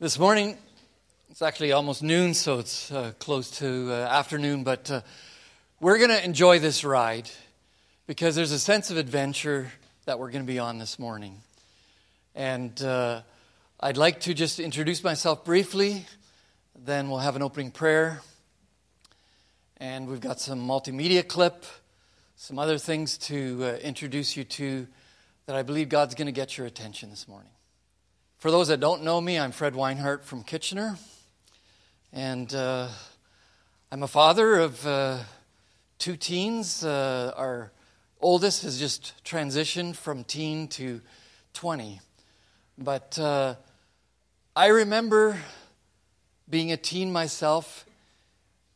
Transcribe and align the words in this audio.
This 0.00 0.18
morning, 0.18 0.56
it's 1.28 1.42
actually 1.42 1.72
almost 1.72 2.02
noon, 2.02 2.32
so 2.32 2.58
it's 2.58 2.90
uh, 2.90 3.12
close 3.18 3.50
to 3.58 3.92
uh, 3.92 4.08
afternoon, 4.08 4.64
but 4.64 4.90
uh, 4.90 5.02
we're 5.78 5.98
going 5.98 6.08
to 6.08 6.24
enjoy 6.24 6.58
this 6.58 6.84
ride 6.84 7.28
because 8.06 8.34
there's 8.34 8.50
a 8.50 8.58
sense 8.58 8.90
of 8.90 8.96
adventure 8.96 9.70
that 10.06 10.18
we're 10.18 10.30
going 10.30 10.42
to 10.42 10.50
be 10.50 10.58
on 10.58 10.78
this 10.78 10.98
morning. 10.98 11.42
And 12.34 12.82
uh, 12.82 13.20
I'd 13.78 13.98
like 13.98 14.20
to 14.20 14.32
just 14.32 14.58
introduce 14.58 15.04
myself 15.04 15.44
briefly, 15.44 16.06
then 16.74 17.10
we'll 17.10 17.18
have 17.18 17.36
an 17.36 17.42
opening 17.42 17.70
prayer. 17.70 18.22
And 19.76 20.08
we've 20.08 20.22
got 20.22 20.40
some 20.40 20.66
multimedia 20.66 21.28
clip, 21.28 21.66
some 22.36 22.58
other 22.58 22.78
things 22.78 23.18
to 23.18 23.64
uh, 23.64 23.72
introduce 23.82 24.34
you 24.34 24.44
to 24.44 24.86
that 25.44 25.56
I 25.56 25.62
believe 25.62 25.90
God's 25.90 26.14
going 26.14 26.24
to 26.24 26.32
get 26.32 26.56
your 26.56 26.66
attention 26.66 27.10
this 27.10 27.28
morning. 27.28 27.50
For 28.40 28.50
those 28.50 28.68
that 28.68 28.80
don't 28.80 29.02
know 29.02 29.20
me, 29.20 29.38
I'm 29.38 29.52
Fred 29.52 29.74
Weinhardt 29.74 30.24
from 30.24 30.44
Kitchener, 30.44 30.96
and 32.10 32.54
uh, 32.54 32.88
I'm 33.92 34.02
a 34.02 34.08
father 34.08 34.60
of 34.60 34.86
uh, 34.86 35.18
two 35.98 36.16
teens. 36.16 36.82
Uh, 36.82 37.34
our 37.36 37.70
oldest 38.18 38.62
has 38.62 38.78
just 38.78 39.12
transitioned 39.26 39.94
from 39.94 40.24
teen 40.24 40.68
to 40.68 41.02
20. 41.52 42.00
But 42.78 43.18
uh, 43.18 43.56
I 44.56 44.68
remember 44.68 45.38
being 46.48 46.72
a 46.72 46.78
teen 46.78 47.12
myself, 47.12 47.84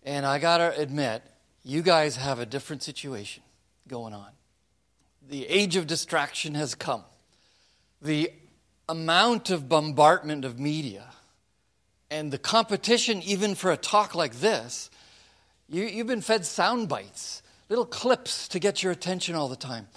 and 0.03 0.27
I 0.27 0.41
got 0.41 0.59
to 0.59 0.79
admit, 0.79 1.23
you 1.63 1.81
guys 1.81 2.17
have 2.17 2.39
a 2.39 2.45
different 2.45 2.83
situation 2.83 3.43
going 3.89 4.13
on. 4.13 4.29
The 5.27 5.47
age 5.47 5.77
of 5.77 5.87
distraction 5.87 6.55
has 6.55 6.75
come. 6.75 7.03
The 8.03 8.31
amount 8.89 9.51
of 9.51 9.69
bombardment 9.69 10.45
of 10.45 10.59
media 10.59 11.05
and 12.11 12.31
the 12.31 12.39
competition, 12.39 13.23
even 13.23 13.55
for 13.55 13.73
a 13.73 13.77
talk 13.77 14.15
like 14.15 14.37
this, 14.37 14.91
you, 15.69 15.85
you've 15.85 16.07
been 16.07 16.21
fed 16.21 16.45
sound 16.45 16.89
bites, 16.89 17.43
little 17.69 17.87
clips 17.87 18.49
to 18.49 18.59
get 18.59 18.83
your 18.83 18.93
attention 18.93 19.35
all 19.35 19.49
the 19.49 19.57
time. 19.57 19.89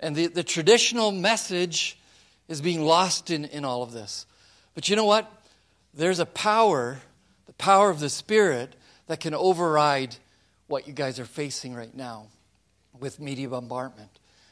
And 0.00 0.16
the, 0.16 0.26
the 0.26 0.42
traditional 0.42 1.12
message 1.12 1.98
is 2.48 2.60
being 2.60 2.82
lost 2.82 3.30
in, 3.30 3.44
in 3.44 3.64
all 3.64 3.82
of 3.82 3.92
this. 3.92 4.26
But 4.74 4.88
you 4.88 4.96
know 4.96 5.04
what? 5.04 5.30
There's 5.92 6.18
a 6.18 6.26
power, 6.26 6.98
the 7.46 7.52
power 7.52 7.90
of 7.90 8.00
the 8.00 8.10
Spirit, 8.10 8.74
that 9.06 9.20
can 9.20 9.34
override 9.34 10.16
what 10.66 10.88
you 10.88 10.92
guys 10.92 11.20
are 11.20 11.24
facing 11.24 11.74
right 11.74 11.94
now 11.94 12.26
with 12.98 13.20
media 13.20 13.48
bombardment. 13.48 14.10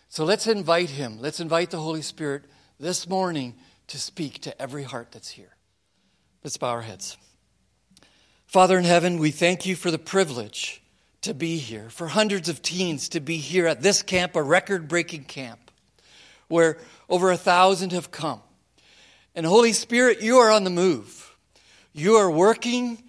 So 0.08 0.24
let's 0.24 0.46
invite 0.46 0.90
Him. 0.90 1.18
Let's 1.20 1.40
invite 1.40 1.70
the 1.70 1.80
Holy 1.80 2.02
Spirit 2.02 2.44
this 2.78 3.08
morning 3.08 3.54
to 3.88 3.98
speak 3.98 4.40
to 4.40 4.60
every 4.60 4.82
heart 4.82 5.12
that's 5.12 5.30
here. 5.30 5.56
Let's 6.42 6.56
bow 6.56 6.70
our 6.70 6.82
heads. 6.82 7.16
Father 8.46 8.78
in 8.78 8.84
heaven, 8.84 9.18
we 9.18 9.30
thank 9.30 9.64
you 9.64 9.76
for 9.76 9.90
the 9.90 9.98
privilege 9.98 10.82
to 11.22 11.34
be 11.34 11.58
here, 11.58 11.88
for 11.88 12.08
hundreds 12.08 12.48
of 12.48 12.62
teens 12.62 13.08
to 13.10 13.20
be 13.20 13.36
here 13.36 13.66
at 13.66 13.82
this 13.82 14.02
camp, 14.02 14.36
a 14.36 14.42
record 14.42 14.88
breaking 14.88 15.24
camp, 15.24 15.70
where 16.48 16.78
over 17.08 17.30
a 17.30 17.36
thousand 17.36 17.92
have 17.92 18.10
come. 18.10 18.40
And 19.34 19.46
Holy 19.46 19.72
Spirit, 19.72 20.20
you 20.20 20.38
are 20.38 20.50
on 20.50 20.64
the 20.64 20.70
move. 20.70 21.34
You 21.92 22.16
are 22.16 22.30
working 22.30 23.02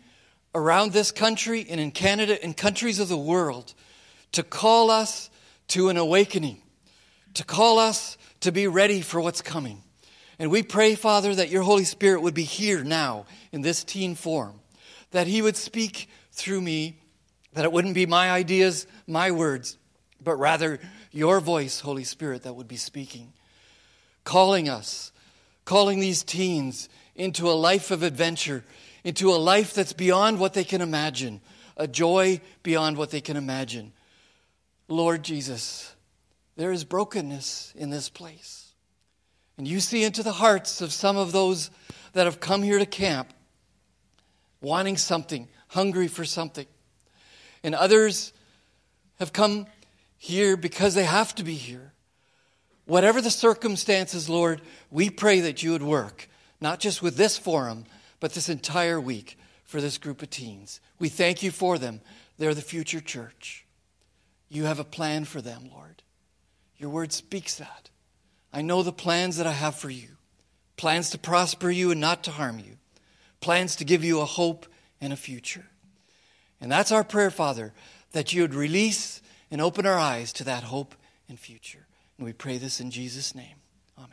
around 0.56 0.92
this 0.92 1.12
country 1.12 1.66
and 1.70 1.80
in 1.80 1.92
Canada 1.92 2.42
and 2.42 2.56
countries 2.56 3.00
of 3.00 3.10
the 3.10 3.18
world 3.18 3.74
to 4.34 4.44
call 4.44 4.92
us 4.92 5.30
to 5.70 5.90
an 5.90 5.98
awakening, 5.98 6.62
to 7.34 7.44
call 7.44 7.80
us 7.80 8.18
to 8.44 8.52
be 8.52 8.68
ready 8.68 9.02
for 9.02 9.20
what's 9.20 9.42
coming. 9.42 9.82
And 10.40 10.50
we 10.50 10.64
pray, 10.64 10.96
Father, 10.96 11.34
that 11.36 11.50
your 11.50 11.64
Holy 11.64 11.84
Spirit 11.84 12.22
would 12.22 12.34
be 12.34 12.44
here 12.44 12.84
now 12.84 13.26
in 13.52 13.62
this 13.62 13.84
teen 13.84 14.16
form, 14.16 14.60
that 15.12 15.28
he 15.28 15.42
would 15.42 15.56
speak 15.56 16.10
through 16.32 16.62
me, 16.62 17.00
that 17.54 17.66
it 17.66 17.72
wouldn't 17.72 17.94
be 17.94 18.06
my 18.06 18.32
ideas, 18.32 18.88
my 19.08 19.32
words, 19.32 19.78
but 20.22 20.36
rather 20.36 20.80
your 21.12 21.40
voice, 21.40 21.80
Holy 21.80 22.04
Spirit, 22.04 22.44
that 22.44 22.56
would 22.56 22.68
be 22.68 22.76
speaking, 22.76 23.34
calling 24.24 24.68
us, 24.68 25.12
calling 25.66 26.00
these 26.00 26.24
teens 26.24 26.90
into 27.16 27.50
a 27.50 27.54
life 27.54 27.92
of 27.92 28.04
adventure, 28.04 28.64
into 29.04 29.32
a 29.32 29.38
life 29.38 29.74
that's 29.74 29.94
beyond 29.94 30.40
what 30.40 30.54
they 30.54 30.64
can 30.64 30.82
imagine, 30.82 31.42
a 31.78 31.88
joy 31.88 32.42
beyond 32.64 32.98
what 32.98 33.12
they 33.12 33.22
can 33.22 33.38
imagine. 33.38 33.94
Lord 34.88 35.24
Jesus, 35.24 35.93
there 36.56 36.72
is 36.72 36.84
brokenness 36.84 37.74
in 37.76 37.90
this 37.90 38.10
place. 38.10 38.72
And 39.58 39.68
you 39.68 39.80
see 39.80 40.04
into 40.04 40.24
the 40.24 40.32
hearts 40.34 40.82
of 40.82 40.92
some 40.92 41.18
of 41.18 41.32
those 41.32 41.70
that 42.14 42.26
have 42.26 42.40
come 42.40 42.64
here 42.64 42.80
to 42.80 42.86
camp, 42.86 43.34
wanting 44.62 44.98
something, 44.98 45.48
hungry 45.68 46.08
for 46.08 46.26
something. 46.26 46.66
And 47.64 47.76
others 47.76 48.34
have 49.20 49.34
come 49.34 49.68
here 50.18 50.58
because 50.58 50.96
they 50.96 51.04
have 51.04 51.34
to 51.36 51.44
be 51.44 51.56
here. 51.56 51.94
Whatever 52.86 53.22
the 53.22 53.30
circumstances, 53.30 54.30
Lord, 54.30 54.62
we 54.92 55.10
pray 55.10 55.40
that 55.42 55.64
you 55.64 55.72
would 55.72 55.84
work, 55.84 56.28
not 56.60 56.80
just 56.80 57.02
with 57.02 57.16
this 57.16 57.38
forum, 57.38 57.86
but 58.20 58.34
this 58.34 58.50
entire 58.50 59.00
week 59.00 59.38
for 59.64 59.82
this 59.82 59.98
group 59.98 60.22
of 60.22 60.30
teens. 60.30 60.82
We 61.00 61.10
thank 61.10 61.42
you 61.42 61.52
for 61.52 61.78
them. 61.78 62.02
They're 62.38 62.54
the 62.54 62.62
future 62.62 63.00
church. 63.00 63.66
You 64.50 64.66
have 64.66 64.80
a 64.80 64.84
plan 64.84 65.26
for 65.26 65.42
them, 65.42 65.70
Lord. 65.72 66.03
Your 66.78 66.90
word 66.90 67.14
speaks 67.14 67.56
that. 67.56 67.90
I 68.52 68.62
know 68.62 68.84
the 68.84 68.92
plans 68.92 69.38
that 69.38 69.48
I 69.48 69.52
have 69.52 69.76
for 69.76 69.90
you 69.90 70.10
plans 70.78 71.12
to 71.12 71.18
prosper 71.18 71.70
you 71.70 71.92
and 71.92 72.02
not 72.02 72.24
to 72.24 72.32
harm 72.32 72.60
you, 72.60 72.78
plans 73.40 73.76
to 73.78 73.86
give 73.86 74.04
you 74.04 74.20
a 74.20 74.26
hope 74.26 74.66
and 75.00 75.14
a 75.14 75.16
future. 75.16 75.66
And 76.60 76.72
that's 76.72 76.92
our 76.92 77.04
prayer, 77.04 77.32
Father, 77.32 77.74
that 78.12 78.34
you 78.34 78.42
would 78.42 78.54
release 78.54 79.22
and 79.52 79.62
open 79.62 79.86
our 79.86 79.98
eyes 79.98 80.34
to 80.34 80.44
that 80.46 80.64
hope 80.64 80.96
and 81.30 81.40
future. 81.40 81.86
And 82.18 82.26
we 82.26 82.34
pray 82.34 82.58
this 82.58 82.80
in 82.80 82.92
Jesus' 82.92 83.36
name. 83.36 83.56
Amen. 83.98 84.10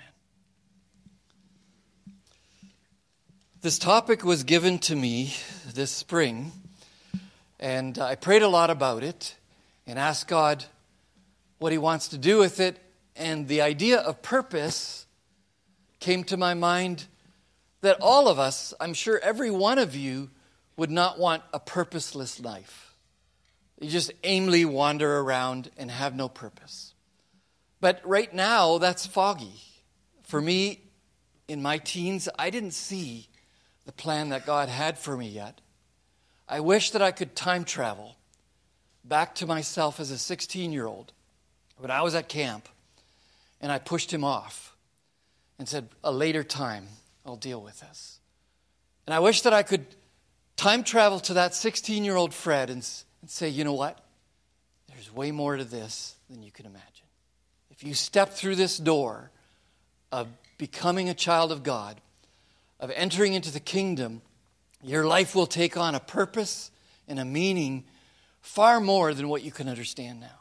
This 3.63 3.79
topic 3.79 4.25
was 4.25 4.45
given 4.45 4.79
to 4.81 4.97
me 4.97 5.35
this 5.75 5.91
spring, 5.91 6.53
and 7.59 7.99
I 7.99 8.15
prayed 8.15 8.43
a 8.43 8.49
lot 8.49 8.71
about 8.71 9.03
it 9.03 9.37
and 9.87 9.99
asked 9.99 10.29
God 10.29 10.65
what 11.61 11.71
He 11.71 11.79
wants 11.79 12.09
to 12.09 12.19
do 12.19 12.39
with 12.39 12.59
it. 12.59 12.79
And 13.15 13.47
the 13.47 13.63
idea 13.63 13.99
of 13.99 14.23
purpose 14.23 15.07
came 16.01 16.25
to 16.25 16.37
my 16.37 16.55
mind 16.55 17.07
that 17.83 17.99
all 18.01 18.29
of 18.29 18.39
us, 18.39 18.75
I'm 18.81 18.95
sure 18.95 19.21
every 19.23 19.51
one 19.51 19.79
of 19.79 19.95
you, 19.95 20.31
would 20.77 20.91
not 20.91 21.19
want 21.19 21.43
a 21.53 21.61
purposeless 21.61 22.41
life. 22.41 22.97
You 23.79 23.89
just 23.89 24.13
aimlessly 24.25 24.65
wander 24.65 25.19
around 25.19 25.71
and 25.77 25.91
have 25.91 26.17
no 26.17 26.29
purpose. 26.29 26.95
But 27.81 28.01
right 28.05 28.33
now, 28.33 28.79
that's 28.79 29.07
foggy. 29.07 29.61
For 30.23 30.41
me, 30.41 30.81
in 31.49 31.63
my 31.63 31.79
teens, 31.79 32.29
I 32.39 32.51
didn't 32.51 32.73
see 32.73 33.29
the 33.85 33.93
plan 33.93 34.31
that 34.31 34.47
God 34.47 34.69
had 34.69 34.99
for 34.99 35.17
me 35.17 35.29
yet. 35.29 35.61
I 36.49 36.61
wish 36.61 36.91
that 36.93 37.03
I 37.03 37.11
could 37.11 37.35
time 37.37 37.65
travel 37.65 38.17
back 39.05 39.35
to 39.37 39.47
myself 39.47 40.01
as 40.01 40.11
a 40.11 40.19
16 40.19 40.73
year 40.73 40.87
old 40.87 41.13
when 41.81 41.91
I 41.91 42.03
was 42.03 42.15
at 42.15 42.29
camp 42.29 42.69
and 43.61 43.73
I 43.73 43.79
pushed 43.79 44.13
him 44.13 44.23
off 44.23 44.77
and 45.59 45.69
said, 45.69 45.89
A 46.05 46.13
later 46.13 46.45
time, 46.45 46.87
I'll 47.25 47.37
deal 47.37 47.61
with 47.61 47.81
this. 47.81 48.19
And 49.07 49.15
I 49.15 49.19
wish 49.19 49.43
that 49.43 49.53
I 49.53 49.63
could 49.63 49.87
time 50.57 50.85
travel 50.85 51.21
to 51.21 51.35
that 51.35 51.55
16 51.55 52.05
year 52.05 52.17
old 52.17 52.35
Fred 52.35 52.69
and, 52.69 52.87
and 53.23 53.31
say, 53.31 53.49
You 53.49 53.65
know 53.65 53.73
what? 53.73 53.99
There's 54.89 55.13
way 55.13 55.31
more 55.31 55.57
to 55.57 55.65
this 55.65 56.17
than 56.29 56.43
you 56.43 56.53
can 56.53 56.67
imagine. 56.67 57.07
If 57.71 57.83
you 57.83 57.95
step 57.95 58.35
through 58.35 58.57
this 58.57 58.77
door 58.77 59.31
of 60.13 60.29
becoming 60.59 61.09
a 61.09 61.15
child 61.15 61.51
of 61.51 61.63
God, 61.63 61.99
of 62.79 62.91
entering 62.95 63.33
into 63.33 63.51
the 63.51 63.61
kingdom, 63.61 64.21
your 64.83 65.07
life 65.07 65.35
will 65.35 65.47
take 65.47 65.77
on 65.79 65.95
a 65.95 66.01
purpose 66.01 66.71
and 67.09 67.19
a 67.19 67.25
meaning 67.25 67.85
far 68.43 68.81
more 68.81 69.15
than 69.15 69.29
what 69.29 69.43
you 69.43 69.51
can 69.51 69.69
understand 69.69 70.21
now. 70.21 70.40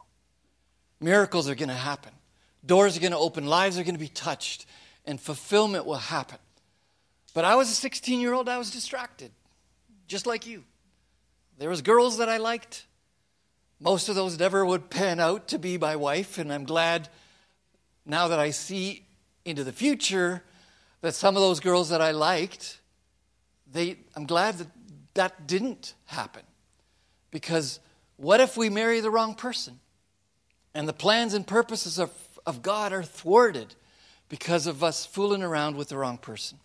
Miracles 1.00 1.48
are 1.48 1.56
going 1.56 1.70
to 1.70 1.76
happen. 1.76 2.12
Doors 2.66 2.98
are 2.98 3.00
going 3.00 3.12
to 3.12 3.18
open, 3.18 3.46
lives 3.46 3.78
are 3.78 3.84
going 3.84 3.96
to 3.96 4.00
be 4.00 4.10
touched, 4.10 4.66
and 5.06 5.20
fulfillment 5.20 5.86
will 5.86 5.96
happen. 5.96 6.40
But 7.34 7.46
I 7.46 7.56
was 7.56 7.70
a 7.70 7.76
16 7.76 8.20
year 8.20 8.34
old, 8.34 8.50
I 8.50 8.58
was 8.58 8.70
distracted, 8.70 9.32
just 10.08 10.26
like 10.26 10.46
you. 10.46 10.64
There 11.58 11.70
was 11.70 11.82
girls 11.82 12.18
that 12.18 12.30
I 12.30 12.38
liked. 12.38 12.86
Most 13.80 14.10
of 14.10 14.16
those 14.16 14.38
never 14.38 14.66
would 14.66 14.90
pan 14.90 15.20
out 15.20 15.48
to 15.50 15.60
be 15.60 15.78
my 15.78 15.96
wife, 15.96 16.38
and 16.38 16.52
I'm 16.52 16.66
glad 16.66 17.08
now 18.06 18.28
that 18.28 18.40
I 18.40 18.50
see 18.50 19.06
into 19.46 19.64
the 19.64 19.72
future 19.72 20.44
that 21.02 21.16
some 21.16 21.36
of 21.36 21.42
those 21.42 21.60
girls 21.60 21.90
that 21.90 22.02
I 22.02 22.12
liked, 22.12 22.80
they, 23.72 23.98
I'm 24.16 24.26
glad 24.26 24.58
that 24.58 24.68
that 25.14 25.48
didn't 25.48 25.94
happen. 26.06 26.44
Because 27.32 27.80
what 28.18 28.42
if 28.42 28.58
we 28.58 28.70
marry 28.70 29.00
the 29.00 29.12
wrong 29.12 29.34
person? 29.34 29.80
And 30.74 30.88
the 30.88 30.94
plans 30.94 31.34
and 31.34 31.46
purposes 31.46 31.98
of 32.00 32.12
of 32.46 32.62
God 32.62 32.92
are 32.92 33.04
thwarted 33.04 33.76
because 34.28 34.68
of 34.68 34.84
us 34.84 35.06
fooling 35.06 35.44
around 35.44 35.76
with 35.76 35.90
the 35.90 35.98
wrong 35.98 36.18
person. 36.18 36.58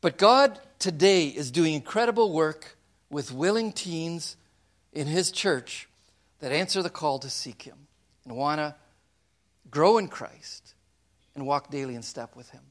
But 0.00 0.18
God 0.18 0.58
today 0.78 1.28
is 1.28 1.50
doing 1.50 1.74
incredible 1.74 2.32
work 2.32 2.76
with 3.10 3.32
willing 3.32 3.72
teens 3.72 4.36
in 4.92 5.06
His 5.06 5.30
church 5.30 5.88
that 6.40 6.52
answer 6.52 6.82
the 6.82 6.90
call 6.90 7.18
to 7.20 7.30
seek 7.30 7.62
Him 7.62 7.86
and 8.24 8.36
want 8.36 8.58
to 8.58 8.74
grow 9.70 9.98
in 9.98 10.08
Christ 10.08 10.74
and 11.34 11.46
walk 11.46 11.70
daily 11.70 11.94
in 11.94 12.02
step 12.02 12.34
with 12.36 12.50
Him. 12.50 12.62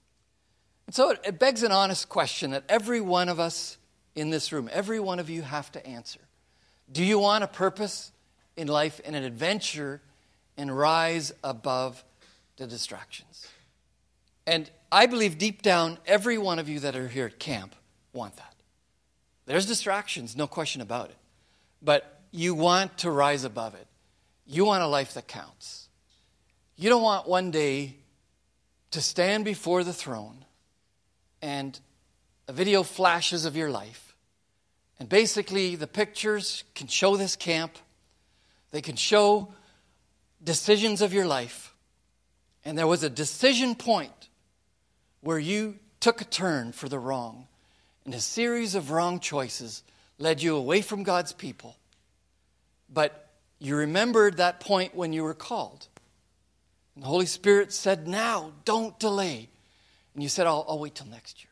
And 0.88 0.96
so 0.96 1.12
it, 1.12 1.20
it 1.26 1.40
begs 1.40 1.64
an 1.64 1.72
honest 1.72 2.10
question 2.10 2.52
that 2.52 2.64
every 2.68 3.02
one 3.02 3.30
of 3.30 3.40
us 3.40 3.78
in 4.14 4.30
this 4.30 4.52
room, 4.52 4.70
every 4.72 5.00
one 5.00 5.20
of 5.20 5.30
you 5.30 5.42
have 5.42 5.72
to 5.72 5.88
answer. 5.88 6.20
Do 6.92 7.04
you 7.04 7.18
want 7.18 7.44
a 7.44 7.48
purpose 7.48 8.12
in 8.62 8.68
life 8.68 9.02
and 9.04 9.16
an 9.16 9.24
adventure 9.24 10.02
and 10.56 10.76
rise 10.76 11.34
above 11.44 12.04
the 12.58 12.68
distractions? 12.68 13.48
And 14.46 14.70
I 14.92 15.06
believe 15.06 15.38
deep 15.38 15.62
down, 15.62 15.98
every 16.06 16.38
one 16.38 16.60
of 16.60 16.70
you 16.70 16.80
that 16.82 16.96
are 16.96 17.08
here 17.08 17.26
at 17.26 17.40
camp 17.40 17.76
want 18.14 18.36
that. 18.38 18.56
There's 19.46 19.66
distractions, 19.66 20.36
no 20.36 20.48
question 20.48 20.82
about 20.82 21.10
it. 21.10 21.18
But 21.82 22.22
you 22.32 22.54
want 22.54 23.00
to 23.00 23.12
rise 23.12 23.44
above 23.44 23.76
it. 23.76 23.88
You 24.46 24.66
want 24.66 24.84
a 24.84 24.88
life 24.88 25.14
that 25.16 25.28
counts. 25.28 25.90
You 26.78 26.90
don't 26.90 27.04
want 27.04 27.28
one 27.28 27.52
day 27.52 27.96
to 28.92 29.02
stand 29.02 29.46
before 29.46 29.84
the 29.84 29.94
throne 29.94 30.46
and 31.42 31.80
a 32.48 32.54
video 32.54 32.84
flashes 32.84 33.46
of 33.46 33.56
your 33.56 33.70
life. 33.70 34.16
And 35.00 35.10
basically, 35.10 35.76
the 35.76 35.88
pictures 35.88 36.64
can 36.76 36.88
show 36.88 37.16
this 37.18 37.36
camp, 37.36 37.78
they 38.72 38.82
can 38.82 38.96
show 38.96 39.54
decisions 40.44 41.02
of 41.02 41.14
your 41.14 41.26
life. 41.26 41.76
And 42.64 42.78
there 42.78 42.88
was 42.88 43.04
a 43.04 43.10
decision 43.10 43.76
point 43.76 44.30
where 45.22 45.40
you 45.40 45.78
took 46.00 46.22
a 46.22 46.26
turn 46.26 46.72
for 46.72 46.90
the 46.90 47.00
wrong, 47.00 47.48
and 48.06 48.14
a 48.14 48.20
series 48.20 48.76
of 48.76 48.92
wrong 48.92 49.20
choices 49.20 49.84
led 50.18 50.42
you 50.42 50.56
away 50.56 50.82
from 50.82 51.04
God's 51.04 51.34
people. 51.34 51.76
But 52.92 53.30
you 53.60 53.76
remembered 53.76 54.38
that 54.38 54.60
point 54.60 54.96
when 54.96 55.14
you 55.14 55.24
were 55.24 55.36
called. 55.36 55.88
And 56.96 57.04
the 57.04 57.08
Holy 57.08 57.28
Spirit 57.28 57.72
said, 57.72 58.08
Now, 58.08 58.52
don't 58.66 58.98
delay. 59.00 59.50
And 60.14 60.24
you 60.24 60.30
said, 60.30 60.48
I'll, 60.48 60.66
I'll 60.68 60.80
wait 60.80 60.96
till 60.96 61.08
next 61.08 61.44
year, 61.44 61.52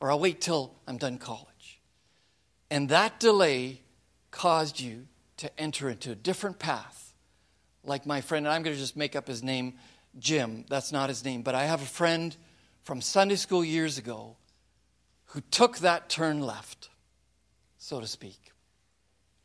or 0.00 0.10
I'll 0.10 0.18
wait 0.18 0.40
till 0.40 0.74
I'm 0.88 0.96
done 0.96 1.18
college. 1.18 1.80
And 2.70 2.88
that 2.88 3.20
delay 3.20 3.80
caused 4.30 4.80
you 4.80 5.06
to 5.40 5.60
enter 5.60 5.88
into 5.88 6.12
a 6.12 6.14
different 6.14 6.58
path. 6.58 7.14
Like 7.82 8.04
my 8.04 8.20
friend, 8.20 8.46
and 8.46 8.54
I'm 8.54 8.62
going 8.62 8.76
to 8.76 8.80
just 8.80 8.96
make 8.96 9.16
up 9.16 9.26
his 9.26 9.42
name, 9.42 9.74
Jim. 10.18 10.66
That's 10.68 10.92
not 10.92 11.08
his 11.08 11.24
name, 11.24 11.40
but 11.40 11.54
I 11.54 11.64
have 11.64 11.80
a 11.80 11.86
friend 11.86 12.36
from 12.82 13.00
Sunday 13.00 13.36
school 13.36 13.64
years 13.64 13.96
ago 13.96 14.36
who 15.26 15.40
took 15.50 15.78
that 15.78 16.10
turn 16.10 16.40
left, 16.40 16.90
so 17.78 18.00
to 18.00 18.06
speak. 18.06 18.52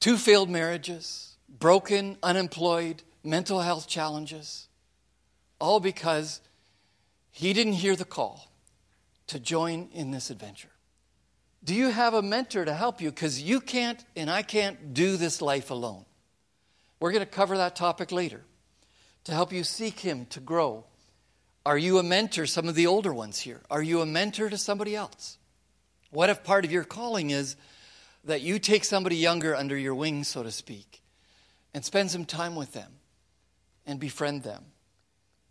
Two 0.01 0.17
failed 0.17 0.49
marriages, 0.49 1.37
broken, 1.47 2.17
unemployed, 2.21 3.03
mental 3.23 3.61
health 3.61 3.87
challenges, 3.87 4.67
all 5.59 5.79
because 5.79 6.41
he 7.31 7.53
didn't 7.53 7.73
hear 7.73 7.95
the 7.95 8.03
call 8.03 8.51
to 9.27 9.39
join 9.39 9.87
in 9.93 10.11
this 10.11 10.29
adventure. 10.29 10.74
Do 11.65 11.75
you 11.75 11.89
have 11.89 12.13
a 12.13 12.21
mentor 12.21 12.63
to 12.63 12.73
help 12.73 13.01
you? 13.01 13.09
Because 13.09 13.41
you 13.41 13.59
can't 13.59 14.03
and 14.15 14.29
I 14.29 14.43
can't 14.43 14.93
do 14.93 15.17
this 15.17 15.41
life 15.41 15.71
alone. 15.71 16.05
We're 16.99 17.11
going 17.11 17.25
to 17.25 17.29
cover 17.29 17.57
that 17.57 17.75
topic 17.75 18.11
later 18.11 18.41
to 19.25 19.33
help 19.33 19.51
you 19.51 19.63
seek 19.63 19.99
Him 19.99 20.27
to 20.27 20.39
grow 20.39 20.85
are 21.65 21.77
you 21.77 21.97
a 21.97 22.03
mentor, 22.03 22.45
some 22.45 22.67
of 22.67 22.75
the 22.75 22.85
older 22.85 23.13
ones 23.13 23.39
here? 23.39 23.61
Are 23.71 23.81
you 23.81 24.01
a 24.01 24.05
mentor 24.05 24.49
to 24.49 24.57
somebody 24.57 24.95
else? 24.95 25.39
What 26.11 26.29
if 26.29 26.43
part 26.43 26.63
of 26.63 26.71
your 26.71 26.83
calling 26.83 27.31
is 27.31 27.55
that 28.23 28.41
you 28.41 28.59
take 28.59 28.83
somebody 28.83 29.15
younger 29.15 29.55
under 29.55 29.75
your 29.75 29.95
wing, 29.95 30.23
so 30.23 30.43
to 30.43 30.51
speak, 30.51 31.01
and 31.73 31.83
spend 31.83 32.11
some 32.11 32.23
time 32.23 32.55
with 32.55 32.73
them 32.73 32.91
and 33.87 33.99
befriend 33.99 34.43
them? 34.43 34.63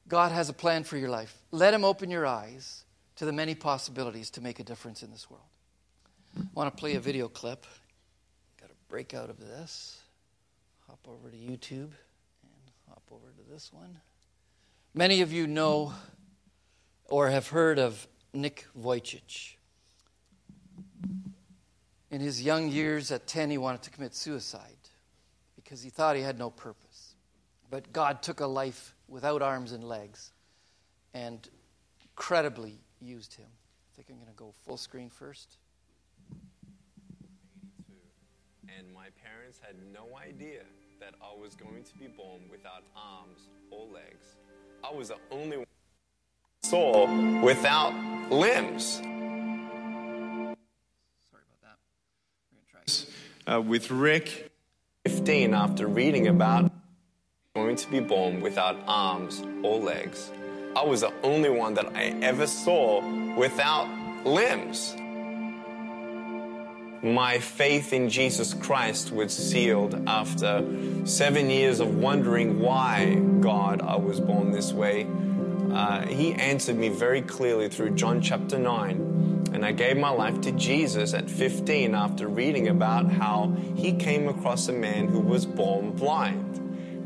God 0.06 0.30
has 0.30 0.48
a 0.48 0.52
plan 0.52 0.84
for 0.84 0.96
your 0.96 1.08
life. 1.08 1.36
Let 1.50 1.74
Him 1.74 1.84
open 1.84 2.10
your 2.10 2.26
eyes 2.26 2.84
to 3.16 3.24
the 3.24 3.32
many 3.32 3.56
possibilities 3.56 4.30
to 4.30 4.40
make 4.40 4.60
a 4.60 4.64
difference 4.64 5.02
in 5.02 5.10
this 5.10 5.28
world. 5.28 5.42
Want 6.54 6.74
to 6.74 6.80
play 6.80 6.94
a 6.94 7.00
video 7.00 7.28
clip. 7.28 7.66
Got 8.60 8.68
to 8.68 8.74
break 8.88 9.14
out 9.14 9.30
of 9.30 9.38
this, 9.38 9.98
hop 10.86 10.98
over 11.08 11.30
to 11.30 11.36
YouTube, 11.36 11.90
and 12.42 12.70
hop 12.88 13.02
over 13.10 13.26
to 13.36 13.52
this 13.52 13.72
one. 13.72 13.98
Many 14.94 15.20
of 15.20 15.32
you 15.32 15.46
know 15.46 15.92
or 17.06 17.30
have 17.30 17.48
heard 17.48 17.78
of 17.78 18.06
Nick 18.32 18.66
Vujicic. 18.80 19.56
In 22.10 22.20
his 22.20 22.42
young 22.42 22.68
years 22.68 23.10
at 23.10 23.26
10, 23.26 23.50
he 23.50 23.58
wanted 23.58 23.82
to 23.82 23.90
commit 23.90 24.14
suicide 24.14 24.76
because 25.56 25.82
he 25.82 25.90
thought 25.90 26.16
he 26.16 26.22
had 26.22 26.38
no 26.38 26.50
purpose. 26.50 27.14
But 27.70 27.92
God 27.92 28.22
took 28.22 28.40
a 28.40 28.46
life 28.46 28.94
without 29.08 29.42
arms 29.42 29.72
and 29.72 29.84
legs 29.84 30.32
and 31.12 31.48
credibly 32.16 32.78
used 33.00 33.34
him. 33.34 33.48
I 33.48 33.90
think 33.96 34.08
I'm 34.10 34.16
going 34.16 34.28
to 34.28 34.34
go 34.36 34.54
full 34.64 34.76
screen 34.76 35.10
first. 35.10 35.56
And 38.78 38.92
my 38.92 39.08
parents 39.22 39.60
had 39.60 39.76
no 39.92 40.16
idea 40.16 40.62
that 41.00 41.14
I 41.20 41.38
was 41.40 41.54
going 41.54 41.82
to 41.84 41.94
be 41.98 42.06
born 42.06 42.42
without 42.50 42.82
arms 42.96 43.48
or 43.70 43.86
legs. 43.86 44.36
I 44.82 44.92
was 44.92 45.08
the 45.08 45.18
only 45.30 45.58
one 45.58 45.66
saw 46.62 47.06
without 47.42 47.92
limbs. 48.30 48.84
Sorry 48.94 49.04
about 51.44 51.60
that. 51.62 51.78
We're 52.50 52.56
going 52.56 52.64
to 52.66 53.04
try. 53.46 53.54
Uh, 53.54 53.60
with 53.60 53.90
Rick, 53.90 54.50
15 55.06 55.52
after 55.52 55.86
reading 55.86 56.28
about 56.28 56.72
going 57.54 57.76
to 57.76 57.90
be 57.90 58.00
born 58.00 58.40
without 58.40 58.76
arms 58.88 59.44
or 59.62 59.78
legs. 59.78 60.30
I 60.74 60.82
was 60.82 61.02
the 61.02 61.12
only 61.22 61.50
one 61.50 61.74
that 61.74 61.94
I 61.94 62.06
ever 62.22 62.46
saw 62.46 63.00
without 63.36 63.86
limbs. 64.24 64.96
My 67.04 67.38
faith 67.38 67.92
in 67.92 68.08
Jesus 68.08 68.54
Christ 68.54 69.12
was 69.12 69.36
sealed 69.36 70.08
after 70.08 70.64
seven 71.04 71.50
years 71.50 71.80
of 71.80 71.96
wondering 71.96 72.60
why, 72.60 73.16
God, 73.40 73.82
I 73.82 73.96
was 73.96 74.20
born 74.20 74.52
this 74.52 74.72
way. 74.72 75.06
Uh, 75.70 76.06
he 76.06 76.32
answered 76.32 76.76
me 76.76 76.88
very 76.88 77.20
clearly 77.20 77.68
through 77.68 77.90
John 77.90 78.22
chapter 78.22 78.58
9. 78.58 79.50
And 79.52 79.66
I 79.66 79.72
gave 79.72 79.98
my 79.98 80.08
life 80.08 80.40
to 80.40 80.52
Jesus 80.52 81.12
at 81.12 81.28
15 81.28 81.94
after 81.94 82.26
reading 82.26 82.68
about 82.68 83.12
how 83.12 83.54
he 83.76 83.92
came 83.92 84.26
across 84.26 84.68
a 84.68 84.72
man 84.72 85.08
who 85.08 85.20
was 85.20 85.44
born 85.44 85.90
blind. 85.90 86.56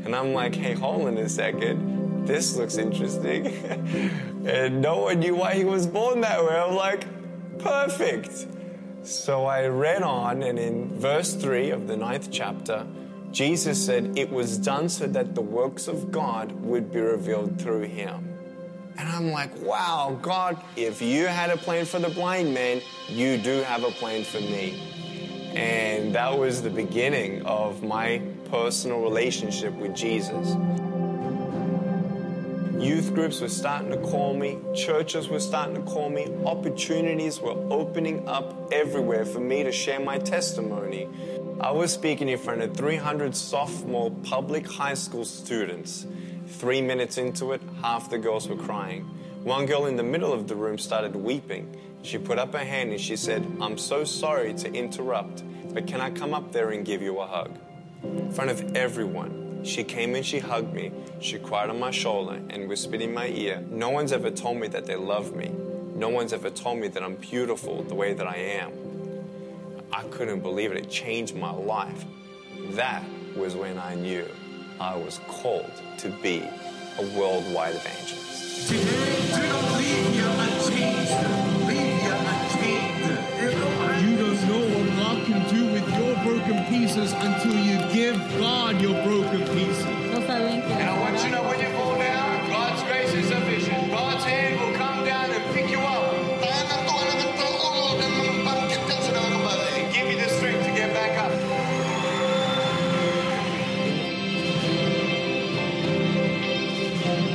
And 0.05 0.15
I'm 0.15 0.33
like, 0.33 0.55
hey, 0.55 0.75
hold 0.75 1.09
on 1.09 1.17
a 1.17 1.27
second. 1.27 2.25
This 2.25 2.55
looks 2.55 2.77
interesting. 2.77 3.47
and 4.45 4.81
no 4.81 4.99
one 4.99 5.19
knew 5.19 5.35
why 5.35 5.55
he 5.55 5.65
was 5.65 5.85
born 5.85 6.21
that 6.21 6.41
way. 6.41 6.55
I'm 6.57 6.73
like, 6.73 7.03
perfect. 7.59 8.47
So 9.09 9.45
I 9.47 9.65
read 9.65 10.03
on, 10.03 10.43
and 10.43 10.59
in 10.59 10.93
verse 10.99 11.33
3 11.33 11.71
of 11.71 11.87
the 11.87 11.97
ninth 11.97 12.29
chapter, 12.29 12.85
Jesus 13.31 13.83
said, 13.83 14.15
It 14.15 14.29
was 14.29 14.55
done 14.55 14.87
so 14.87 15.07
that 15.07 15.33
the 15.33 15.41
works 15.41 15.87
of 15.87 16.11
God 16.11 16.51
would 16.61 16.91
be 16.91 16.99
revealed 16.99 17.59
through 17.59 17.87
him. 17.87 18.29
And 18.99 19.09
I'm 19.09 19.31
like, 19.31 19.49
wow, 19.61 20.15
God, 20.21 20.61
if 20.75 21.01
you 21.01 21.25
had 21.25 21.49
a 21.49 21.57
plan 21.57 21.85
for 21.85 21.97
the 21.97 22.09
blind 22.09 22.53
man, 22.53 22.81
you 23.07 23.39
do 23.39 23.63
have 23.63 23.83
a 23.83 23.89
plan 23.89 24.23
for 24.23 24.41
me. 24.41 24.79
And 25.55 26.13
that 26.13 26.37
was 26.37 26.61
the 26.61 26.69
beginning 26.69 27.43
of 27.47 27.81
my 27.81 28.21
personal 28.51 29.01
relationship 29.01 29.73
with 29.73 29.95
Jesus. 29.95 30.55
Youth 32.79 33.13
groups 33.13 33.41
were 33.41 33.49
starting 33.49 33.91
to 33.91 33.97
call 33.97 34.33
me, 34.33 34.57
churches 34.73 35.27
were 35.27 35.41
starting 35.41 35.75
to 35.75 35.81
call 35.81 36.09
me, 36.09 36.27
opportunities 36.45 37.41
were 37.41 37.51
opening 37.69 38.25
up 38.25 38.71
everywhere 38.71 39.25
for 39.25 39.41
me 39.41 39.63
to 39.63 39.71
share 39.73 39.99
my 39.99 40.17
testimony. 40.17 41.09
I 41.59 41.71
was 41.71 41.91
speaking 41.91 42.29
in 42.29 42.37
front 42.37 42.61
of 42.61 42.77
300 42.77 43.35
sophomore 43.35 44.11
public 44.23 44.65
high 44.65 44.93
school 44.93 45.25
students. 45.25 46.07
Three 46.47 46.81
minutes 46.81 47.17
into 47.17 47.51
it, 47.51 47.61
half 47.81 48.09
the 48.09 48.17
girls 48.17 48.47
were 48.47 48.55
crying. 48.55 49.01
One 49.43 49.65
girl 49.65 49.85
in 49.85 49.97
the 49.97 50.03
middle 50.03 50.31
of 50.31 50.47
the 50.47 50.55
room 50.55 50.77
started 50.77 51.17
weeping. 51.17 51.75
She 52.01 52.17
put 52.17 52.39
up 52.39 52.53
her 52.53 52.63
hand 52.63 52.91
and 52.91 53.01
she 53.01 53.17
said, 53.17 53.45
I'm 53.59 53.77
so 53.77 54.05
sorry 54.05 54.53
to 54.53 54.73
interrupt, 54.73 55.43
but 55.73 55.85
can 55.85 55.99
I 55.99 56.11
come 56.11 56.33
up 56.33 56.53
there 56.53 56.69
and 56.69 56.85
give 56.85 57.01
you 57.01 57.19
a 57.19 57.27
hug? 57.27 57.59
In 58.03 58.31
front 58.31 58.51
of 58.51 58.77
everyone, 58.77 59.48
she 59.63 59.83
came 59.83 60.15
and 60.15 60.25
she 60.25 60.39
hugged 60.39 60.73
me. 60.73 60.91
She 61.19 61.37
cried 61.37 61.69
on 61.69 61.79
my 61.79 61.91
shoulder 61.91 62.39
and 62.49 62.67
whispered 62.67 63.01
in 63.01 63.13
my 63.13 63.27
ear, 63.27 63.63
No 63.69 63.89
one's 63.89 64.11
ever 64.11 64.31
told 64.31 64.57
me 64.57 64.67
that 64.69 64.85
they 64.85 64.95
love 64.95 65.35
me. 65.35 65.51
No 65.95 66.09
one's 66.09 66.33
ever 66.33 66.49
told 66.49 66.79
me 66.79 66.87
that 66.87 67.03
I'm 67.03 67.15
beautiful 67.15 67.83
the 67.83 67.95
way 67.95 68.13
that 68.13 68.25
I 68.25 68.37
am. 68.37 68.71
I 69.91 70.03
couldn't 70.03 70.41
believe 70.41 70.71
it. 70.71 70.77
It 70.77 70.89
changed 70.89 71.35
my 71.35 71.51
life. 71.51 72.05
That 72.71 73.03
was 73.35 73.55
when 73.55 73.77
I 73.77 73.95
knew 73.95 74.25
I 74.79 74.95
was 74.95 75.19
called 75.27 75.71
to 75.97 76.09
be 76.21 76.39
a 76.97 77.17
worldwide 77.17 77.75
evangelist. 77.75 78.69
Today, 78.69 79.31
do 79.33 79.47
not 79.47 79.77
leave. 79.77 80.09
Leave. 81.67 81.99
You 84.01 84.17
don't 84.17 84.47
know 84.47 84.63
what 84.77 84.87
God 84.97 85.25
can 85.25 85.41
do 85.53 85.71
with 85.73 85.87
your 85.97 86.15
broken 86.23 86.65
pieces 86.65 87.13
until 87.13 87.48
give 88.11 88.39
God 88.39 88.81
your 88.81 89.03
broken 89.03 89.41
pieces. 89.55 89.85
And 89.85 90.89
I 90.89 90.99
want 90.99 91.15
you 91.17 91.23
to 91.25 91.29
know 91.29 91.43
when 91.43 91.59
you 91.59 91.67
fall 91.77 91.97
down, 91.97 92.49
God's 92.49 92.83
grace 92.83 93.13
is 93.13 93.27
sufficient. 93.27 93.91
God's 93.91 94.23
hand 94.23 94.59
will 94.59 94.73
come 94.75 95.05
down 95.05 95.29
and 95.31 95.53
pick 95.53 95.69
you 95.69 95.79
up. 95.79 96.15
Give 99.93 100.11
you 100.11 100.17
the 100.17 100.29
strength 100.29 100.65
to 100.65 100.71
get 100.71 100.93
back 100.93 101.19
up. 101.19 101.31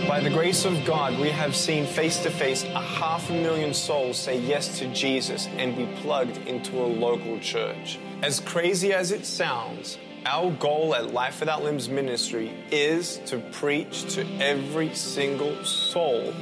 By 0.09 0.21
the 0.21 0.31
grace 0.31 0.65
of 0.65 0.85
God, 0.85 1.19
we 1.21 1.29
have 1.29 1.55
seen 1.55 1.87
face 1.87 2.23
to 2.23 2.31
face 2.31 2.65
a 2.65 2.81
half 2.81 3.29
a 3.31 3.33
million 3.35 3.75
souls 3.75 4.17
say 4.17 4.39
yes 4.39 4.79
to 4.79 4.87
Jesus 4.95 5.49
and 5.59 5.77
be 5.77 5.87
plugged 6.01 6.39
into 6.49 6.81
a 6.81 6.87
local 6.87 7.39
church. 7.41 7.99
As 8.23 8.41
crazy 8.41 8.93
as 8.93 9.11
it 9.11 9.27
sounds, 9.27 9.99
our 10.27 10.51
goal 10.53 10.95
at 10.95 11.13
Life 11.13 11.41
Without 11.41 11.63
Limbs 11.63 11.89
Ministry 11.89 12.53
is 12.71 13.19
to 13.27 13.39
preach 13.53 14.15
to 14.15 14.27
every 14.41 14.95
single 14.95 15.65
soul 15.65 16.33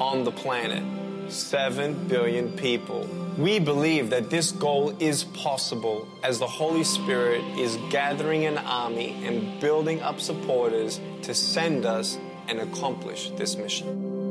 on 0.00 0.24
the 0.24 0.32
planet. 0.32 0.82
Seven 1.32 2.08
billion 2.08 2.52
people. 2.52 3.08
We 3.38 3.58
believe 3.58 4.10
that 4.10 4.28
this 4.28 4.52
goal 4.52 4.94
is 4.98 5.24
possible 5.24 6.06
as 6.22 6.38
the 6.38 6.46
Holy 6.46 6.84
Spirit 6.84 7.42
is 7.58 7.78
gathering 7.90 8.44
an 8.44 8.58
army 8.58 9.24
and 9.24 9.58
building 9.60 10.02
up 10.02 10.20
supporters 10.20 11.00
to 11.22 11.32
send 11.32 11.86
us 11.86 12.18
and 12.48 12.60
accomplish 12.60 13.30
this 13.30 13.56
mission. 13.56 14.21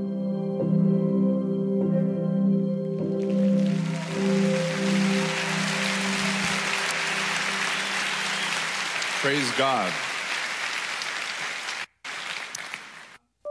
Praise 9.22 9.51
God. 9.51 9.94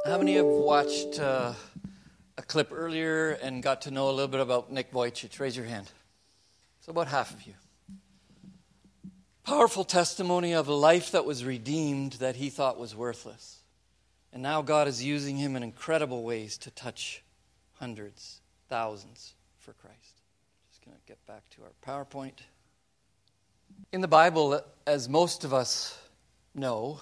How 0.04 0.18
many 0.18 0.34
have 0.34 0.44
watched 0.44 1.20
uh, 1.20 1.52
a 2.36 2.42
clip 2.42 2.70
earlier 2.72 3.38
and 3.40 3.62
got 3.62 3.82
to 3.82 3.92
know 3.92 4.08
a 4.08 4.10
little 4.10 4.26
bit 4.26 4.40
about 4.40 4.72
Nick 4.72 4.90
Vujicic? 4.90 5.38
Raise 5.38 5.56
your 5.56 5.66
hand. 5.66 5.88
So, 6.80 6.90
about 6.90 7.06
half 7.06 7.32
of 7.32 7.46
you. 7.46 7.54
Powerful 9.44 9.84
testimony 9.84 10.54
of 10.54 10.66
a 10.66 10.74
life 10.74 11.12
that 11.12 11.24
was 11.24 11.44
redeemed 11.44 12.14
that 12.14 12.34
he 12.34 12.50
thought 12.50 12.76
was 12.76 12.96
worthless. 12.96 13.60
And 14.32 14.42
now 14.42 14.62
God 14.62 14.88
is 14.88 15.04
using 15.04 15.36
him 15.36 15.54
in 15.54 15.62
incredible 15.62 16.24
ways 16.24 16.58
to 16.58 16.72
touch 16.72 17.22
hundreds, 17.74 18.40
thousands 18.68 19.34
for 19.60 19.72
Christ. 19.74 20.20
Just 20.68 20.84
going 20.84 20.96
to 20.96 21.06
get 21.06 21.24
back 21.28 21.48
to 21.50 21.62
our 21.62 22.04
PowerPoint. 22.04 22.40
In 23.92 24.00
the 24.00 24.08
Bible, 24.08 24.60
as 24.86 25.08
most 25.08 25.42
of 25.42 25.52
us 25.52 25.98
know, 26.54 27.00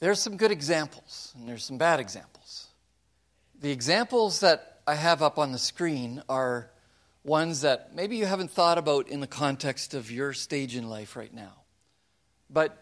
there's 0.00 0.20
some 0.20 0.36
good 0.36 0.50
examples 0.50 1.32
and 1.36 1.48
there's 1.48 1.62
some 1.62 1.78
bad 1.78 2.00
examples. 2.00 2.66
The 3.60 3.70
examples 3.70 4.40
that 4.40 4.80
I 4.88 4.96
have 4.96 5.22
up 5.22 5.38
on 5.38 5.52
the 5.52 5.58
screen 5.58 6.20
are 6.28 6.68
ones 7.22 7.60
that 7.60 7.94
maybe 7.94 8.16
you 8.16 8.26
haven't 8.26 8.50
thought 8.50 8.76
about 8.76 9.06
in 9.08 9.20
the 9.20 9.28
context 9.28 9.94
of 9.94 10.10
your 10.10 10.32
stage 10.32 10.74
in 10.74 10.88
life 10.88 11.14
right 11.14 11.32
now. 11.32 11.62
But 12.50 12.76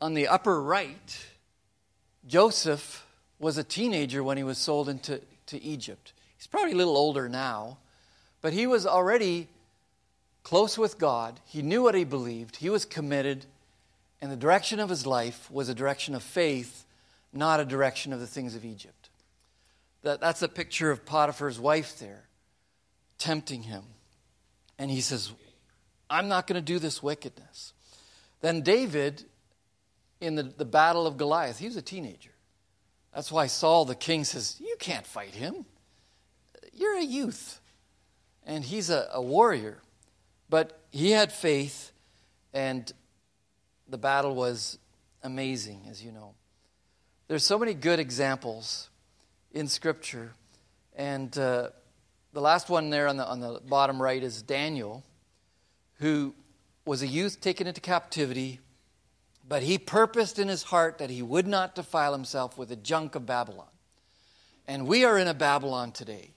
on 0.00 0.14
the 0.14 0.26
upper 0.26 0.60
right, 0.60 1.24
Joseph 2.26 3.06
was 3.38 3.58
a 3.58 3.64
teenager 3.64 4.24
when 4.24 4.36
he 4.36 4.42
was 4.42 4.58
sold 4.58 4.88
into 4.88 5.20
to 5.46 5.62
Egypt. 5.62 6.14
He's 6.36 6.48
probably 6.48 6.72
a 6.72 6.76
little 6.76 6.96
older 6.96 7.28
now, 7.28 7.78
but 8.42 8.52
he 8.52 8.66
was 8.66 8.88
already 8.88 9.46
close 10.42 10.78
with 10.78 10.98
God. 10.98 11.40
He 11.44 11.62
knew 11.62 11.82
what 11.82 11.94
he 11.94 12.04
believed, 12.04 12.56
he 12.56 12.70
was 12.70 12.84
committed, 12.84 13.46
and 14.20 14.30
the 14.30 14.36
direction 14.36 14.80
of 14.80 14.88
his 14.88 15.06
life 15.06 15.50
was 15.50 15.68
a 15.68 15.74
direction 15.74 16.14
of 16.14 16.22
faith, 16.22 16.84
not 17.32 17.60
a 17.60 17.64
direction 17.64 18.12
of 18.12 18.20
the 18.20 18.26
things 18.26 18.54
of 18.54 18.64
Egypt. 18.64 19.08
That, 20.02 20.20
that's 20.20 20.42
a 20.42 20.48
picture 20.48 20.90
of 20.90 21.04
Potiphar's 21.04 21.58
wife 21.58 21.98
there, 21.98 22.24
tempting 23.18 23.62
him. 23.62 23.82
And 24.78 24.90
he 24.90 25.00
says, 25.00 25.32
I'm 26.08 26.28
not 26.28 26.46
going 26.46 26.60
to 26.60 26.64
do 26.64 26.78
this 26.78 27.02
wickedness. 27.02 27.72
Then 28.40 28.62
David, 28.62 29.24
in 30.20 30.34
the, 30.34 30.42
the 30.42 30.64
battle 30.64 31.06
of 31.06 31.16
Goliath, 31.16 31.58
he 31.58 31.66
was 31.66 31.76
a 31.76 31.82
teenager. 31.82 32.30
That's 33.14 33.30
why 33.30 33.46
Saul, 33.46 33.84
the 33.84 33.94
king, 33.94 34.24
says, 34.24 34.56
You 34.60 34.76
can't 34.78 35.06
fight 35.06 35.34
him. 35.34 35.66
You're 36.72 36.96
a 36.96 37.04
youth. 37.04 37.60
And 38.46 38.64
he's 38.64 38.90
a, 38.90 39.08
a 39.12 39.20
warrior. 39.20 39.78
But 40.50 40.80
he 40.90 41.12
had 41.12 41.32
faith, 41.32 41.92
and 42.52 42.92
the 43.88 43.98
battle 43.98 44.34
was 44.34 44.78
amazing, 45.22 45.86
as 45.88 46.04
you 46.04 46.10
know. 46.10 46.34
There's 47.28 47.44
so 47.44 47.56
many 47.56 47.72
good 47.72 48.00
examples 48.00 48.90
in 49.52 49.68
Scripture. 49.68 50.32
And 50.96 51.36
uh, 51.38 51.68
the 52.32 52.40
last 52.40 52.68
one 52.68 52.90
there 52.90 53.06
on 53.06 53.16
the, 53.16 53.26
on 53.26 53.38
the 53.38 53.60
bottom 53.68 54.02
right 54.02 54.20
is 54.20 54.42
Daniel, 54.42 55.04
who 56.00 56.34
was 56.84 57.02
a 57.02 57.06
youth 57.06 57.40
taken 57.40 57.68
into 57.68 57.80
captivity, 57.80 58.58
but 59.48 59.62
he 59.62 59.78
purposed 59.78 60.40
in 60.40 60.48
his 60.48 60.64
heart 60.64 60.98
that 60.98 61.10
he 61.10 61.22
would 61.22 61.46
not 61.46 61.76
defile 61.76 62.12
himself 62.12 62.58
with 62.58 62.68
the 62.68 62.76
junk 62.76 63.14
of 63.14 63.26
Babylon. 63.26 63.66
And 64.66 64.88
we 64.88 65.04
are 65.04 65.16
in 65.16 65.28
a 65.28 65.34
Babylon 65.34 65.92
today. 65.92 66.30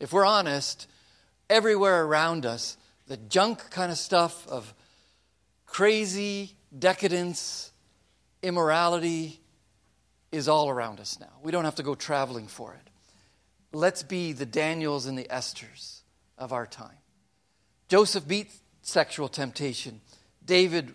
If 0.00 0.12
we're 0.12 0.24
honest, 0.24 0.88
everywhere 1.48 2.04
around 2.04 2.44
us, 2.46 2.76
the 3.12 3.18
junk 3.18 3.68
kind 3.68 3.92
of 3.92 3.98
stuff 3.98 4.48
of 4.48 4.72
crazy 5.66 6.52
decadence, 6.78 7.70
immorality 8.42 9.38
is 10.30 10.48
all 10.48 10.70
around 10.70 10.98
us 10.98 11.20
now. 11.20 11.28
We 11.42 11.52
don't 11.52 11.66
have 11.66 11.74
to 11.74 11.82
go 11.82 11.94
traveling 11.94 12.46
for 12.46 12.72
it. 12.72 12.88
Let's 13.74 14.02
be 14.02 14.32
the 14.32 14.46
Daniels 14.46 15.04
and 15.04 15.18
the 15.18 15.24
Esthers 15.24 16.00
of 16.38 16.54
our 16.54 16.66
time. 16.66 16.96
Joseph 17.90 18.26
beat 18.26 18.50
sexual 18.80 19.28
temptation. 19.28 20.00
David 20.42 20.94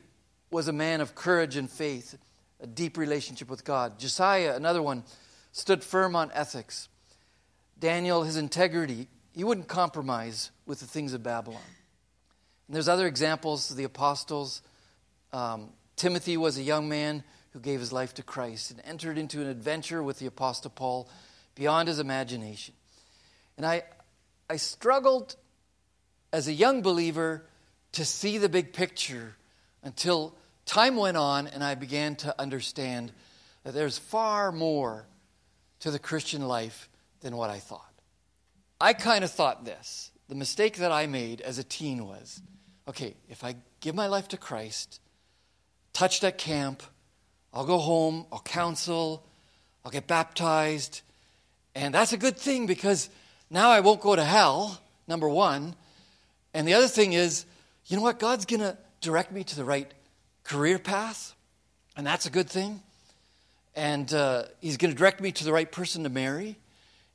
was 0.49 0.67
a 0.67 0.73
man 0.73 1.01
of 1.01 1.13
courage 1.13 1.55
and 1.55 1.69
faith, 1.69 2.17
a 2.59 2.65
deep 2.65 2.97
relationship 2.97 3.47
with 3.47 3.63
God. 3.63 3.99
Josiah, 3.99 4.55
another 4.55 4.81
one, 4.81 5.03
stood 5.51 5.83
firm 5.83 6.15
on 6.15 6.31
ethics. 6.33 6.89
Daniel, 7.77 8.23
his 8.23 8.37
integrity, 8.37 9.07
he 9.33 9.43
wouldn't 9.43 9.67
compromise 9.67 10.49
with 10.65 10.79
the 10.79 10.87
things 10.87 11.13
of 11.13 11.21
Babylon. 11.21 11.61
And 12.67 12.75
there's 12.75 12.89
other 12.89 13.07
examples 13.07 13.71
of 13.71 13.77
the 13.77 13.85
apostles. 13.85 14.61
Um, 15.31 15.69
Timothy 15.95 16.37
was 16.37 16.57
a 16.57 16.63
young 16.63 16.89
man 16.89 17.23
who 17.51 17.59
gave 17.59 17.79
his 17.79 17.91
life 17.91 18.13
to 18.15 18.23
Christ 18.23 18.71
and 18.71 18.81
entered 18.83 19.17
into 19.17 19.41
an 19.41 19.47
adventure 19.47 20.03
with 20.03 20.19
the 20.19 20.25
apostle 20.25 20.69
Paul 20.69 21.09
beyond 21.55 21.87
his 21.87 21.99
imagination. 21.99 22.73
And 23.55 23.65
I, 23.65 23.83
I 24.49 24.57
struggled 24.57 25.35
as 26.31 26.47
a 26.47 26.53
young 26.53 26.81
believer 26.81 27.45
to 27.93 28.05
see 28.05 28.37
the 28.37 28.49
big 28.49 28.73
picture 28.73 29.35
until 29.81 30.35
time 30.65 30.97
went 30.97 31.17
on 31.17 31.47
and 31.47 31.63
I 31.63 31.75
began 31.75 32.15
to 32.17 32.39
understand 32.39 33.11
that 33.63 33.73
there's 33.73 33.97
far 33.97 34.51
more 34.51 35.07
to 35.79 35.89
the 35.89 35.99
Christian 35.99 36.47
life 36.47 36.89
than 37.21 37.35
what 37.35 37.49
I 37.49 37.59
thought. 37.59 37.81
I 38.79 38.93
kind 38.93 39.23
of 39.23 39.31
thought 39.31 39.65
this. 39.65 40.11
The 40.27 40.35
mistake 40.35 40.77
that 40.77 40.91
I 40.91 41.07
made 41.07 41.41
as 41.41 41.57
a 41.57 41.63
teen 41.63 42.05
was 42.05 42.41
okay, 42.87 43.15
if 43.29 43.43
I 43.43 43.55
give 43.81 43.95
my 43.95 44.07
life 44.07 44.29
to 44.29 44.37
Christ, 44.37 45.01
touched 45.93 46.23
at 46.23 46.37
camp, 46.37 46.81
I'll 47.53 47.65
go 47.65 47.77
home, 47.77 48.25
I'll 48.31 48.39
counsel, 48.39 49.25
I'll 49.83 49.91
get 49.91 50.07
baptized, 50.07 51.01
and 51.75 51.93
that's 51.93 52.13
a 52.13 52.17
good 52.17 52.37
thing 52.37 52.65
because 52.65 53.09
now 53.49 53.69
I 53.69 53.81
won't 53.81 54.01
go 54.01 54.15
to 54.15 54.23
hell, 54.23 54.81
number 55.07 55.29
one. 55.29 55.75
And 56.53 56.67
the 56.67 56.73
other 56.73 56.87
thing 56.87 57.13
is, 57.13 57.45
you 57.85 57.95
know 57.95 58.03
what? 58.03 58.19
God's 58.19 58.45
going 58.45 58.61
to 58.61 58.77
direct 59.01 59.31
me 59.31 59.43
to 59.43 59.55
the 59.55 59.63
right 59.63 59.91
career 60.43 60.79
path, 60.79 61.35
and 61.95 62.05
that's 62.05 62.25
a 62.25 62.29
good 62.29 62.49
thing. 62.49 62.81
And 63.75 64.11
uh, 64.13 64.45
He's 64.59 64.77
going 64.77 64.91
to 64.91 64.97
direct 64.97 65.21
me 65.21 65.31
to 65.33 65.43
the 65.43 65.53
right 65.53 65.71
person 65.71 66.03
to 66.03 66.09
marry. 66.09 66.57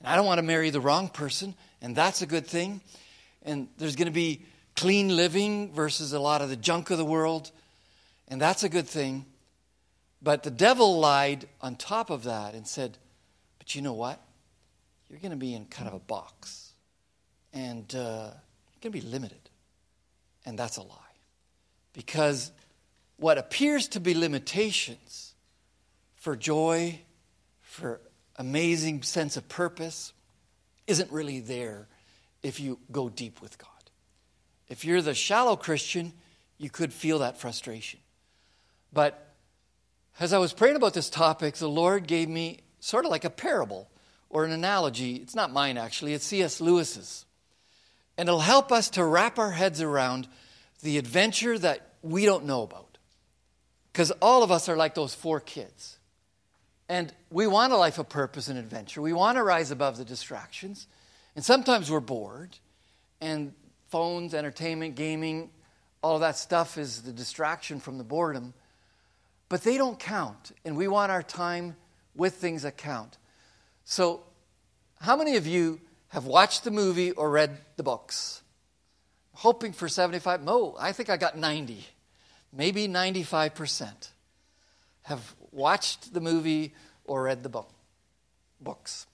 And 0.01 0.09
I 0.09 0.17
don't 0.17 0.27
want 0.27 0.39
to 0.39 0.43
marry 0.43 0.71
the 0.71 0.81
wrong 0.81 1.09
person, 1.09 1.55
and 1.81 1.97
that's 1.97 2.23
a 2.23 2.27
good 2.27 2.47
thing. 2.47 2.81
And 3.43 3.69
there's 3.79 3.97
going 3.97 4.07
to 4.07 4.13
be 4.13 4.45
clean 4.77 5.15
living 5.17 5.73
versus 5.73 6.13
a 6.13 6.21
lot 6.21 6.43
of 6.43 6.49
the 6.49 6.57
junk 6.57 6.91
of 6.91 6.99
the 6.99 7.05
world, 7.05 7.51
and 8.29 8.41
that's 8.41 8.63
a 8.63 8.69
good 8.69 8.87
thing. 8.87 9.27
But 10.23 10.43
the 10.43 10.51
devil 10.51 10.99
lied 11.01 11.49
on 11.61 11.77
top 11.77 12.11
of 12.11 12.25
that 12.25 12.55
and 12.55 12.67
said, 12.67 12.97
But 13.59 13.75
you 13.75 13.83
know 13.83 13.93
what? 13.93 14.21
You're 15.09 15.19
going 15.19 15.33
to 15.33 15.37
be 15.37 15.55
in 15.55 15.67
kind 15.67 15.89
of 15.89 15.95
a 15.95 15.99
box, 15.99 16.73
and 17.53 17.93
uh, 17.95 18.31
you're 18.31 18.81
going 18.81 18.93
to 18.93 19.01
be 19.01 19.01
limited. 19.01 19.51
And 20.45 20.59
that's 20.59 20.77
a 20.77 20.83
lie. 20.83 20.97
Because 21.93 22.51
what 23.17 23.39
appears 23.39 23.89
to 23.89 24.01
be 24.01 24.15
limitations 24.15 25.35
for 26.17 26.35
joy, 26.35 27.01
for 27.61 28.01
amazing 28.37 29.03
sense 29.03 29.37
of 29.37 29.49
purpose, 29.49 30.13
isn't 30.87 31.11
really 31.13 31.41
there 31.41 31.89
if 32.43 32.59
you 32.59 32.79
go 32.91 33.09
deep 33.09 33.41
with 33.43 33.59
God. 33.59 33.72
If 34.73 34.87
you're 34.87 35.03
the 35.03 35.15
shallow 35.15 35.55
Christian, 35.55 36.15
you 36.57 36.71
could 36.71 36.95
feel 36.95 37.19
that 37.19 37.37
frustration. 37.37 38.01
But 38.91 39.35
as 40.19 40.33
I 40.33 40.39
was 40.39 40.55
praying 40.55 40.77
about 40.77 40.95
this 40.95 41.11
topic, 41.11 41.57
the 41.57 41.69
Lord 41.69 42.07
gave 42.07 42.27
me 42.27 42.61
sort 42.81 43.05
of 43.05 43.11
like 43.11 43.27
a 43.27 43.31
parable 43.31 43.91
or 44.31 44.47
an 44.47 44.51
analogy. 44.51 45.17
It's 45.17 45.35
not 45.35 45.53
mine, 45.53 45.77
actually, 45.77 46.15
it's 46.15 46.25
C.S. 46.25 46.59
Lewis's. 46.59 47.27
And 48.17 48.31
it'll 48.31 48.41
help 48.41 48.73
us 48.73 48.89
to 48.91 49.05
wrap 49.05 49.39
our 49.39 49.51
heads 49.51 49.83
around 49.83 50.27
the 50.81 50.97
adventure 50.97 51.59
that 51.59 51.93
we 52.01 52.25
don't 52.25 52.47
know 52.47 52.63
about. 52.63 52.97
Because 53.93 54.11
all 54.23 54.43
of 54.43 54.51
us 54.51 54.71
are 54.71 54.77
like 54.77 54.95
those 54.95 55.15
four 55.15 55.39
kids. 55.39 55.99
And 56.89 57.13
we 57.31 57.47
want 57.47 57.75
a 57.75 57.77
life 57.77 57.99
of 57.99 58.09
purpose 58.09 58.49
and 58.49 58.59
adventure. 58.59 59.03
We 59.03 59.13
want 59.13 59.37
to 59.37 59.43
rise 59.43 59.71
above 59.71 59.99
the 59.99 60.05
distractions. 60.07 60.87
And 61.37 61.45
sometimes 61.45 61.91
we're 61.91 62.01
bored, 62.01 62.57
and 63.21 63.53
phones, 63.93 64.33
entertainment, 64.33 64.95
gaming, 64.95 65.51
all 66.03 66.19
that 66.21 66.39
stuff 66.39 66.79
is 66.79 67.03
the 67.03 67.13
distraction 67.13 67.79
from 67.79 67.99
the 67.99 68.05
boredom. 68.05 68.55
But 69.51 69.63
they 69.65 69.77
don't 69.77 69.99
count, 69.99 70.53
and 70.65 70.79
we 70.79 70.89
want 70.89 71.13
our 71.13 71.23
time 71.23 71.77
with 72.15 72.37
things 72.37 72.63
that 72.63 72.79
count. 72.79 73.19
So, 73.85 74.23
how 74.99 75.15
many 75.15 75.37
of 75.37 75.47
you 75.47 75.79
have 76.09 76.25
watched 76.25 76.65
the 76.65 76.71
movie 76.71 77.11
or 77.11 77.29
read 77.31 77.59
the 77.77 77.83
books? 77.83 78.43
Hoping 79.35 79.75
for 79.75 79.89
75. 79.89 80.43
No, 80.43 80.75
I 80.81 80.93
think 80.93 81.11
I 81.11 81.19
got 81.19 81.37
90, 81.37 81.85
maybe 82.51 82.89
95% 82.89 84.09
have 85.03 85.35
watched 85.51 86.15
the 86.15 86.21
movie 86.23 86.73
or 87.05 87.25
read 87.25 87.43
the 87.43 87.51
book, 87.51 87.71
books. 88.59 89.07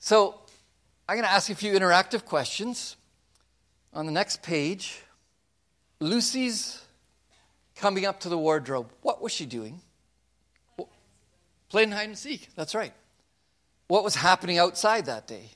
So, 0.00 0.40
I'm 1.08 1.14
going 1.14 1.28
to 1.28 1.32
ask 1.32 1.48
a 1.48 1.54
few 1.54 1.74
interactive 1.74 2.24
questions. 2.24 2.96
On 3.94 4.06
the 4.06 4.12
next 4.12 4.42
page, 4.42 5.00
Lucy's 6.00 6.82
coming 7.76 8.04
up 8.04 8.20
to 8.20 8.28
the 8.28 8.36
wardrobe. 8.36 8.90
What 9.02 9.22
was 9.22 9.32
she 9.32 9.46
doing? 9.46 9.80
Playing 11.68 11.92
hide 11.92 12.08
and 12.08 12.18
seek. 12.18 12.48
That's 12.56 12.74
right. 12.74 12.92
What 13.86 14.02
was 14.02 14.16
happening 14.16 14.58
outside 14.58 15.06
that 15.06 15.28
day? 15.28 15.50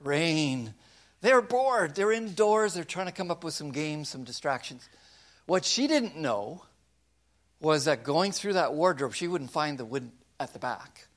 Rain. 0.00 0.74
They're 1.22 1.42
bored. 1.42 1.96
They're 1.96 2.12
indoors. 2.12 2.74
They're 2.74 2.84
trying 2.84 3.06
to 3.06 3.12
come 3.12 3.30
up 3.30 3.42
with 3.42 3.54
some 3.54 3.72
games, 3.72 4.08
some 4.08 4.22
distractions. 4.24 4.88
What 5.46 5.64
she 5.64 5.88
didn't 5.88 6.16
know 6.16 6.62
was 7.60 7.86
that 7.86 8.04
going 8.04 8.32
through 8.32 8.54
that 8.54 8.74
wardrobe, 8.74 9.14
she 9.14 9.26
wouldn't 9.26 9.50
find 9.50 9.76
the 9.76 9.84
wood 9.84 10.10
at 10.38 10.52
the 10.52 10.58
back, 10.58 11.08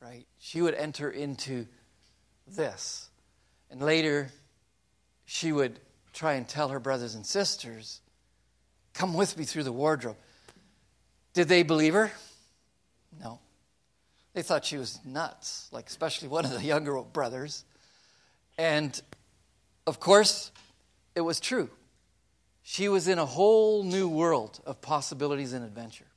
right? 0.00 0.26
She 0.38 0.62
would 0.62 0.74
enter 0.74 1.10
into 1.10 1.66
this. 2.46 3.08
And 3.70 3.80
later, 3.80 4.30
she 5.32 5.52
would 5.52 5.78
try 6.12 6.32
and 6.32 6.48
tell 6.48 6.70
her 6.70 6.80
brothers 6.80 7.14
and 7.14 7.24
sisters, 7.24 8.00
Come 8.94 9.14
with 9.14 9.38
me 9.38 9.44
through 9.44 9.62
the 9.62 9.70
wardrobe. 9.70 10.16
Did 11.34 11.46
they 11.46 11.62
believe 11.62 11.94
her? 11.94 12.10
No. 13.22 13.38
They 14.34 14.42
thought 14.42 14.64
she 14.64 14.76
was 14.76 14.98
nuts, 15.04 15.68
like 15.70 15.86
especially 15.86 16.26
one 16.26 16.44
of 16.44 16.50
the 16.50 16.64
younger 16.64 17.00
brothers. 17.02 17.64
And 18.58 19.00
of 19.86 20.00
course, 20.00 20.50
it 21.14 21.20
was 21.20 21.38
true. 21.38 21.70
She 22.64 22.88
was 22.88 23.06
in 23.06 23.20
a 23.20 23.24
whole 23.24 23.84
new 23.84 24.08
world 24.08 24.58
of 24.66 24.80
possibilities 24.80 25.52
and 25.52 25.64
adventure. 25.64 26.10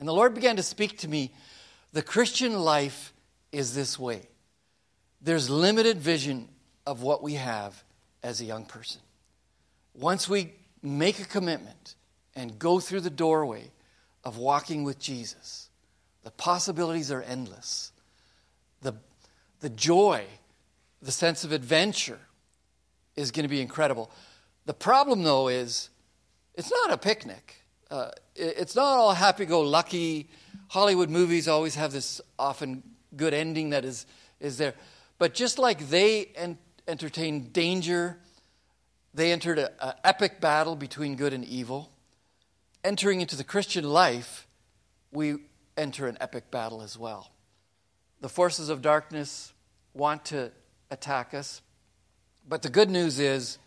And 0.00 0.08
the 0.08 0.12
Lord 0.12 0.34
began 0.34 0.56
to 0.56 0.62
speak 0.64 0.98
to 0.98 1.08
me 1.08 1.30
the 1.92 2.02
Christian 2.02 2.58
life 2.58 3.12
is 3.52 3.76
this 3.76 3.96
way. 3.96 4.22
There's 5.20 5.48
limited 5.48 5.98
vision 5.98 6.48
of 6.84 7.00
what 7.00 7.22
we 7.22 7.34
have 7.34 7.84
as 8.24 8.40
a 8.40 8.44
young 8.44 8.64
person. 8.64 9.00
Once 9.94 10.28
we 10.28 10.52
make 10.82 11.20
a 11.20 11.24
commitment 11.24 11.94
and 12.34 12.58
go 12.58 12.80
through 12.80 13.02
the 13.02 13.10
doorway 13.10 13.70
of 14.24 14.38
walking 14.38 14.82
with 14.82 14.98
Jesus, 14.98 15.68
the 16.24 16.30
possibilities 16.30 17.12
are 17.12 17.22
endless. 17.22 17.92
The, 18.80 18.94
the 19.60 19.68
joy, 19.68 20.24
the 21.02 21.12
sense 21.12 21.44
of 21.44 21.52
adventure 21.52 22.18
is 23.14 23.30
going 23.30 23.44
to 23.44 23.48
be 23.48 23.60
incredible. 23.60 24.10
The 24.64 24.74
problem, 24.74 25.22
though, 25.22 25.48
is 25.48 25.90
it's 26.54 26.70
not 26.70 26.92
a 26.92 26.96
picnic. 26.96 27.56
Uh, 27.90 28.10
it's 28.34 28.74
not 28.74 28.98
all 28.98 29.12
happy 29.12 29.44
go 29.44 29.60
lucky. 29.60 30.28
Hollywood 30.68 31.10
movies 31.10 31.46
always 31.46 31.74
have 31.74 31.92
this 31.92 32.22
often 32.38 32.82
good 33.14 33.34
ending 33.34 33.70
that 33.70 33.84
is, 33.84 34.06
is 34.40 34.56
there. 34.56 34.74
But 35.18 35.34
just 35.34 35.58
like 35.58 35.90
they 35.90 36.30
en- 36.34 36.58
entertained 36.86 37.52
danger, 37.52 38.18
they 39.12 39.32
entered 39.32 39.58
an 39.58 39.94
epic 40.02 40.40
battle 40.40 40.76
between 40.76 41.16
good 41.16 41.32
and 41.32 41.44
evil. 41.44 41.90
Entering 42.82 43.20
into 43.20 43.36
the 43.36 43.44
Christian 43.44 43.84
life, 43.84 44.46
we 45.12 45.36
enter 45.76 46.06
an 46.06 46.18
epic 46.20 46.50
battle 46.50 46.82
as 46.82 46.98
well. 46.98 47.30
The 48.20 48.28
forces 48.28 48.68
of 48.68 48.82
darkness 48.82 49.52
want 49.94 50.26
to 50.26 50.50
attack 50.90 51.34
us, 51.34 51.62
but 52.48 52.62
the 52.62 52.68
good 52.68 52.90
news 52.90 53.18
is 53.18 53.58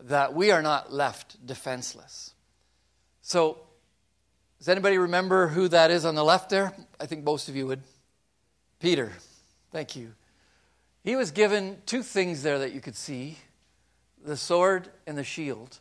that 0.00 0.34
we 0.34 0.50
are 0.50 0.62
not 0.62 0.92
left 0.92 1.44
defenseless. 1.46 2.34
So, 3.22 3.58
does 4.58 4.68
anybody 4.68 4.98
remember 4.98 5.48
who 5.48 5.68
that 5.68 5.90
is 5.90 6.04
on 6.04 6.14
the 6.14 6.24
left 6.24 6.50
there? 6.50 6.72
I 7.00 7.06
think 7.06 7.24
most 7.24 7.48
of 7.48 7.56
you 7.56 7.66
would. 7.66 7.82
Peter. 8.80 9.12
Thank 9.72 9.96
you. 9.96 10.12
He 11.06 11.14
was 11.14 11.30
given 11.30 11.78
two 11.86 12.02
things 12.02 12.42
there 12.42 12.58
that 12.58 12.72
you 12.72 12.80
could 12.80 12.96
see 12.96 13.38
the 14.24 14.36
sword 14.36 14.88
and 15.06 15.16
the 15.16 15.22
shield. 15.22 15.78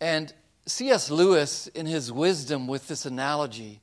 And 0.00 0.32
C.S. 0.64 1.10
Lewis, 1.10 1.66
in 1.66 1.84
his 1.84 2.10
wisdom 2.10 2.66
with 2.66 2.88
this 2.88 3.04
analogy, 3.04 3.82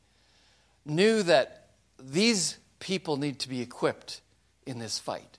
knew 0.87 1.21
that 1.21 1.67
these 2.01 2.57
people 2.79 3.15
need 3.15 3.37
to 3.41 3.47
be 3.47 3.61
equipped 3.61 4.21
in 4.65 4.79
this 4.79 4.97
fight 4.97 5.37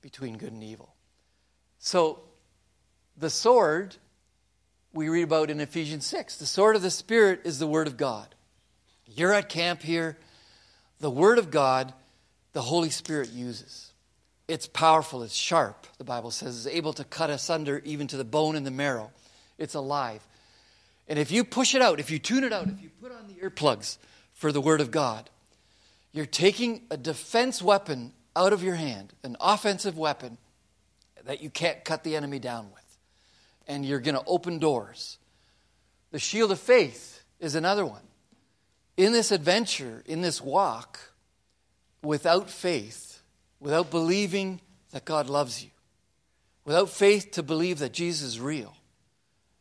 between 0.00 0.38
good 0.38 0.52
and 0.52 0.62
evil. 0.62 0.94
So 1.80 2.20
the 3.16 3.30
sword 3.30 3.96
we 4.92 5.08
read 5.08 5.24
about 5.24 5.50
in 5.50 5.58
Ephesians 5.58 6.06
6. 6.06 6.36
The 6.36 6.46
sword 6.46 6.76
of 6.76 6.82
the 6.82 6.90
Spirit 6.92 7.40
is 7.42 7.58
the 7.58 7.66
Word 7.66 7.88
of 7.88 7.96
God. 7.96 8.32
You're 9.06 9.32
at 9.32 9.48
camp 9.48 9.82
here. 9.82 10.16
The 11.00 11.10
Word 11.10 11.38
of 11.38 11.50
God, 11.50 11.92
the 12.52 12.62
Holy 12.62 12.90
Spirit 12.90 13.30
uses. 13.30 13.90
It's 14.48 14.66
powerful, 14.68 15.22
it's 15.22 15.34
sharp, 15.34 15.86
the 15.98 16.04
Bible 16.04 16.30
says, 16.30 16.66
it's 16.66 16.74
able 16.74 16.92
to 16.94 17.04
cut 17.04 17.30
asunder 17.30 17.82
even 17.84 18.06
to 18.08 18.16
the 18.16 18.24
bone 18.24 18.54
and 18.54 18.64
the 18.64 18.70
marrow. 18.70 19.10
It's 19.58 19.74
alive. 19.74 20.26
And 21.08 21.18
if 21.18 21.30
you 21.32 21.42
push 21.44 21.74
it 21.74 21.82
out, 21.82 21.98
if 21.98 22.10
you 22.10 22.18
tune 22.18 22.44
it 22.44 22.52
out, 22.52 22.68
if 22.68 22.80
you 22.80 22.90
put 23.00 23.12
on 23.12 23.26
the 23.26 23.34
earplugs 23.34 23.98
for 24.34 24.52
the 24.52 24.60
Word 24.60 24.80
of 24.80 24.90
God, 24.90 25.30
you're 26.12 26.26
taking 26.26 26.82
a 26.90 26.96
defense 26.96 27.60
weapon 27.60 28.12
out 28.36 28.52
of 28.52 28.62
your 28.62 28.74
hand, 28.76 29.12
an 29.24 29.36
offensive 29.40 29.98
weapon 29.98 30.38
that 31.24 31.42
you 31.42 31.50
can't 31.50 31.84
cut 31.84 32.04
the 32.04 32.14
enemy 32.14 32.38
down 32.38 32.70
with 32.72 32.86
and 33.66 33.84
you're 33.84 34.00
going 34.00 34.14
to 34.14 34.24
open 34.26 34.58
doors. 34.58 35.18
The 36.12 36.18
shield 36.18 36.52
of 36.52 36.60
faith 36.60 37.22
is 37.40 37.54
another 37.54 37.84
one. 37.84 38.02
In 38.96 39.12
this 39.12 39.32
adventure, 39.32 40.02
in 40.06 40.22
this 40.22 40.40
walk, 40.40 41.12
without 42.02 42.48
faith, 42.48 43.05
without 43.60 43.90
believing 43.90 44.60
that 44.90 45.04
God 45.04 45.28
loves 45.28 45.64
you, 45.64 45.70
without 46.64 46.90
faith 46.90 47.32
to 47.32 47.42
believe 47.42 47.78
that 47.78 47.92
Jesus 47.92 48.26
is 48.26 48.40
real. 48.40 48.74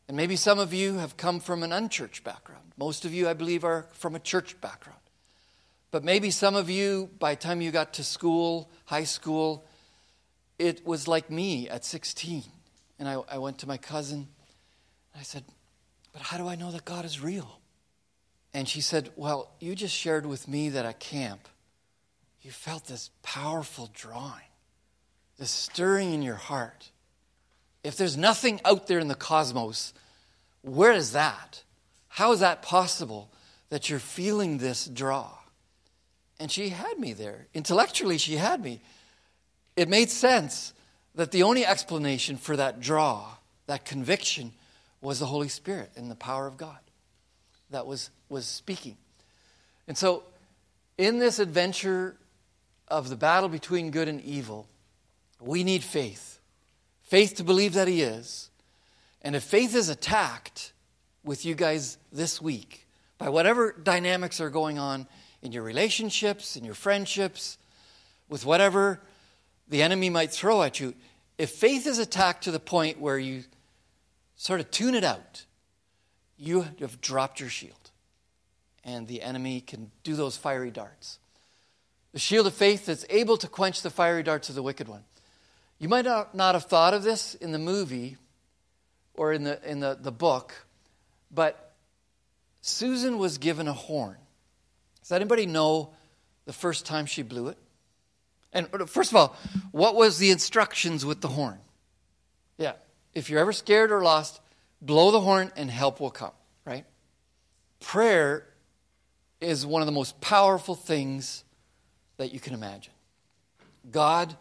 And 0.07 0.15
maybe 0.15 0.35
some 0.35 0.59
of 0.59 0.73
you 0.73 0.95
have 0.97 1.17
come 1.17 1.39
from 1.39 1.63
an 1.63 1.71
unchurched 1.71 2.23
background. 2.23 2.73
Most 2.77 3.05
of 3.05 3.13
you, 3.13 3.27
I 3.27 3.33
believe, 3.33 3.63
are 3.63 3.87
from 3.93 4.15
a 4.15 4.19
church 4.19 4.59
background. 4.61 4.99
But 5.91 6.03
maybe 6.03 6.29
some 6.29 6.55
of 6.55 6.69
you, 6.69 7.09
by 7.19 7.35
the 7.35 7.41
time 7.41 7.61
you 7.61 7.71
got 7.71 7.93
to 7.93 8.03
school, 8.03 8.69
high 8.85 9.05
school, 9.05 9.65
it 10.59 10.85
was 10.85 11.07
like 11.07 11.29
me 11.29 11.69
at 11.69 11.85
16. 11.85 12.43
And 12.99 13.07
I, 13.07 13.21
I 13.29 13.37
went 13.37 13.59
to 13.59 13.67
my 13.67 13.77
cousin. 13.77 14.27
And 15.13 15.19
I 15.19 15.23
said, 15.23 15.43
But 16.13 16.21
how 16.21 16.37
do 16.37 16.47
I 16.47 16.55
know 16.55 16.71
that 16.71 16.85
God 16.85 17.05
is 17.05 17.21
real? 17.21 17.59
And 18.53 18.67
she 18.67 18.81
said, 18.81 19.09
Well, 19.15 19.51
you 19.59 19.73
just 19.73 19.95
shared 19.95 20.25
with 20.25 20.47
me 20.47 20.69
that 20.69 20.85
at 20.85 20.99
camp, 20.99 21.47
you 22.45 22.51
felt 22.51 22.85
this 22.85 23.09
powerful 23.23 23.89
drawing, 23.91 24.45
this 25.39 25.49
stirring 25.49 26.13
in 26.13 26.21
your 26.21 26.35
heart. 26.35 26.91
If 27.83 27.97
there's 27.97 28.15
nothing 28.15 28.61
out 28.63 28.85
there 28.85 28.99
in 28.99 29.07
the 29.07 29.15
cosmos, 29.15 29.95
where 30.61 30.91
is 30.91 31.13
that? 31.13 31.63
How 32.07 32.31
is 32.33 32.41
that 32.41 32.61
possible 32.61 33.31
that 33.69 33.89
you're 33.89 33.97
feeling 33.97 34.59
this 34.59 34.85
draw? 34.85 35.31
And 36.39 36.51
she 36.51 36.69
had 36.69 36.99
me 36.99 37.13
there. 37.13 37.47
Intellectually, 37.55 38.19
she 38.19 38.35
had 38.35 38.63
me. 38.63 38.79
It 39.75 39.89
made 39.89 40.11
sense 40.11 40.73
that 41.15 41.31
the 41.31 41.41
only 41.41 41.65
explanation 41.65 42.37
for 42.37 42.55
that 42.57 42.79
draw, 42.79 43.25
that 43.65 43.85
conviction, 43.85 44.51
was 45.01 45.19
the 45.19 45.25
Holy 45.25 45.49
Spirit 45.49 45.89
and 45.95 46.11
the 46.11 46.15
power 46.15 46.45
of 46.45 46.57
God 46.57 46.77
that 47.71 47.87
was, 47.87 48.11
was 48.29 48.45
speaking. 48.45 48.97
And 49.87 49.97
so, 49.97 50.23
in 50.97 51.17
this 51.17 51.39
adventure 51.39 52.15
of 52.87 53.09
the 53.09 53.15
battle 53.15 53.49
between 53.49 53.91
good 53.91 54.07
and 54.07 54.21
evil, 54.21 54.67
we 55.39 55.63
need 55.63 55.83
faith. 55.83 56.39
Faith 57.01 57.35
to 57.35 57.43
believe 57.43 57.73
that 57.73 57.87
He 57.87 58.01
is. 58.01 58.49
And 59.21 59.35
if 59.35 59.43
faith 59.43 59.75
is 59.75 59.89
attacked 59.89 60.73
with 61.23 61.45
you 61.45 61.55
guys 61.55 61.97
this 62.11 62.41
week, 62.41 62.87
by 63.17 63.29
whatever 63.29 63.71
dynamics 63.71 64.39
are 64.39 64.49
going 64.49 64.77
on 64.77 65.07
in 65.41 65.51
your 65.51 65.63
relationships, 65.63 66.55
in 66.55 66.63
your 66.63 66.75
friendships, 66.75 67.57
with 68.29 68.45
whatever 68.45 69.01
the 69.67 69.81
enemy 69.81 70.09
might 70.09 70.31
throw 70.31 70.61
at 70.63 70.79
you, 70.79 70.93
if 71.37 71.49
faith 71.49 71.87
is 71.87 71.99
attacked 71.99 72.43
to 72.43 72.51
the 72.51 72.59
point 72.59 72.99
where 72.99 73.17
you 73.17 73.43
sort 74.35 74.59
of 74.59 74.69
tune 74.71 74.95
it 74.95 75.03
out, 75.03 75.45
you 76.37 76.65
have 76.79 77.01
dropped 77.01 77.39
your 77.39 77.49
shield. 77.49 77.91
and 78.85 79.07
the 79.07 79.23
enemy 79.23 79.61
can 79.61 79.89
do 80.03 80.15
those 80.15 80.37
fiery 80.37 80.69
darts. 80.69 81.17
The 82.15 82.19
shield 82.19 82.47
of 82.47 82.53
faith 82.53 82.85
that's 82.85 83.05
able 83.09 83.35
to 83.35 83.47
quench 83.49 83.81
the 83.81 83.89
fiery 83.89 84.23
darts 84.23 84.47
of 84.47 84.55
the 84.55 84.63
wicked 84.63 84.87
one. 84.87 85.03
You 85.79 85.89
might 85.89 86.05
not 86.05 86.55
have 86.55 86.63
thought 86.63 86.93
of 86.93 87.03
this 87.03 87.35
in 87.35 87.51
the 87.51 87.59
movie 87.59 88.15
or 89.15 89.33
in 89.33 89.43
the, 89.43 89.59
in 89.69 89.81
the, 89.81 89.97
the 89.99 90.13
book, 90.13 90.65
but 91.29 91.73
Susan 92.61 93.17
was 93.17 93.37
given 93.37 93.67
a 93.67 93.73
horn. 93.73 94.15
Does 95.01 95.11
anybody 95.11 95.45
know 95.45 95.89
the 96.45 96.53
first 96.53 96.85
time 96.85 97.05
she 97.05 97.21
blew 97.21 97.49
it? 97.49 97.57
And 98.53 98.69
uh, 98.71 98.85
first 98.85 99.11
of 99.11 99.17
all, 99.17 99.35
what 99.73 99.97
was 99.97 100.17
the 100.17 100.31
instructions 100.31 101.05
with 101.05 101.19
the 101.19 101.27
horn? 101.27 101.57
Yeah, 102.57 102.75
if 103.13 103.29
you're 103.29 103.41
ever 103.41 103.51
scared 103.51 103.91
or 103.91 104.01
lost, 104.01 104.39
blow 104.81 105.11
the 105.11 105.19
horn 105.19 105.51
and 105.57 105.69
help 105.69 105.99
will 105.99 106.11
come, 106.11 106.31
right? 106.63 106.85
Prayer 107.81 108.47
is 109.41 109.65
one 109.65 109.81
of 109.81 109.85
the 109.85 109.91
most 109.91 110.21
powerful 110.21 110.75
things 110.75 111.43
that 112.17 112.33
you 112.33 112.39
can 112.39 112.53
imagine. 112.53 112.93
God 113.91 114.35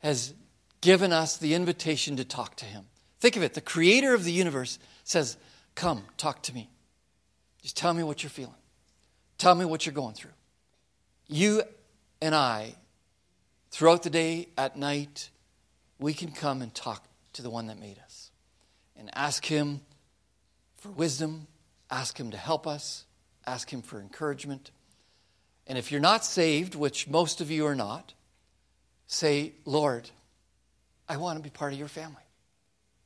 has 0.00 0.34
given 0.80 1.12
us 1.12 1.36
the 1.36 1.54
invitation 1.54 2.16
to 2.16 2.24
talk 2.24 2.56
to 2.56 2.64
Him. 2.64 2.84
Think 3.20 3.36
of 3.36 3.42
it 3.42 3.54
the 3.54 3.60
creator 3.60 4.14
of 4.14 4.24
the 4.24 4.32
universe 4.32 4.78
says, 5.04 5.36
Come, 5.74 6.04
talk 6.16 6.42
to 6.44 6.54
me. 6.54 6.70
Just 7.62 7.76
tell 7.76 7.92
me 7.94 8.02
what 8.02 8.22
you're 8.22 8.30
feeling. 8.30 8.54
Tell 9.36 9.54
me 9.54 9.64
what 9.64 9.86
you're 9.86 9.94
going 9.94 10.14
through. 10.14 10.32
You 11.28 11.62
and 12.20 12.34
I, 12.34 12.74
throughout 13.70 14.02
the 14.02 14.10
day, 14.10 14.48
at 14.56 14.76
night, 14.76 15.30
we 15.98 16.14
can 16.14 16.32
come 16.32 16.62
and 16.62 16.74
talk 16.74 17.04
to 17.34 17.42
the 17.42 17.50
one 17.50 17.66
that 17.68 17.78
made 17.78 17.98
us 18.04 18.30
and 18.96 19.10
ask 19.14 19.44
Him 19.44 19.80
for 20.76 20.90
wisdom, 20.90 21.46
ask 21.90 22.18
Him 22.18 22.30
to 22.30 22.36
help 22.36 22.66
us, 22.66 23.04
ask 23.46 23.72
Him 23.72 23.82
for 23.82 24.00
encouragement. 24.00 24.70
And 25.68 25.76
if 25.76 25.92
you're 25.92 26.00
not 26.00 26.24
saved, 26.24 26.74
which 26.74 27.06
most 27.06 27.42
of 27.42 27.50
you 27.50 27.66
are 27.66 27.74
not, 27.74 28.14
say, 29.06 29.52
Lord, 29.66 30.08
I 31.08 31.18
want 31.18 31.36
to 31.38 31.42
be 31.42 31.50
part 31.50 31.74
of 31.74 31.78
your 31.78 31.88
family. 31.88 32.22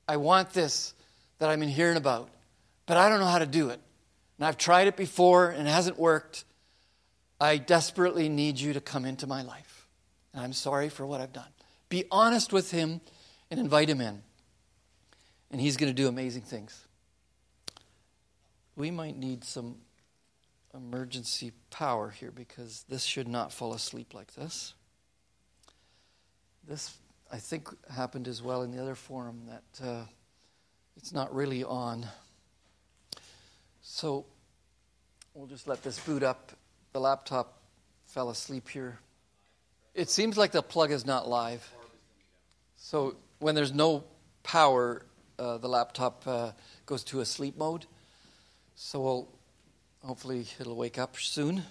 I 0.07 0.17
want 0.17 0.53
this 0.53 0.95
that 1.39 1.51
I've 1.51 1.59
been 1.59 1.69
hearing 1.69 1.97
about, 1.97 2.31
but 2.87 2.97
I 2.97 3.09
don't 3.09 3.19
know 3.19 3.27
how 3.27 3.41
to 3.41 3.47
do 3.47 3.71
it. 3.71 3.81
And 4.39 4.47
I've 4.47 4.57
tried 4.57 4.87
it 4.87 4.97
before 4.97 5.51
and 5.51 5.67
it 5.67 5.71
hasn't 5.71 5.99
worked. 5.99 6.45
I 7.41 7.59
desperately 7.59 8.29
need 8.29 8.61
you 8.61 8.73
to 8.75 8.81
come 8.81 9.05
into 9.05 9.27
my 9.27 9.43
life. 9.43 9.89
And 10.33 10.43
I'm 10.43 10.53
sorry 10.53 10.89
for 10.89 11.05
what 11.05 11.21
I've 11.21 11.33
done. 11.33 11.49
Be 11.89 12.05
honest 12.11 12.53
with 12.53 12.71
him 12.71 13.01
and 13.51 13.59
invite 13.59 13.89
him 13.89 14.01
in. 14.01 14.23
And 15.51 15.61
he's 15.61 15.77
going 15.77 15.91
to 15.91 15.95
do 15.95 16.09
amazing 16.09 16.43
things. 16.43 16.87
We 18.77 18.91
might 18.91 19.17
need 19.17 19.45
some 19.45 19.77
emergency 20.75 21.53
power 21.71 22.11
here 22.11 22.31
because 22.31 22.85
this 22.89 23.05
should 23.05 23.29
not 23.29 23.53
fall 23.53 23.75
asleep 23.75 24.15
like 24.15 24.35
this. 24.35 24.75
This 26.67 26.97
I 27.31 27.39
think 27.39 27.69
happened 27.91 28.29
as 28.29 28.43
well 28.43 28.63
in 28.63 28.71
the 28.71 28.83
other 28.83 28.95
forum 28.95 29.49
that 29.49 29.87
uh, 29.87 30.05
it's 30.97 31.13
not 31.13 31.35
really 31.35 31.65
on. 31.65 32.07
So 33.81 34.27
we'll 35.35 35.47
just 35.47 35.67
let 35.67 35.83
this 35.83 35.99
boot 35.99 36.23
up. 36.23 36.53
The 36.93 37.01
laptop 37.01 37.59
fell 38.07 38.29
asleep 38.29 38.69
here. 38.69 38.99
It 39.95 40.11
seems 40.11 40.37
like 40.37 40.53
the 40.53 40.63
plug 40.63 40.91
is 40.91 41.07
not 41.07 41.29
live. 41.29 41.69
So 42.77 43.17
when 43.39 43.55
there's 43.55 43.73
no 43.73 44.05
power, 44.43 45.03
uh, 45.39 45.59
the 45.59 45.69
laptop 45.69 46.23
uh, 46.27 46.53
goes 46.85 47.03
to 47.05 47.21
a 47.21 47.25
sleep 47.25 47.57
mode. 47.57 47.87
So 48.75 49.01
we'll, 49.01 49.29
hopefully 50.05 50.47
it'll 50.59 50.77
wake 50.77 50.99
up 50.99 51.17
soon. 51.17 51.63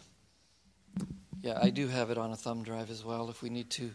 Yeah, 1.42 1.60
I 1.62 1.70
do 1.70 1.88
have 1.88 2.12
it 2.12 2.18
on 2.18 2.32
a 2.32 2.36
thumb 2.36 2.64
drive 2.64 2.90
as 2.90 3.04
well 3.04 3.30
if 3.30 3.42
we 3.42 3.50
need 3.50 3.70
to 3.72 3.92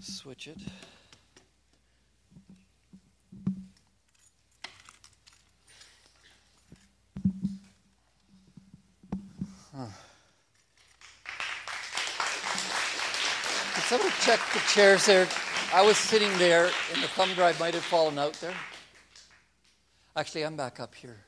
switch 0.00 0.48
it. 0.48 0.58
Huh. 9.74 9.86
Did 13.74 13.84
somebody 13.84 14.10
check 14.20 14.40
the 14.52 14.60
chairs 14.72 15.06
there? 15.06 15.28
I 15.72 15.82
was 15.82 15.96
sitting 15.96 16.36
there, 16.38 16.70
and 16.92 17.02
the 17.02 17.08
thumb 17.08 17.32
drive 17.34 17.60
might 17.60 17.74
have 17.74 17.84
fallen 17.84 18.18
out 18.18 18.34
there. 18.34 18.54
Actually, 20.16 20.44
I'm 20.44 20.56
back 20.56 20.80
up 20.80 20.94
here. 20.94 21.18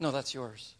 No, 0.00 0.10
that's 0.10 0.34
yours. 0.34 0.74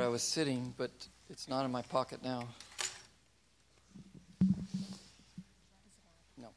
Where 0.00 0.08
I 0.08 0.10
was 0.10 0.22
sitting, 0.22 0.72
but 0.78 0.90
it's 1.28 1.46
not 1.46 1.66
in 1.66 1.70
my 1.70 1.82
pocket 1.82 2.24
now. 2.24 2.48
No. 6.38 6.48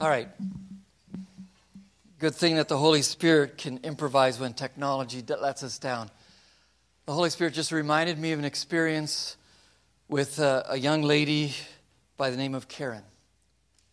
All 0.00 0.08
right. 0.08 0.30
Good 2.18 2.34
thing 2.34 2.56
that 2.56 2.68
the 2.68 2.78
Holy 2.78 3.02
Spirit 3.02 3.58
can 3.58 3.76
improvise 3.82 4.40
when 4.40 4.54
technology 4.54 5.22
lets 5.22 5.62
us 5.62 5.78
down. 5.78 6.10
The 7.04 7.12
Holy 7.12 7.28
Spirit 7.28 7.52
just 7.52 7.72
reminded 7.72 8.18
me 8.18 8.32
of 8.32 8.38
an 8.38 8.46
experience 8.46 9.36
with 10.08 10.38
a, 10.38 10.64
a 10.70 10.78
young 10.78 11.02
lady 11.02 11.52
by 12.16 12.30
the 12.30 12.38
name 12.38 12.54
of 12.54 12.68
Karen. 12.68 13.02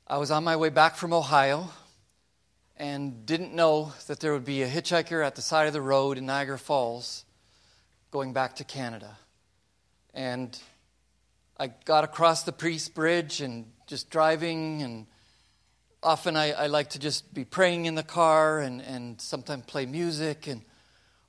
I 0.08 0.20
was 0.20 0.32
on 0.32 0.46
my 0.46 0.56
way 0.56 0.70
back 0.70 0.96
from 0.96 1.12
Ohio 1.12 1.70
and 2.77 3.25
didn't 3.25 3.53
know 3.53 3.93
that 4.07 4.19
there 4.19 4.33
would 4.33 4.45
be 4.45 4.61
a 4.61 4.69
hitchhiker 4.69 5.25
at 5.25 5.35
the 5.35 5.41
side 5.41 5.67
of 5.67 5.73
the 5.73 5.81
road 5.81 6.17
in 6.17 6.25
Niagara 6.25 6.59
Falls 6.59 7.25
going 8.11 8.33
back 8.33 8.55
to 8.57 8.63
Canada. 8.63 9.17
And 10.13 10.57
I 11.59 11.67
got 11.67 12.03
across 12.03 12.43
the 12.43 12.51
Peace 12.51 12.87
Bridge 12.87 13.41
and 13.41 13.65
just 13.87 14.09
driving, 14.09 14.83
and 14.83 15.07
often 16.03 16.35
I, 16.37 16.51
I 16.51 16.67
like 16.67 16.91
to 16.91 16.99
just 16.99 17.33
be 17.33 17.45
praying 17.45 17.85
in 17.85 17.95
the 17.95 18.03
car 18.03 18.59
and, 18.59 18.81
and 18.81 19.19
sometimes 19.19 19.65
play 19.65 19.85
music. 19.87 20.47
And 20.47 20.61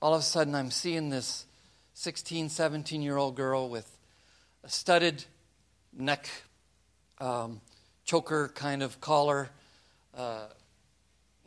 all 0.02 0.14
of 0.14 0.20
a 0.20 0.24
sudden, 0.24 0.54
I'm 0.54 0.70
seeing 0.70 1.08
this 1.08 1.46
16, 1.94 2.50
17 2.50 3.00
year 3.00 3.16
old 3.16 3.36
girl 3.36 3.70
with 3.70 3.90
a 4.64 4.68
studded 4.68 5.24
neck 5.96 6.28
um, 7.20 7.62
choker 8.04 8.48
kind 8.54 8.82
of 8.82 9.00
collar. 9.00 9.48
Uh, 10.14 10.46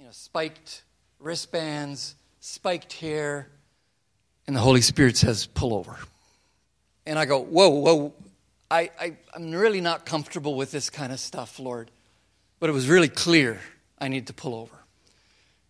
you 0.01 0.07
know, 0.07 0.11
spiked 0.13 0.81
wristbands, 1.19 2.15
spiked 2.39 2.93
hair, 2.93 3.47
and 4.47 4.55
the 4.55 4.59
Holy 4.59 4.81
Spirit 4.81 5.15
says, 5.15 5.45
pull 5.45 5.75
over. 5.75 5.95
And 7.05 7.19
I 7.19 7.25
go, 7.25 7.39
whoa, 7.39 7.69
whoa, 7.69 8.13
I, 8.71 8.89
I, 8.99 9.17
I'm 9.35 9.51
really 9.51 9.79
not 9.79 10.07
comfortable 10.07 10.55
with 10.55 10.71
this 10.71 10.89
kind 10.89 11.11
of 11.13 11.19
stuff, 11.19 11.59
Lord. 11.59 11.91
But 12.59 12.71
it 12.71 12.73
was 12.73 12.89
really 12.89 13.09
clear 13.09 13.59
I 13.99 14.07
need 14.07 14.25
to 14.25 14.33
pull 14.33 14.55
over. 14.55 14.75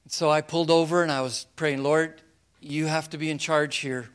And 0.05 0.13
so 0.13 0.29
I 0.29 0.39
pulled 0.39 0.71
over 0.71 1.03
and 1.03 1.11
I 1.11 1.19
was 1.19 1.45
praying, 1.57 1.83
Lord, 1.83 2.21
you 2.61 2.85
have 2.85 3.09
to 3.09 3.17
be 3.17 3.29
in 3.29 3.37
charge 3.37 3.79
here. 3.79 4.07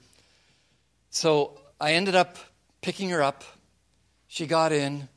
So 1.10 1.60
I 1.78 1.92
ended 1.92 2.14
up 2.14 2.38
picking 2.80 3.10
her 3.10 3.22
up. 3.22 3.44
She 4.28 4.46
got 4.46 4.72
in. 4.72 5.10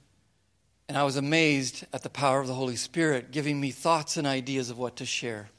And 0.89 0.97
I 0.97 1.03
was 1.03 1.17
amazed 1.17 1.85
at 1.93 2.01
the 2.01 2.09
power 2.09 2.39
of 2.39 2.47
the 2.47 2.55
Holy 2.55 2.75
Spirit 2.75 3.29
giving 3.29 3.61
me 3.61 3.69
thoughts 3.69 4.17
and 4.17 4.25
ideas 4.25 4.71
of 4.71 4.79
what 4.79 4.95
to 4.95 5.05
share. 5.05 5.51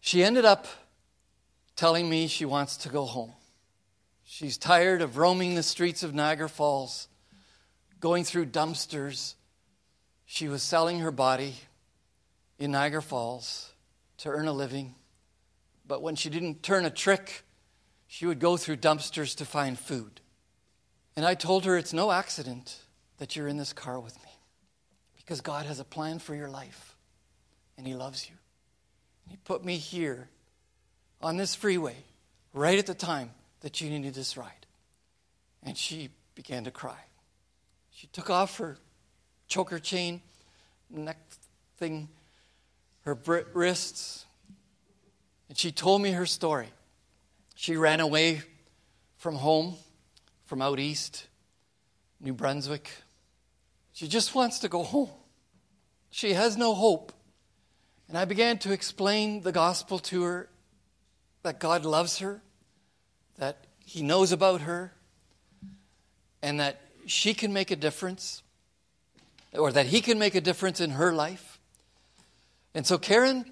She 0.00 0.24
ended 0.24 0.44
up 0.44 0.66
telling 1.76 2.10
me 2.10 2.26
she 2.26 2.44
wants 2.44 2.76
to 2.78 2.88
go 2.88 3.04
home. 3.04 3.30
She's 4.24 4.58
tired 4.58 5.00
of 5.00 5.16
roaming 5.16 5.54
the 5.54 5.62
streets 5.62 6.02
of 6.02 6.12
Niagara 6.12 6.48
Falls, 6.48 7.06
going 8.00 8.24
through 8.24 8.46
dumpsters. 8.46 9.34
She 10.24 10.48
was 10.48 10.64
selling 10.64 10.98
her 10.98 11.12
body 11.12 11.54
in 12.58 12.72
Niagara 12.72 13.00
Falls 13.00 13.70
to 14.18 14.28
earn 14.28 14.48
a 14.48 14.52
living. 14.52 14.96
But 15.86 16.02
when 16.02 16.16
she 16.16 16.30
didn't 16.30 16.64
turn 16.64 16.84
a 16.84 16.90
trick, 16.90 17.44
she 18.08 18.26
would 18.26 18.40
go 18.40 18.56
through 18.56 18.78
dumpsters 18.78 19.36
to 19.36 19.44
find 19.44 19.78
food. 19.78 20.20
And 21.14 21.24
I 21.24 21.36
told 21.36 21.64
her 21.64 21.76
it's 21.76 21.92
no 21.92 22.10
accident 22.10 22.80
that 23.18 23.36
you're 23.36 23.48
in 23.48 23.56
this 23.56 23.72
car 23.72 23.98
with 23.98 24.16
me 24.22 24.30
because 25.16 25.40
God 25.40 25.66
has 25.66 25.80
a 25.80 25.84
plan 25.84 26.18
for 26.18 26.34
your 26.34 26.48
life 26.48 26.96
and 27.76 27.86
He 27.86 27.94
loves 27.94 28.28
you. 28.28 28.36
He 29.28 29.36
put 29.36 29.64
me 29.64 29.76
here 29.76 30.28
on 31.20 31.36
this 31.36 31.54
freeway 31.54 31.96
right 32.52 32.78
at 32.78 32.86
the 32.86 32.94
time 32.94 33.30
that 33.60 33.80
you 33.80 33.90
needed 33.90 34.14
this 34.14 34.36
ride. 34.36 34.66
And 35.62 35.76
she 35.76 36.10
began 36.34 36.64
to 36.64 36.70
cry. 36.70 36.98
She 37.90 38.06
took 38.08 38.30
off 38.30 38.58
her 38.58 38.78
choker 39.48 39.78
chain, 39.78 40.20
neck 40.90 41.18
thing, 41.78 42.08
her 43.02 43.18
wrists, 43.52 44.26
and 45.48 45.56
she 45.56 45.72
told 45.72 46.02
me 46.02 46.12
her 46.12 46.26
story. 46.26 46.68
She 47.54 47.76
ran 47.76 48.00
away 48.00 48.42
from 49.16 49.36
home, 49.36 49.76
from 50.44 50.60
out 50.60 50.78
east, 50.78 51.26
New 52.20 52.34
Brunswick. 52.34 52.90
She 53.96 54.08
just 54.08 54.34
wants 54.34 54.58
to 54.58 54.68
go 54.68 54.82
home. 54.82 55.08
She 56.10 56.34
has 56.34 56.58
no 56.58 56.74
hope. 56.74 57.14
And 58.10 58.18
I 58.18 58.26
began 58.26 58.58
to 58.58 58.72
explain 58.72 59.40
the 59.40 59.52
gospel 59.52 59.98
to 60.00 60.22
her 60.24 60.50
that 61.44 61.60
God 61.60 61.86
loves 61.86 62.18
her, 62.18 62.42
that 63.38 63.64
He 63.86 64.02
knows 64.02 64.32
about 64.32 64.60
her, 64.60 64.92
and 66.42 66.60
that 66.60 66.82
she 67.06 67.32
can 67.32 67.54
make 67.54 67.70
a 67.70 67.76
difference, 67.76 68.42
or 69.54 69.72
that 69.72 69.86
He 69.86 70.02
can 70.02 70.18
make 70.18 70.34
a 70.34 70.42
difference 70.42 70.78
in 70.78 70.90
her 70.90 71.14
life. 71.14 71.58
And 72.74 72.86
so 72.86 72.98
Karen 72.98 73.50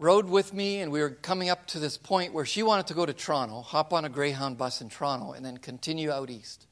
rode 0.00 0.26
with 0.26 0.52
me, 0.52 0.80
and 0.80 0.90
we 0.90 1.00
were 1.00 1.10
coming 1.10 1.50
up 1.50 1.68
to 1.68 1.78
this 1.78 1.96
point 1.96 2.32
where 2.32 2.44
she 2.44 2.64
wanted 2.64 2.88
to 2.88 2.94
go 2.94 3.06
to 3.06 3.12
Toronto, 3.12 3.62
hop 3.62 3.92
on 3.92 4.04
a 4.04 4.08
Greyhound 4.08 4.58
bus 4.58 4.80
in 4.80 4.88
Toronto, 4.88 5.34
and 5.34 5.46
then 5.46 5.56
continue 5.56 6.10
out 6.10 6.30
east. 6.30 6.66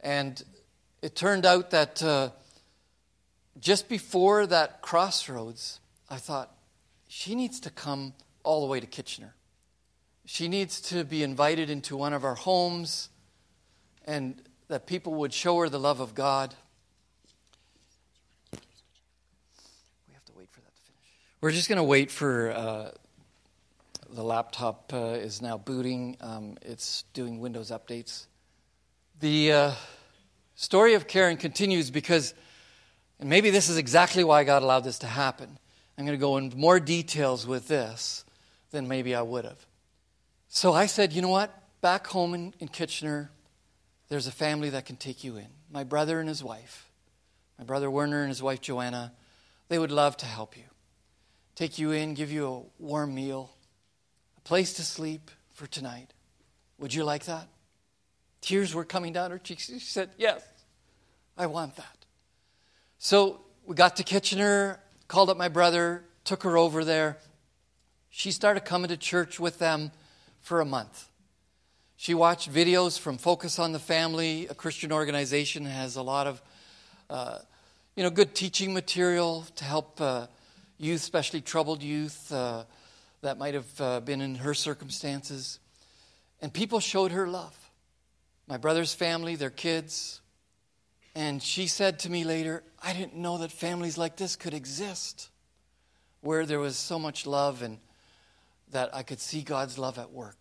And 0.00 0.42
it 1.02 1.16
turned 1.16 1.44
out 1.44 1.70
that 1.70 2.02
uh, 2.02 2.30
just 3.58 3.88
before 3.88 4.46
that 4.46 4.80
crossroads, 4.80 5.80
I 6.08 6.16
thought, 6.16 6.54
she 7.08 7.34
needs 7.34 7.60
to 7.60 7.70
come 7.70 8.14
all 8.44 8.60
the 8.60 8.68
way 8.68 8.80
to 8.80 8.86
Kitchener. 8.86 9.34
She 10.24 10.46
needs 10.46 10.80
to 10.82 11.04
be 11.04 11.24
invited 11.24 11.68
into 11.68 11.96
one 11.96 12.12
of 12.12 12.24
our 12.24 12.36
homes 12.36 13.10
and 14.04 14.40
that 14.68 14.86
people 14.86 15.14
would 15.14 15.34
show 15.34 15.58
her 15.58 15.68
the 15.68 15.80
love 15.80 16.00
of 16.00 16.14
God. 16.14 16.54
We 18.52 18.58
have 20.14 20.24
to 20.26 20.32
wait 20.36 20.48
for 20.50 20.60
that 20.60 20.74
to 20.74 20.82
finish. 20.82 21.02
We're 21.40 21.50
just 21.50 21.68
going 21.68 21.78
to 21.78 21.84
wait 21.84 22.12
for 22.12 22.52
uh, 22.52 22.90
the 24.08 24.22
laptop 24.22 24.92
uh, 24.94 25.18
is 25.20 25.42
now 25.42 25.58
booting. 25.58 26.16
Um, 26.20 26.56
it's 26.62 27.02
doing 27.12 27.40
Windows 27.40 27.70
updates. 27.72 28.26
The 29.20 29.52
uh, 29.52 29.72
story 30.62 30.94
of 30.94 31.08
Karen 31.08 31.36
continues 31.36 31.90
because, 31.90 32.34
and 33.18 33.28
maybe 33.28 33.50
this 33.50 33.68
is 33.68 33.76
exactly 33.76 34.22
why 34.22 34.44
God 34.44 34.62
allowed 34.62 34.84
this 34.84 35.00
to 35.00 35.06
happen. 35.06 35.58
I'm 35.98 36.06
going 36.06 36.16
to 36.16 36.20
go 36.20 36.36
into 36.36 36.56
more 36.56 36.80
details 36.80 37.46
with 37.46 37.68
this 37.68 38.24
than 38.70 38.88
maybe 38.88 39.14
I 39.14 39.22
would 39.22 39.44
have. 39.44 39.66
So 40.48 40.72
I 40.72 40.86
said, 40.86 41.12
you 41.12 41.20
know 41.20 41.28
what? 41.28 41.52
Back 41.80 42.06
home 42.06 42.34
in, 42.34 42.54
in 42.60 42.68
Kitchener, 42.68 43.30
there's 44.08 44.26
a 44.26 44.32
family 44.32 44.70
that 44.70 44.86
can 44.86 44.96
take 44.96 45.24
you 45.24 45.36
in. 45.36 45.48
My 45.70 45.84
brother 45.84 46.20
and 46.20 46.28
his 46.28 46.44
wife, 46.44 46.90
my 47.58 47.64
brother 47.64 47.90
Werner 47.90 48.20
and 48.20 48.28
his 48.28 48.42
wife 48.42 48.60
Joanna, 48.60 49.12
they 49.68 49.78
would 49.78 49.90
love 49.90 50.16
to 50.18 50.26
help 50.26 50.56
you. 50.56 50.64
Take 51.56 51.78
you 51.78 51.90
in, 51.90 52.14
give 52.14 52.30
you 52.30 52.46
a 52.46 52.62
warm 52.82 53.14
meal, 53.14 53.50
a 54.36 54.40
place 54.42 54.74
to 54.74 54.82
sleep 54.82 55.30
for 55.52 55.66
tonight. 55.66 56.12
Would 56.78 56.94
you 56.94 57.04
like 57.04 57.24
that? 57.24 57.48
Tears 58.40 58.74
were 58.74 58.84
coming 58.84 59.12
down 59.12 59.30
her 59.30 59.38
cheeks. 59.38 59.66
She 59.66 59.78
said, 59.78 60.10
Yes, 60.18 60.42
I 61.42 61.46
want 61.46 61.74
that. 61.74 61.96
So 62.98 63.40
we 63.66 63.74
got 63.74 63.96
to 63.96 64.04
Kitchener, 64.04 64.78
called 65.08 65.28
up 65.28 65.36
my 65.36 65.48
brother, 65.48 66.04
took 66.22 66.44
her 66.44 66.56
over 66.56 66.84
there. 66.84 67.18
She 68.10 68.30
started 68.30 68.60
coming 68.64 68.90
to 68.90 68.96
church 68.96 69.40
with 69.40 69.58
them 69.58 69.90
for 70.40 70.60
a 70.60 70.64
month. 70.64 71.08
She 71.96 72.14
watched 72.14 72.52
videos 72.52 72.96
from 72.96 73.18
Focus 73.18 73.58
on 73.58 73.72
the 73.72 73.80
Family, 73.80 74.46
a 74.46 74.54
Christian 74.54 74.92
organization 74.92 75.64
has 75.64 75.96
a 75.96 76.02
lot 76.02 76.28
of, 76.28 76.40
uh, 77.10 77.38
you 77.96 78.04
know, 78.04 78.10
good 78.10 78.36
teaching 78.36 78.72
material 78.72 79.44
to 79.56 79.64
help 79.64 80.00
uh, 80.00 80.28
youth, 80.78 81.00
especially 81.00 81.40
troubled 81.40 81.82
youth 81.82 82.32
uh, 82.32 82.62
that 83.22 83.36
might 83.36 83.54
have 83.54 83.80
uh, 83.80 83.98
been 83.98 84.20
in 84.20 84.36
her 84.36 84.54
circumstances. 84.54 85.58
And 86.40 86.52
people 86.52 86.78
showed 86.78 87.10
her 87.10 87.26
love. 87.26 87.58
My 88.46 88.58
brother's 88.58 88.94
family, 88.94 89.34
their 89.34 89.50
kids. 89.50 90.20
And 91.14 91.42
she 91.42 91.66
said 91.66 91.98
to 92.00 92.10
me 92.10 92.24
later, 92.24 92.62
I 92.82 92.92
didn't 92.92 93.16
know 93.16 93.38
that 93.38 93.52
families 93.52 93.98
like 93.98 94.16
this 94.16 94.36
could 94.36 94.54
exist, 94.54 95.28
where 96.20 96.46
there 96.46 96.60
was 96.60 96.76
so 96.76 96.98
much 96.98 97.26
love 97.26 97.62
and 97.62 97.78
that 98.70 98.94
I 98.94 99.02
could 99.02 99.20
see 99.20 99.42
God's 99.42 99.78
love 99.78 99.98
at 99.98 100.10
work. 100.10 100.38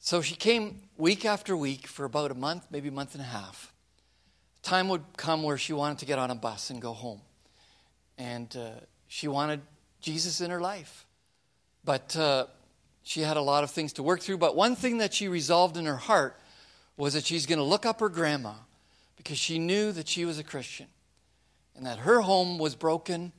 So 0.00 0.22
she 0.22 0.34
came 0.34 0.82
week 0.96 1.24
after 1.24 1.56
week 1.56 1.86
for 1.86 2.04
about 2.04 2.30
a 2.30 2.34
month, 2.34 2.66
maybe 2.70 2.88
a 2.88 2.92
month 2.92 3.14
and 3.14 3.22
a 3.22 3.26
half. 3.26 3.72
Time 4.62 4.88
would 4.88 5.04
come 5.16 5.42
where 5.42 5.58
she 5.58 5.72
wanted 5.72 5.98
to 5.98 6.06
get 6.06 6.18
on 6.18 6.30
a 6.30 6.34
bus 6.34 6.70
and 6.70 6.82
go 6.82 6.92
home. 6.92 7.20
And 8.18 8.54
uh, 8.56 8.80
she 9.06 9.28
wanted 9.28 9.60
Jesus 10.00 10.40
in 10.40 10.50
her 10.50 10.60
life. 10.60 11.06
But 11.84 12.16
uh, 12.16 12.46
she 13.04 13.20
had 13.20 13.36
a 13.36 13.42
lot 13.42 13.62
of 13.62 13.70
things 13.70 13.92
to 13.94 14.02
work 14.02 14.20
through. 14.20 14.38
But 14.38 14.56
one 14.56 14.74
thing 14.74 14.98
that 14.98 15.14
she 15.14 15.28
resolved 15.28 15.76
in 15.76 15.86
her 15.86 15.96
heart 15.96 16.40
was 16.96 17.14
that 17.14 17.24
she's 17.24 17.46
going 17.46 17.58
to 17.58 17.64
look 17.64 17.86
up 17.86 18.00
her 18.00 18.08
grandma 18.08 18.54
because 19.16 19.38
she 19.38 19.58
knew 19.58 19.92
that 19.92 20.08
she 20.08 20.24
was 20.24 20.38
a 20.38 20.44
Christian 20.44 20.86
and 21.74 21.86
that 21.86 21.98
her 22.00 22.20
home 22.20 22.58
was 22.58 22.74
broken. 22.74 23.32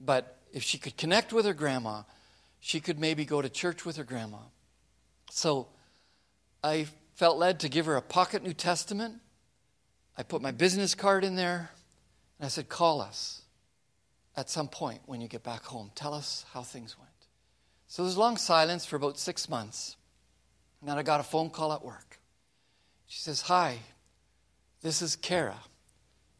But 0.00 0.38
if 0.52 0.62
she 0.62 0.78
could 0.78 0.96
connect 0.96 1.32
with 1.32 1.46
her 1.46 1.54
grandma, 1.54 2.02
she 2.60 2.80
could 2.80 2.98
maybe 2.98 3.24
go 3.24 3.42
to 3.42 3.48
church 3.48 3.84
with 3.84 3.96
her 3.96 4.04
grandma. 4.04 4.38
So 5.30 5.68
I 6.62 6.86
felt 7.14 7.38
led 7.38 7.60
to 7.60 7.68
give 7.68 7.86
her 7.86 7.96
a 7.96 8.02
pocket 8.02 8.42
New 8.42 8.54
Testament. 8.54 9.20
I 10.16 10.22
put 10.22 10.42
my 10.42 10.50
business 10.50 10.94
card 10.94 11.24
in 11.24 11.36
there, 11.36 11.70
and 12.38 12.46
I 12.46 12.48
said, 12.48 12.68
Call 12.68 13.00
us 13.00 13.42
at 14.36 14.50
some 14.50 14.68
point 14.68 15.00
when 15.06 15.20
you 15.20 15.28
get 15.28 15.42
back 15.42 15.64
home. 15.64 15.90
Tell 15.94 16.14
us 16.14 16.44
how 16.52 16.62
things 16.62 16.98
went. 16.98 17.10
So 17.88 18.02
there 18.02 18.08
was 18.08 18.16
long 18.16 18.36
silence 18.36 18.84
for 18.84 18.96
about 18.96 19.18
six 19.18 19.48
months. 19.48 19.96
And 20.80 20.88
then 20.88 20.98
I 20.98 21.02
got 21.02 21.20
a 21.20 21.24
phone 21.24 21.50
call 21.50 21.72
at 21.72 21.84
work. 21.84 22.18
She 23.06 23.20
says, 23.20 23.42
Hi, 23.42 23.78
this 24.84 25.00
is 25.00 25.16
Kara. 25.16 25.56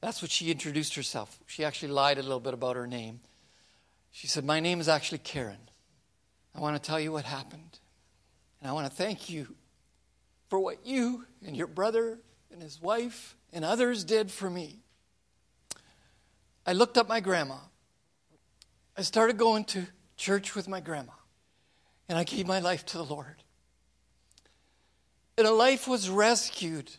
That's 0.03 0.21
what 0.21 0.31
she 0.31 0.51
introduced 0.51 0.97
herself. 0.97 1.41
She 1.47 1.65
actually 1.65 1.93
lied 1.93 2.19
a 2.19 2.23
little 2.23 2.41
bit 2.41 2.53
about 2.53 2.77
her 2.77 2.87
name. 2.87 3.21
She 4.13 4.27
said, 4.27 4.45
My 4.45 4.61
name 4.61 4.81
is 4.81 4.89
actually 4.89 5.19
Karen. 5.19 5.71
I 6.55 6.61
want 6.61 6.81
to 6.81 6.87
tell 6.87 7.01
you 7.01 7.11
what 7.11 7.25
happened. 7.25 7.79
And 8.61 8.71
I 8.71 8.75
want 8.75 8.87
to 8.87 8.95
thank 8.95 9.31
you 9.31 9.55
for 10.51 10.59
what 10.59 10.85
you 10.85 11.25
and 11.45 11.57
your 11.57 11.67
brother 11.67 12.19
and 12.53 12.63
his 12.63 12.83
wife 12.83 13.35
and 13.51 13.65
others 13.65 14.05
did 14.05 14.31
for 14.31 14.51
me. 14.51 14.81
I 16.67 16.75
looked 16.75 16.99
up 16.99 17.09
my 17.09 17.21
grandma. 17.21 17.57
I 18.95 19.03
started 19.03 19.39
going 19.39 19.65
to 19.67 19.87
church 20.19 20.55
with 20.55 20.69
my 20.69 20.81
grandma. 20.81 21.13
And 22.11 22.19
I 22.19 22.25
gave 22.25 22.47
my 22.47 22.59
life 22.59 22.85
to 22.87 22.99
the 22.99 23.05
Lord. 23.05 23.43
And 25.39 25.47
a 25.47 25.51
life 25.51 25.89
was 25.89 26.11
rescued 26.11 26.91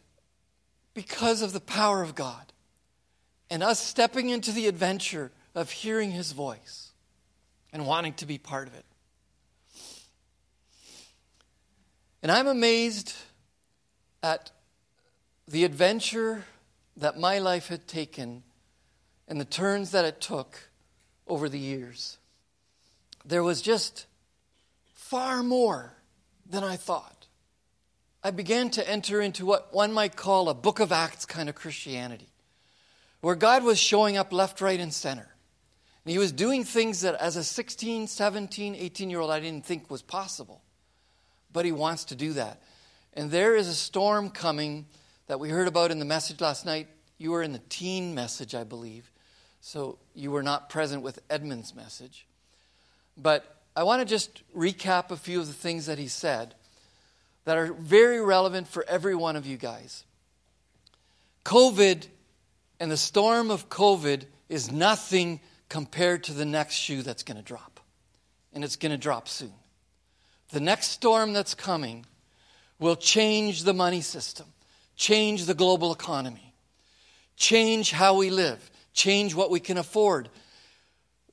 because 0.95 1.43
of 1.43 1.53
the 1.53 1.59
power 1.59 2.01
of 2.01 2.15
God 2.15 2.51
and 3.51 3.61
us 3.61 3.79
stepping 3.79 4.29
into 4.29 4.51
the 4.51 4.65
adventure 4.65 5.31
of 5.53 5.69
hearing 5.69 6.09
his 6.09 6.31
voice 6.31 6.93
and 7.71 7.85
wanting 7.85 8.13
to 8.13 8.25
be 8.25 8.39
part 8.39 8.67
of 8.67 8.73
it. 8.73 8.85
And 12.23 12.31
I'm 12.31 12.47
amazed 12.47 13.13
at 14.23 14.49
the 15.47 15.63
adventure 15.63 16.45
that 16.97 17.19
my 17.19 17.37
life 17.37 17.67
had 17.67 17.87
taken 17.87 18.41
and 19.27 19.39
the 19.39 19.45
turns 19.45 19.91
that 19.91 20.05
it 20.05 20.21
took 20.21 20.69
over 21.27 21.49
the 21.49 21.59
years. 21.59 22.17
There 23.23 23.43
was 23.43 23.61
just 23.61 24.07
far 24.93 25.43
more 25.43 25.93
than 26.49 26.63
I 26.63 26.77
thought. 26.77 27.14
I 28.25 28.31
began 28.31 28.71
to 28.71 28.89
enter 28.89 29.21
into 29.21 29.45
what 29.45 29.71
one 29.71 29.93
might 29.93 30.15
call 30.15 30.49
a 30.49 30.55
book 30.55 30.79
of 30.79 30.91
Acts 30.91 31.27
kind 31.27 31.47
of 31.47 31.53
Christianity, 31.53 32.29
where 33.21 33.35
God 33.35 33.63
was 33.63 33.77
showing 33.77 34.17
up 34.17 34.33
left, 34.33 34.61
right, 34.61 34.79
and 34.79 34.91
center. 34.91 35.27
And 36.03 36.11
He 36.11 36.17
was 36.17 36.31
doing 36.31 36.63
things 36.63 37.01
that 37.01 37.13
as 37.15 37.35
a 37.35 37.43
16, 37.43 38.07
17, 38.07 38.75
18 38.75 39.09
year 39.11 39.19
old 39.19 39.29
I 39.29 39.39
didn't 39.39 39.63
think 39.63 39.91
was 39.91 40.01
possible 40.01 40.63
but 41.53 41.65
He 41.65 41.71
wants 41.71 42.05
to 42.05 42.15
do 42.15 42.33
that. 42.33 42.61
And 43.13 43.31
there 43.31 43.55
is 43.55 43.69
a 43.69 43.73
storm 43.73 44.29
coming 44.29 44.87
that 45.27 45.39
we 45.39 45.49
heard 45.49 45.69
about 45.69 45.89
in 45.89 45.99
the 45.99 46.05
message 46.05 46.41
last 46.41 46.65
night. 46.65 46.87
You 47.17 47.31
were 47.31 47.43
in 47.43 47.53
the 47.53 47.61
teen 47.69 48.13
message, 48.13 48.53
I 48.53 48.65
believe. 48.65 49.09
So 49.61 49.97
you 50.13 50.31
were 50.31 50.43
not 50.43 50.69
present 50.69 51.01
with 51.03 51.25
Edmund's 51.29 51.73
message. 51.73 52.27
But 53.15 53.61
I 53.75 53.83
want 53.83 54.01
to 54.01 54.05
just 54.05 54.43
recap 54.53 55.11
a 55.11 55.15
few 55.15 55.39
of 55.39 55.47
the 55.47 55.53
things 55.53 55.85
that 55.85 55.99
he 55.99 56.09
said 56.09 56.55
that 57.45 57.57
are 57.57 57.73
very 57.73 58.21
relevant 58.21 58.67
for 58.67 58.83
every 58.87 59.15
one 59.15 59.35
of 59.35 59.45
you 59.45 59.57
guys. 59.57 60.03
COVID 61.45 62.07
and 62.79 62.91
the 62.91 62.97
storm 62.97 63.51
of 63.51 63.69
COVID 63.69 64.25
is 64.49 64.71
nothing 64.71 65.39
compared 65.69 66.23
to 66.25 66.33
the 66.33 66.45
next 66.45 66.75
shoe 66.75 67.01
that's 67.01 67.23
going 67.23 67.37
to 67.37 67.43
drop. 67.43 67.79
And 68.53 68.63
it's 68.63 68.75
going 68.75 68.91
to 68.91 68.97
drop 68.97 69.27
soon. 69.27 69.53
The 70.51 70.59
next 70.59 70.87
storm 70.87 71.33
that's 71.33 71.53
coming 71.53 72.05
will 72.79 72.95
change 72.95 73.63
the 73.63 73.73
money 73.73 74.01
system, 74.01 74.47
change 74.95 75.45
the 75.45 75.53
global 75.53 75.91
economy, 75.91 76.53
change 77.35 77.91
how 77.91 78.15
we 78.17 78.29
live, 78.29 78.71
change 78.93 79.35
what 79.35 79.51
we 79.51 79.59
can 79.59 79.77
afford, 79.77 80.29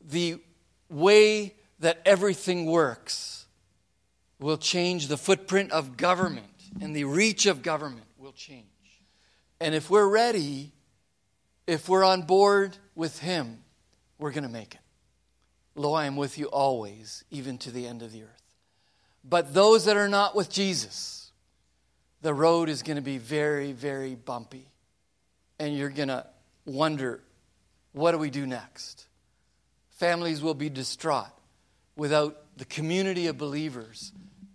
the 0.01 0.38
way 0.88 1.55
that 1.81 2.01
everything 2.05 2.66
works 2.66 3.41
will 4.42 4.59
change 4.59 5.07
the 5.07 5.16
footprint 5.16 5.70
of 5.70 5.96
government, 5.96 6.46
and 6.81 6.94
the 6.94 7.05
reach 7.05 7.46
of 7.46 7.62
government 7.62 8.07
will 8.18 8.33
change. 8.33 8.66
And 9.61 9.74
if 9.74 9.88
we're 9.88 10.09
ready, 10.09 10.72
if 11.66 11.88
we're 11.88 12.05
on 12.05 12.22
board 12.22 12.76
with 12.94 13.20
Him, 13.20 13.62
we're 14.18 14.33
going 14.33 14.42
to 14.42 14.50
make 14.50 14.74
it. 14.74 14.81
Lo, 15.74 15.94
I 15.94 16.07
am 16.07 16.16
with 16.16 16.38
you 16.38 16.46
always, 16.46 17.24
even 17.31 17.57
to 17.59 17.70
the 17.70 17.87
end 17.87 18.02
of 18.02 18.12
the 18.12 18.24
earth. 18.24 18.42
But 19.24 19.55
those 19.55 19.85
that 19.85 19.96
are 19.96 20.09
not 20.09 20.35
with 20.35 20.50
Jesus, 20.50 21.31
the 22.20 22.35
road 22.35 22.68
is 22.68 22.83
going 22.83 22.96
to 22.96 23.02
be 23.02 23.18
very, 23.18 23.72
very 23.72 24.16
bumpy. 24.16 24.68
And 25.61 25.76
you're 25.76 25.88
going 25.88 26.09
to 26.09 26.26
wonder, 26.66 27.22
what 27.92 28.12
do 28.12 28.18
we 28.18 28.31
do 28.31 28.46
next? 28.46 29.07
Families 29.90 30.42
will 30.42 30.55
be 30.55 30.68
distraught 30.68 31.31
without 31.94 32.38
the 32.57 32.64
community 32.64 33.28
of 33.28 33.38
believers 33.38 34.12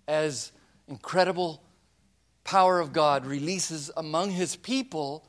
as 0.08 0.52
incredible 0.88 1.62
power 2.44 2.80
of 2.80 2.94
God 2.94 3.26
releases 3.26 3.92
among 3.98 4.32
his 4.32 4.56
people, 4.56 5.28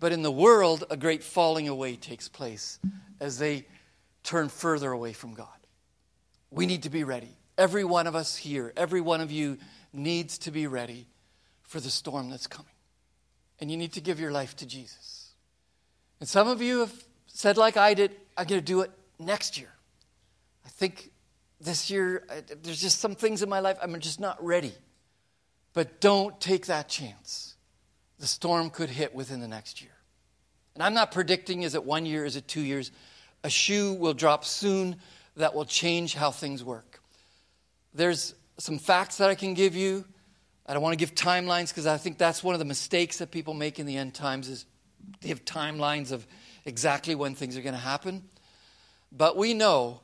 but 0.00 0.12
in 0.12 0.22
the 0.22 0.30
world, 0.30 0.84
a 0.90 0.96
great 0.96 1.22
falling 1.22 1.68
away 1.68 1.96
takes 1.96 2.28
place 2.28 2.78
as 3.20 3.38
they 3.38 3.66
turn 4.22 4.48
further 4.48 4.90
away 4.90 5.12
from 5.12 5.34
God. 5.34 5.48
We 6.50 6.66
need 6.66 6.84
to 6.84 6.90
be 6.90 7.04
ready. 7.04 7.36
Every 7.58 7.84
one 7.84 8.06
of 8.06 8.14
us 8.14 8.36
here, 8.36 8.72
every 8.76 9.00
one 9.00 9.20
of 9.20 9.30
you 9.30 9.58
needs 9.92 10.38
to 10.38 10.50
be 10.50 10.66
ready 10.66 11.06
for 11.62 11.80
the 11.80 11.90
storm 11.90 12.30
that's 12.30 12.46
coming. 12.46 12.72
And 13.60 13.70
you 13.70 13.76
need 13.76 13.92
to 13.92 14.00
give 14.00 14.20
your 14.20 14.32
life 14.32 14.56
to 14.56 14.66
Jesus. 14.66 15.30
And 16.20 16.28
some 16.28 16.48
of 16.48 16.62
you 16.62 16.80
have 16.80 16.92
said, 17.26 17.56
like 17.56 17.76
I 17.76 17.94
did, 17.94 18.12
I'm 18.36 18.46
going 18.46 18.60
to 18.60 18.64
do 18.64 18.80
it 18.82 18.90
next 19.18 19.58
year. 19.58 19.72
I 20.64 20.68
think 20.68 21.10
this 21.60 21.90
year, 21.90 22.24
uh, 22.28 22.40
there's 22.62 22.80
just 22.80 23.00
some 23.00 23.14
things 23.14 23.42
in 23.42 23.48
my 23.48 23.60
life 23.60 23.78
I'm 23.82 23.98
just 24.00 24.20
not 24.20 24.42
ready. 24.44 24.74
But 25.72 26.00
don't 26.00 26.40
take 26.40 26.66
that 26.66 26.88
chance. 26.88 27.54
The 28.18 28.26
storm 28.26 28.70
could 28.70 28.88
hit 28.88 29.14
within 29.14 29.40
the 29.40 29.48
next 29.48 29.82
year. 29.82 29.92
And 30.74 30.82
I'm 30.82 30.94
not 30.94 31.12
predicting 31.12 31.62
is 31.62 31.74
it 31.74 31.84
one 31.84 32.06
year, 32.06 32.24
is 32.24 32.36
it 32.36 32.48
two 32.48 32.60
years? 32.60 32.90
A 33.44 33.50
shoe 33.50 33.94
will 33.94 34.14
drop 34.14 34.44
soon 34.44 34.96
that 35.36 35.54
will 35.54 35.64
change 35.64 36.14
how 36.14 36.30
things 36.30 36.64
work. 36.64 37.00
There's 37.94 38.34
some 38.58 38.78
facts 38.78 39.18
that 39.18 39.28
I 39.28 39.34
can 39.34 39.54
give 39.54 39.74
you. 39.74 40.04
I 40.66 40.72
don't 40.72 40.82
want 40.82 40.94
to 40.94 40.98
give 40.98 41.14
timelines 41.14 41.68
because 41.68 41.86
I 41.86 41.96
think 41.96 42.18
that's 42.18 42.42
one 42.42 42.54
of 42.54 42.58
the 42.58 42.64
mistakes 42.64 43.18
that 43.18 43.30
people 43.30 43.54
make 43.54 43.78
in 43.78 43.86
the 43.86 43.96
end 43.96 44.14
times 44.14 44.48
is 44.48 44.66
they 45.20 45.28
have 45.28 45.44
timelines 45.44 46.10
of 46.10 46.26
exactly 46.64 47.14
when 47.14 47.34
things 47.34 47.56
are 47.56 47.62
going 47.62 47.74
to 47.74 47.80
happen. 47.80 48.24
But 49.12 49.36
we 49.36 49.54
know 49.54 50.00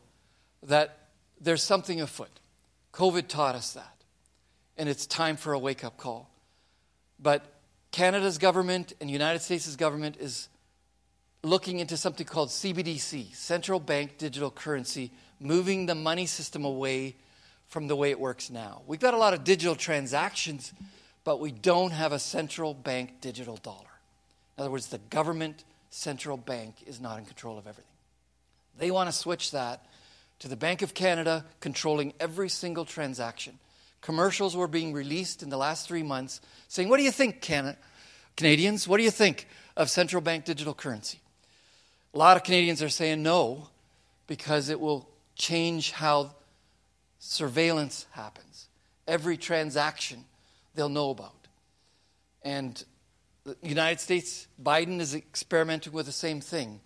that 0.65 1.02
there's 1.43 1.63
something 1.63 2.01
afoot. 2.01 2.41
COVID 2.93 3.29
taught 3.29 3.55
us 3.55 3.73
that. 3.73 3.89
And 4.77 4.89
it's 4.89 5.07
time 5.07 5.37
for 5.37 5.53
a 5.53 5.59
wake 5.59 5.85
up 5.85 5.97
call. 5.97 6.31
But 7.19 7.45
Canada's 7.91 8.39
government 8.39 8.95
and 9.01 9.11
United 9.11 9.41
States' 9.41 9.77
government 9.77 10.17
is 10.19 10.49
looking 11.43 11.81
into 11.81 11.97
something 11.97 12.27
called 12.27 12.49
CBDC, 12.49 13.35
central 13.35 13.81
bank 13.81 14.17
digital 14.19 14.51
currency, 14.51 15.11
moving 15.41 15.87
the 15.87 15.95
money 15.95 16.27
system 16.27 16.65
away 16.65 17.17
from 17.69 17.89
the 17.89 17.97
way 17.97 18.11
it 18.11 18.21
works 18.21 18.51
now. 18.51 18.83
We've 18.87 19.01
got 19.01 19.15
a 19.15 19.19
lot 19.19 19.35
of 19.35 19.45
digital 19.45 19.75
transactions, 19.75 20.73
but 21.25 21.41
we 21.41 21.51
don't 21.51 21.91
have 21.91 22.13
a 22.13 22.19
central 22.19 22.75
bank 22.75 23.21
digital 23.21 23.57
dollar. 23.57 23.79
In 24.57 24.63
other 24.63 24.71
words, 24.71 24.89
the 24.89 24.99
government 24.99 25.65
central 25.91 26.37
bank 26.37 26.77
is 26.87 27.01
not 27.01 27.19
in 27.19 27.25
control 27.25 27.59
of 27.59 27.67
everything. 27.67 27.91
They 28.79 28.91
want 28.91 29.09
to 29.09 29.13
switch 29.13 29.51
that 29.51 29.85
to 30.43 30.49
the 30.49 30.57
Bank 30.57 30.83
of 30.83 30.93
Canada 30.93 31.45
controlling 31.61 32.13
every 32.19 32.49
single 32.49 32.85
transaction. 32.85 33.61
Commercials 34.01 34.57
were 34.57 34.67
being 34.67 34.93
released 34.93 35.41
in 35.41 35.51
the 35.51 35.57
last 35.57 35.87
three 35.87 36.03
months 36.03 36.41
saying, 36.67 36.89
What 36.89 36.97
do 36.97 37.05
you 37.05 37.13
think, 37.13 37.41
Can- 37.41 37.77
Canadians? 38.37 38.89
What 38.89 38.97
do 38.97 39.05
you 39.05 39.13
think 39.13 39.47
of 39.77 39.89
central 39.89 40.21
bank 40.21 40.45
digital 40.45 40.75
currency? 40.75 41.21
A 42.13 42.19
lot 42.19 42.37
of 42.37 42.43
Canadians 42.43 42.83
are 42.83 42.89
saying 42.89 43.23
no 43.23 43.69
because 44.27 44.69
it 44.69 44.81
will 44.81 45.09
change 45.37 45.93
how 45.93 46.35
surveillance 47.21 48.07
happens. 48.11 48.67
Every 49.07 49.37
transaction 49.37 50.25
they'll 50.75 50.89
know 50.89 51.11
about. 51.11 51.47
And 52.43 52.83
the 53.45 53.57
United 53.63 54.01
States, 54.01 54.49
Biden 54.61 54.99
is 54.99 55.15
experimenting 55.15 55.93
with 55.93 56.07
the 56.07 56.13
same 56.13 56.41
thing, 56.41 56.81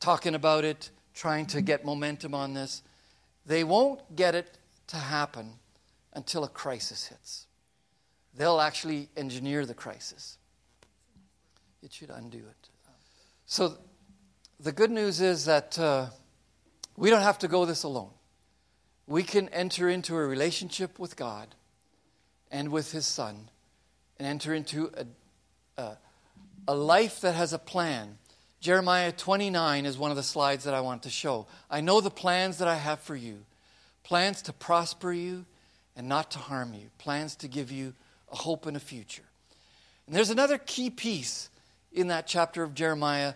talking 0.00 0.34
about 0.34 0.64
it, 0.64 0.88
trying 1.18 1.46
to 1.46 1.60
get 1.60 1.84
momentum 1.84 2.32
on 2.32 2.54
this. 2.54 2.82
They 3.44 3.64
won't 3.64 4.14
get 4.14 4.36
it 4.36 4.56
to 4.88 4.96
happen 4.96 5.54
until 6.12 6.44
a 6.44 6.48
crisis 6.48 7.06
hits. 7.06 7.46
They'll 8.36 8.60
actually 8.60 9.08
engineer 9.16 9.66
the 9.66 9.74
crisis. 9.74 10.38
It 11.82 11.92
should 11.92 12.10
undo 12.10 12.38
it. 12.38 12.68
So 13.46 13.78
the 14.60 14.70
good 14.70 14.92
news 14.92 15.20
is 15.20 15.46
that 15.46 15.76
uh, 15.78 16.06
we 16.96 17.10
don't 17.10 17.22
have 17.22 17.38
to 17.40 17.48
go 17.48 17.64
this 17.64 17.82
alone. 17.82 18.10
We 19.08 19.24
can 19.24 19.48
enter 19.48 19.88
into 19.88 20.14
a 20.16 20.24
relationship 20.24 20.98
with 20.98 21.16
God 21.16 21.54
and 22.50 22.70
with 22.70 22.92
His 22.92 23.06
Son 23.06 23.50
and 24.18 24.28
enter 24.28 24.54
into 24.54 24.92
a, 24.96 25.82
a, 25.82 25.98
a 26.68 26.74
life 26.74 27.20
that 27.22 27.34
has 27.34 27.52
a 27.52 27.58
plan. 27.58 28.18
Jeremiah 28.60 29.12
29 29.12 29.86
is 29.86 29.96
one 29.96 30.10
of 30.10 30.16
the 30.16 30.22
slides 30.22 30.64
that 30.64 30.74
I 30.74 30.80
want 30.80 31.04
to 31.04 31.10
show. 31.10 31.46
I 31.70 31.80
know 31.80 32.00
the 32.00 32.10
plans 32.10 32.58
that 32.58 32.68
I 32.68 32.74
have 32.74 33.00
for 33.00 33.14
you 33.14 33.44
plans 34.02 34.40
to 34.42 34.52
prosper 34.54 35.12
you 35.12 35.44
and 35.94 36.08
not 36.08 36.30
to 36.30 36.38
harm 36.38 36.72
you, 36.72 36.88
plans 36.96 37.36
to 37.36 37.48
give 37.48 37.70
you 37.70 37.92
a 38.32 38.36
hope 38.36 38.64
and 38.64 38.76
a 38.76 38.80
future. 38.80 39.24
And 40.06 40.16
there's 40.16 40.30
another 40.30 40.56
key 40.56 40.88
piece 40.88 41.50
in 41.92 42.08
that 42.08 42.26
chapter 42.26 42.62
of 42.62 42.74
Jeremiah 42.74 43.34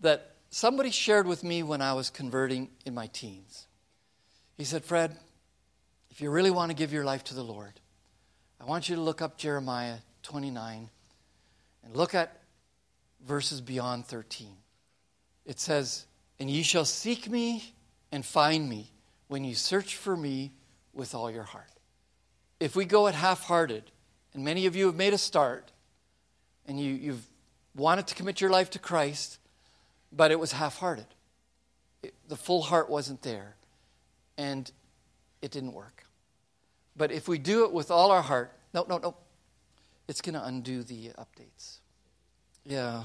that 0.00 0.34
somebody 0.50 0.90
shared 0.90 1.26
with 1.26 1.42
me 1.42 1.62
when 1.62 1.80
I 1.80 1.94
was 1.94 2.10
converting 2.10 2.68
in 2.84 2.94
my 2.94 3.06
teens. 3.06 3.66
He 4.58 4.64
said, 4.64 4.84
Fred, 4.84 5.16
if 6.10 6.20
you 6.20 6.30
really 6.30 6.50
want 6.50 6.70
to 6.70 6.76
give 6.76 6.92
your 6.92 7.04
life 7.04 7.24
to 7.24 7.34
the 7.34 7.42
Lord, 7.42 7.72
I 8.60 8.64
want 8.64 8.90
you 8.90 8.96
to 8.96 9.00
look 9.00 9.22
up 9.22 9.38
Jeremiah 9.38 9.96
29 10.22 10.90
and 11.82 11.96
look 11.96 12.14
at 12.14 12.40
verses 13.26 13.62
beyond 13.62 14.04
13. 14.06 14.48
It 15.46 15.58
says, 15.58 16.06
And 16.38 16.50
ye 16.50 16.62
shall 16.62 16.84
seek 16.84 17.28
me 17.30 17.74
and 18.12 18.24
find 18.24 18.68
me 18.68 18.90
when 19.28 19.44
you 19.44 19.54
search 19.54 19.96
for 19.96 20.16
me 20.16 20.52
with 20.92 21.14
all 21.14 21.30
your 21.30 21.44
heart. 21.44 21.70
If 22.58 22.76
we 22.76 22.84
go 22.84 23.06
at 23.06 23.14
half 23.14 23.44
hearted, 23.44 23.84
and 24.34 24.44
many 24.44 24.66
of 24.66 24.76
you 24.76 24.86
have 24.86 24.96
made 24.96 25.12
a 25.12 25.18
start, 25.18 25.72
and 26.66 26.78
you, 26.78 26.92
you've 26.92 27.26
wanted 27.74 28.06
to 28.08 28.14
commit 28.14 28.40
your 28.40 28.50
life 28.50 28.70
to 28.70 28.78
Christ, 28.78 29.38
but 30.12 30.30
it 30.30 30.38
was 30.38 30.52
half 30.52 30.78
hearted. 30.78 31.06
The 32.28 32.36
full 32.36 32.62
heart 32.62 32.90
wasn't 32.90 33.22
there, 33.22 33.56
and 34.36 34.70
it 35.42 35.50
didn't 35.50 35.72
work. 35.72 36.04
But 36.96 37.12
if 37.12 37.28
we 37.28 37.38
do 37.38 37.64
it 37.64 37.72
with 37.72 37.90
all 37.90 38.10
our 38.10 38.22
heart, 38.22 38.52
no, 38.74 38.84
no, 38.88 38.98
no, 38.98 39.16
it's 40.08 40.20
going 40.20 40.34
to 40.34 40.44
undo 40.44 40.82
the 40.82 41.10
updates. 41.18 41.78
Yeah, 42.64 43.04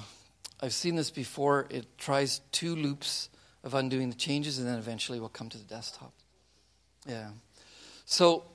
I've 0.61 0.73
seen 0.73 0.95
this 0.95 1.11
before. 1.11 1.67
It 1.69 1.97
tries 1.97 2.39
two 2.51 2.75
loops 2.75 3.29
of 3.63 3.73
undoing 3.73 4.09
the 4.09 4.15
changes, 4.15 4.57
and 4.59 4.67
then 4.67 4.77
eventually 4.77 5.19
we'll 5.19 5.29
come 5.29 5.49
to 5.49 5.57
the 5.57 5.63
desktop. 5.63 6.13
Yeah. 7.07 7.29
So 8.05 8.45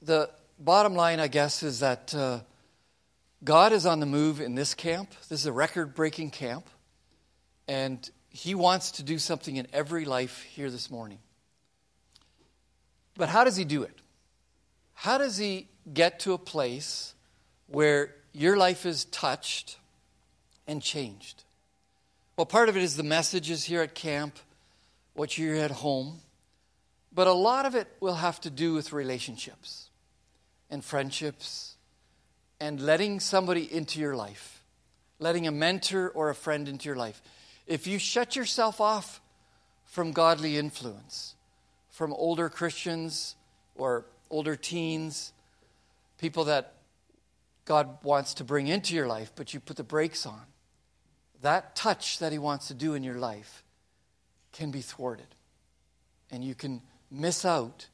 the 0.00 0.30
bottom 0.58 0.94
line, 0.94 1.20
I 1.20 1.28
guess, 1.28 1.62
is 1.62 1.80
that 1.80 2.14
uh, 2.14 2.40
God 3.44 3.72
is 3.72 3.86
on 3.86 4.00
the 4.00 4.06
move 4.06 4.40
in 4.40 4.54
this 4.54 4.74
camp. 4.74 5.10
This 5.28 5.40
is 5.40 5.46
a 5.46 5.52
record 5.52 5.94
breaking 5.94 6.30
camp. 6.30 6.68
And 7.68 8.08
He 8.30 8.54
wants 8.54 8.92
to 8.92 9.02
do 9.02 9.18
something 9.18 9.56
in 9.56 9.66
every 9.72 10.04
life 10.04 10.42
here 10.42 10.70
this 10.70 10.90
morning. 10.90 11.18
But 13.16 13.28
how 13.28 13.44
does 13.44 13.56
He 13.56 13.64
do 13.64 13.82
it? 13.82 13.96
How 14.94 15.18
does 15.18 15.36
He 15.36 15.68
get 15.92 16.20
to 16.20 16.32
a 16.32 16.38
place 16.38 17.14
where 17.66 18.14
your 18.32 18.56
life 18.56 18.86
is 18.86 19.04
touched 19.06 19.78
and 20.72 20.82
changed? 20.82 21.44
Well, 22.36 22.46
part 22.46 22.68
of 22.68 22.76
it 22.76 22.82
is 22.82 22.96
the 22.96 23.04
messages 23.04 23.64
here 23.64 23.82
at 23.82 23.94
camp, 23.94 24.36
what 25.14 25.38
you 25.38 25.52
hear 25.52 25.64
at 25.64 25.70
home. 25.70 26.20
But 27.14 27.28
a 27.28 27.32
lot 27.32 27.66
of 27.66 27.76
it 27.76 27.86
will 28.00 28.14
have 28.14 28.40
to 28.40 28.50
do 28.50 28.72
with 28.72 28.92
relationships 28.92 29.90
and 30.70 30.82
friendships 30.84 31.76
and 32.58 32.80
letting 32.80 33.20
somebody 33.20 33.72
into 33.72 34.00
your 34.00 34.16
life, 34.16 34.62
letting 35.18 35.46
a 35.46 35.52
mentor 35.52 36.08
or 36.08 36.30
a 36.30 36.34
friend 36.34 36.68
into 36.68 36.86
your 36.86 36.96
life. 36.96 37.20
If 37.66 37.86
you 37.86 37.98
shut 37.98 38.34
yourself 38.34 38.80
off 38.80 39.20
from 39.84 40.12
godly 40.12 40.56
influence, 40.56 41.34
from 41.90 42.12
older 42.14 42.48
Christians 42.48 43.36
or 43.74 44.06
older 44.30 44.56
teens, 44.56 45.34
people 46.16 46.44
that 46.44 46.72
God 47.66 47.98
wants 48.02 48.34
to 48.34 48.44
bring 48.44 48.68
into 48.68 48.94
your 48.94 49.06
life, 49.06 49.32
but 49.36 49.52
you 49.52 49.60
put 49.60 49.76
the 49.76 49.84
brakes 49.84 50.24
on, 50.24 50.40
that 51.42 51.76
touch 51.76 52.18
that 52.18 52.32
He 52.32 52.38
wants 52.38 52.68
to 52.68 52.74
do 52.74 52.94
in 52.94 53.02
your 53.02 53.18
life 53.18 53.62
can 54.52 54.70
be 54.70 54.80
thwarted. 54.80 55.26
And 56.30 56.42
you 56.42 56.54
can 56.54 56.80
miss 57.10 57.44
out 57.44 57.86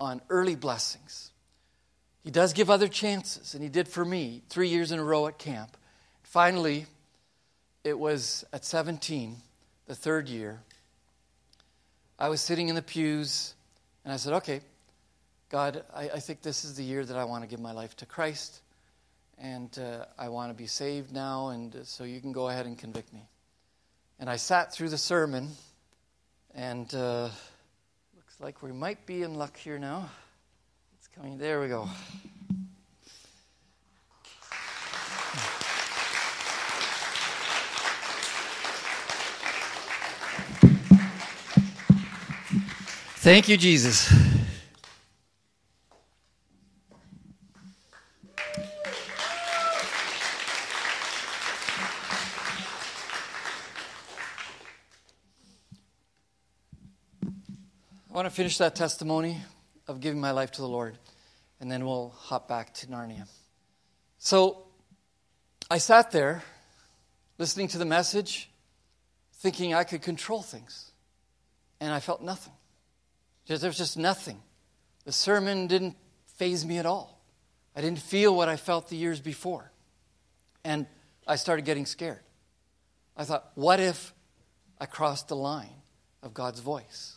on 0.00 0.20
early 0.30 0.54
blessings. 0.54 1.30
He 2.22 2.30
does 2.30 2.52
give 2.52 2.70
other 2.70 2.88
chances, 2.88 3.54
and 3.54 3.62
He 3.62 3.68
did 3.68 3.86
for 3.86 4.04
me 4.04 4.42
three 4.48 4.68
years 4.68 4.90
in 4.90 4.98
a 4.98 5.04
row 5.04 5.26
at 5.26 5.38
camp. 5.38 5.76
Finally, 6.22 6.86
it 7.84 7.98
was 7.98 8.44
at 8.52 8.64
17, 8.64 9.36
the 9.86 9.94
third 9.94 10.28
year, 10.28 10.60
I 12.18 12.28
was 12.28 12.40
sitting 12.40 12.68
in 12.68 12.74
the 12.74 12.82
pews, 12.82 13.54
and 14.04 14.12
I 14.12 14.16
said, 14.16 14.32
Okay, 14.34 14.60
God, 15.50 15.84
I, 15.94 16.08
I 16.08 16.20
think 16.20 16.42
this 16.42 16.64
is 16.64 16.74
the 16.76 16.84
year 16.84 17.04
that 17.04 17.16
I 17.16 17.24
want 17.24 17.42
to 17.44 17.48
give 17.48 17.60
my 17.60 17.72
life 17.72 17.96
to 17.96 18.06
Christ, 18.06 18.60
and 19.38 19.78
uh, 19.78 20.04
I 20.18 20.28
want 20.28 20.50
to 20.50 20.54
be 20.54 20.66
saved 20.66 21.12
now, 21.12 21.48
and 21.48 21.74
uh, 21.74 21.84
so 21.84 22.04
you 22.04 22.20
can 22.20 22.32
go 22.32 22.48
ahead 22.48 22.66
and 22.66 22.78
convict 22.78 23.12
me. 23.12 23.28
And 24.18 24.30
I 24.30 24.36
sat 24.36 24.72
through 24.72 24.90
the 24.90 24.98
sermon, 24.98 25.50
and 26.54 26.92
uh, 26.94 27.28
looks 28.16 28.40
like 28.40 28.62
we 28.62 28.72
might 28.72 29.04
be 29.06 29.22
in 29.22 29.34
luck 29.34 29.56
here 29.56 29.78
now. 29.78 30.08
It's 30.98 31.08
coming. 31.08 31.38
There 31.38 31.60
we 31.60 31.68
go. 31.68 31.88
Thank 43.24 43.48
you, 43.48 43.56
Jesus. 43.56 44.33
Finish 58.34 58.58
that 58.58 58.74
testimony 58.74 59.40
of 59.86 60.00
giving 60.00 60.20
my 60.20 60.32
life 60.32 60.50
to 60.52 60.60
the 60.60 60.66
Lord, 60.68 60.98
and 61.60 61.70
then 61.70 61.86
we'll 61.86 62.10
hop 62.10 62.48
back 62.48 62.74
to 62.74 62.88
Narnia. 62.88 63.28
So 64.18 64.64
I 65.70 65.78
sat 65.78 66.10
there 66.10 66.42
listening 67.38 67.68
to 67.68 67.78
the 67.78 67.84
message, 67.84 68.50
thinking 69.34 69.72
I 69.72 69.84
could 69.84 70.02
control 70.02 70.42
things, 70.42 70.90
and 71.80 71.92
I 71.92 72.00
felt 72.00 72.22
nothing. 72.22 72.52
There 73.46 73.68
was 73.68 73.78
just 73.78 73.96
nothing. 73.96 74.42
The 75.04 75.12
sermon 75.12 75.68
didn't 75.68 75.96
faze 76.26 76.64
me 76.64 76.78
at 76.78 76.86
all. 76.86 77.20
I 77.76 77.82
didn't 77.82 78.00
feel 78.00 78.34
what 78.34 78.48
I 78.48 78.56
felt 78.56 78.88
the 78.88 78.96
years 78.96 79.20
before. 79.20 79.70
And 80.64 80.86
I 81.26 81.36
started 81.36 81.64
getting 81.64 81.86
scared. 81.86 82.20
I 83.16 83.24
thought, 83.24 83.52
what 83.54 83.78
if 83.78 84.12
I 84.80 84.86
crossed 84.86 85.28
the 85.28 85.36
line 85.36 85.82
of 86.22 86.34
God's 86.34 86.60
voice? 86.60 87.13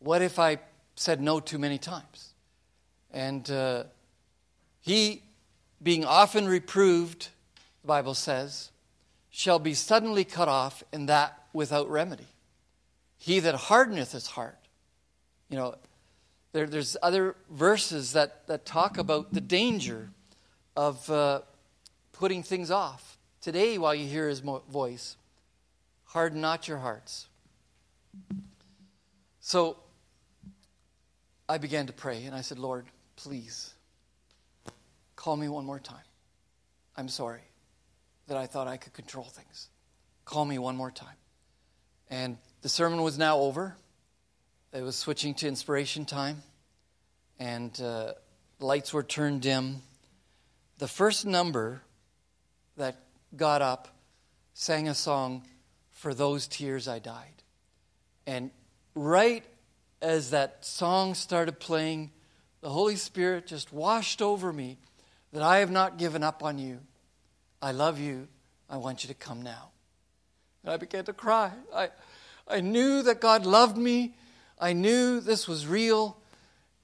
What 0.00 0.22
if 0.22 0.38
I 0.38 0.58
said 0.94 1.20
no 1.20 1.40
too 1.40 1.58
many 1.58 1.78
times? 1.78 2.32
And 3.10 3.50
uh, 3.50 3.84
he, 4.80 5.22
being 5.82 6.04
often 6.04 6.46
reproved, 6.46 7.28
the 7.82 7.86
Bible 7.88 8.14
says, 8.14 8.70
shall 9.30 9.58
be 9.58 9.74
suddenly 9.74 10.24
cut 10.24 10.48
off, 10.48 10.82
and 10.92 11.08
that 11.08 11.44
without 11.52 11.88
remedy. 11.88 12.26
He 13.16 13.40
that 13.40 13.54
hardeneth 13.54 14.12
his 14.12 14.28
heart. 14.28 14.58
You 15.48 15.56
know, 15.56 15.74
there, 16.52 16.66
there's 16.66 16.96
other 17.02 17.36
verses 17.50 18.12
that, 18.12 18.46
that 18.46 18.66
talk 18.66 18.98
about 18.98 19.32
the 19.32 19.40
danger 19.40 20.10
of 20.76 21.08
uh, 21.10 21.40
putting 22.12 22.42
things 22.42 22.70
off. 22.70 23.16
Today, 23.40 23.78
while 23.78 23.94
you 23.94 24.06
hear 24.06 24.28
his 24.28 24.42
mo- 24.42 24.62
voice, 24.70 25.16
harden 26.04 26.40
not 26.40 26.68
your 26.68 26.78
hearts. 26.78 27.26
So, 29.40 29.76
I 31.48 31.58
began 31.58 31.86
to 31.86 31.92
pray 31.92 32.24
and 32.24 32.34
I 32.34 32.42
said, 32.42 32.58
Lord, 32.58 32.86
please 33.16 33.72
call 35.16 35.36
me 35.36 35.48
one 35.48 35.64
more 35.64 35.80
time. 35.80 35.96
I'm 36.96 37.08
sorry 37.08 37.40
that 38.26 38.36
I 38.36 38.46
thought 38.46 38.68
I 38.68 38.76
could 38.76 38.92
control 38.92 39.24
things. 39.24 39.68
Call 40.24 40.44
me 40.44 40.58
one 40.58 40.76
more 40.76 40.90
time. 40.90 41.16
And 42.10 42.36
the 42.62 42.68
sermon 42.68 43.02
was 43.02 43.16
now 43.16 43.38
over. 43.38 43.76
It 44.72 44.82
was 44.82 44.96
switching 44.96 45.34
to 45.36 45.48
inspiration 45.48 46.04
time, 46.04 46.42
and 47.38 47.78
uh, 47.80 48.12
lights 48.60 48.92
were 48.92 49.02
turned 49.02 49.40
dim. 49.40 49.76
The 50.78 50.88
first 50.88 51.24
number 51.24 51.80
that 52.76 52.96
got 53.34 53.62
up 53.62 53.88
sang 54.52 54.88
a 54.88 54.94
song, 54.94 55.42
For 55.92 56.12
Those 56.12 56.46
Tears 56.46 56.86
I 56.86 56.98
Died. 56.98 57.42
And 58.26 58.50
right 58.94 59.44
as 60.00 60.30
that 60.30 60.64
song 60.64 61.14
started 61.14 61.58
playing, 61.58 62.10
the 62.60 62.70
Holy 62.70 62.96
Spirit 62.96 63.46
just 63.46 63.72
washed 63.72 64.22
over 64.22 64.52
me 64.52 64.78
that 65.32 65.42
I 65.42 65.58
have 65.58 65.70
not 65.70 65.98
given 65.98 66.22
up 66.22 66.42
on 66.42 66.58
you. 66.58 66.80
I 67.60 67.72
love 67.72 67.98
you. 67.98 68.28
I 68.70 68.76
want 68.76 69.02
you 69.04 69.08
to 69.08 69.14
come 69.14 69.42
now. 69.42 69.70
And 70.62 70.72
I 70.72 70.76
began 70.76 71.04
to 71.04 71.12
cry. 71.12 71.52
I, 71.74 71.88
I 72.46 72.60
knew 72.60 73.02
that 73.02 73.20
God 73.20 73.46
loved 73.46 73.76
me. 73.76 74.14
I 74.58 74.72
knew 74.72 75.20
this 75.20 75.46
was 75.46 75.66
real. 75.66 76.16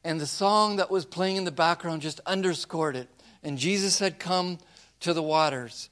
And 0.03 0.21
the 0.21 0.27
song 0.27 0.77
that 0.77 0.91
was 0.91 1.05
playing 1.05 1.37
in 1.37 1.45
the 1.45 1.51
background 1.51 2.03
just 2.03 2.21
underscored 2.27 2.97
it. 2.97 3.09
And 3.43 3.59
Jesus 3.59 3.99
had 3.99 4.19
come 4.19 4.59
to 5.01 5.12
the 5.12 5.23
waters 5.23 5.89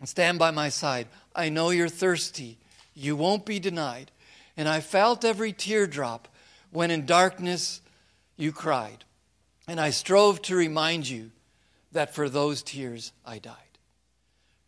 and 0.00 0.08
stand 0.08 0.38
by 0.38 0.50
my 0.50 0.68
side. 0.68 1.08
I 1.34 1.48
know 1.48 1.70
you're 1.70 1.88
thirsty. 1.88 2.58
You 2.94 3.16
won't 3.16 3.46
be 3.46 3.58
denied. 3.58 4.10
And 4.56 4.68
I 4.68 4.80
felt 4.80 5.24
every 5.24 5.52
teardrop 5.52 6.28
when 6.74 6.90
in 6.90 7.06
darkness 7.06 7.80
you 8.36 8.50
cried. 8.50 9.04
And 9.68 9.80
I 9.80 9.90
strove 9.90 10.42
to 10.42 10.56
remind 10.56 11.08
you 11.08 11.30
that 11.92 12.12
for 12.12 12.28
those 12.28 12.64
tears 12.64 13.12
I 13.24 13.38
died. 13.38 13.54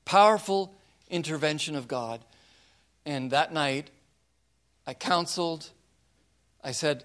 Powerful 0.05 0.73
intervention 1.11 1.75
of 1.75 1.89
God. 1.89 2.25
And 3.05 3.33
that 3.33 3.53
night, 3.53 3.91
I 4.87 4.95
counseled. 4.95 5.71
I 6.63 6.71
said, 6.71 7.03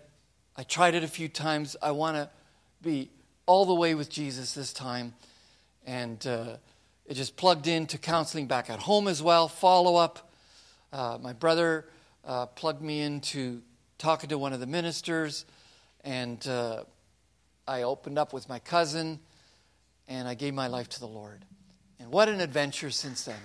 I 0.55 0.61
tried 0.61 0.93
it 0.93 1.03
a 1.03 1.07
few 1.07 1.27
times. 1.27 1.75
I 1.81 1.91
want 1.91 2.17
to 2.17 2.29
be 2.83 3.09
all 3.47 3.65
the 3.65 3.73
way 3.73 3.95
with 3.95 4.07
Jesus 4.07 4.53
this 4.53 4.71
time. 4.71 5.15
And 5.83 6.25
uh, 6.27 6.57
it 7.07 7.15
just 7.15 7.35
plugged 7.37 7.65
into 7.65 7.97
counseling 7.97 8.45
back 8.45 8.69
at 8.69 8.77
home 8.77 9.07
as 9.07 9.23
well, 9.23 9.47
follow 9.47 9.95
up. 9.95 10.31
Uh, 10.93 11.17
my 11.19 11.33
brother 11.33 11.85
uh, 12.23 12.45
plugged 12.45 12.83
me 12.83 13.01
into 13.01 13.63
talking 14.01 14.29
to 14.29 14.37
one 14.37 14.51
of 14.51 14.59
the 14.59 14.65
ministers, 14.65 15.45
and 16.03 16.47
uh, 16.47 16.83
I 17.67 17.83
opened 17.83 18.17
up 18.17 18.33
with 18.33 18.49
my 18.49 18.57
cousin, 18.57 19.19
and 20.07 20.27
I 20.27 20.33
gave 20.33 20.55
my 20.55 20.65
life 20.65 20.89
to 20.89 20.99
the 20.99 21.07
Lord. 21.07 21.45
And 21.99 22.11
what 22.11 22.27
an 22.27 22.41
adventure 22.41 22.89
since 22.89 23.25
then. 23.25 23.35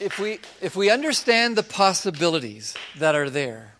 If 0.00 0.18
we, 0.18 0.40
if 0.60 0.74
we 0.74 0.90
understand 0.90 1.54
the 1.54 1.62
possibilities 1.62 2.74
that 2.98 3.14
are 3.14 3.30
there, 3.30 3.74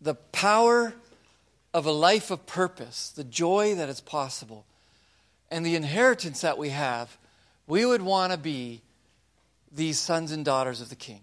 the 0.00 0.14
power 0.14 0.94
of 1.74 1.86
a 1.86 1.92
life 1.92 2.30
of 2.30 2.46
purpose, 2.46 3.08
the 3.08 3.24
joy 3.24 3.74
that 3.74 3.88
is 3.88 4.00
possible, 4.00 4.64
and 5.52 5.66
the 5.66 5.76
inheritance 5.76 6.40
that 6.40 6.56
we 6.56 6.70
have, 6.70 7.18
we 7.66 7.84
would 7.84 8.00
want 8.00 8.32
to 8.32 8.38
be 8.38 8.80
these 9.70 9.98
sons 9.98 10.32
and 10.32 10.44
daughters 10.46 10.80
of 10.80 10.88
the 10.88 10.96
King. 10.96 11.20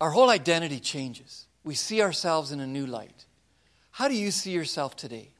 Our 0.00 0.10
whole 0.10 0.30
identity 0.30 0.80
changes. 0.80 1.46
We 1.62 1.74
see 1.74 2.00
ourselves 2.00 2.50
in 2.50 2.60
a 2.60 2.66
new 2.66 2.86
light. 2.86 3.26
How 3.90 4.08
do 4.08 4.14
you 4.14 4.30
see 4.30 4.52
yourself 4.52 4.96
today? 4.96 5.32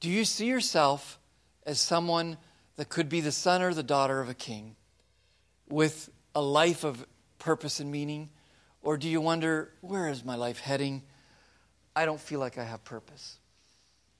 Do 0.00 0.10
you 0.10 0.24
see 0.24 0.46
yourself 0.46 1.20
as 1.64 1.80
someone 1.80 2.36
that 2.76 2.88
could 2.88 3.08
be 3.08 3.20
the 3.20 3.32
son 3.32 3.62
or 3.62 3.72
the 3.72 3.82
daughter 3.84 4.20
of 4.20 4.28
a 4.28 4.34
king 4.34 4.74
with 5.68 6.10
a 6.34 6.42
life 6.42 6.82
of 6.82 7.06
purpose 7.38 7.78
and 7.78 7.92
meaning? 7.92 8.28
Or 8.82 8.96
do 8.96 9.08
you 9.08 9.20
wonder, 9.20 9.70
where 9.82 10.08
is 10.08 10.24
my 10.24 10.34
life 10.34 10.58
heading? 10.58 11.02
I 11.94 12.06
don't 12.06 12.20
feel 12.20 12.40
like 12.40 12.58
I 12.58 12.64
have 12.64 12.84
purpose. 12.84 13.38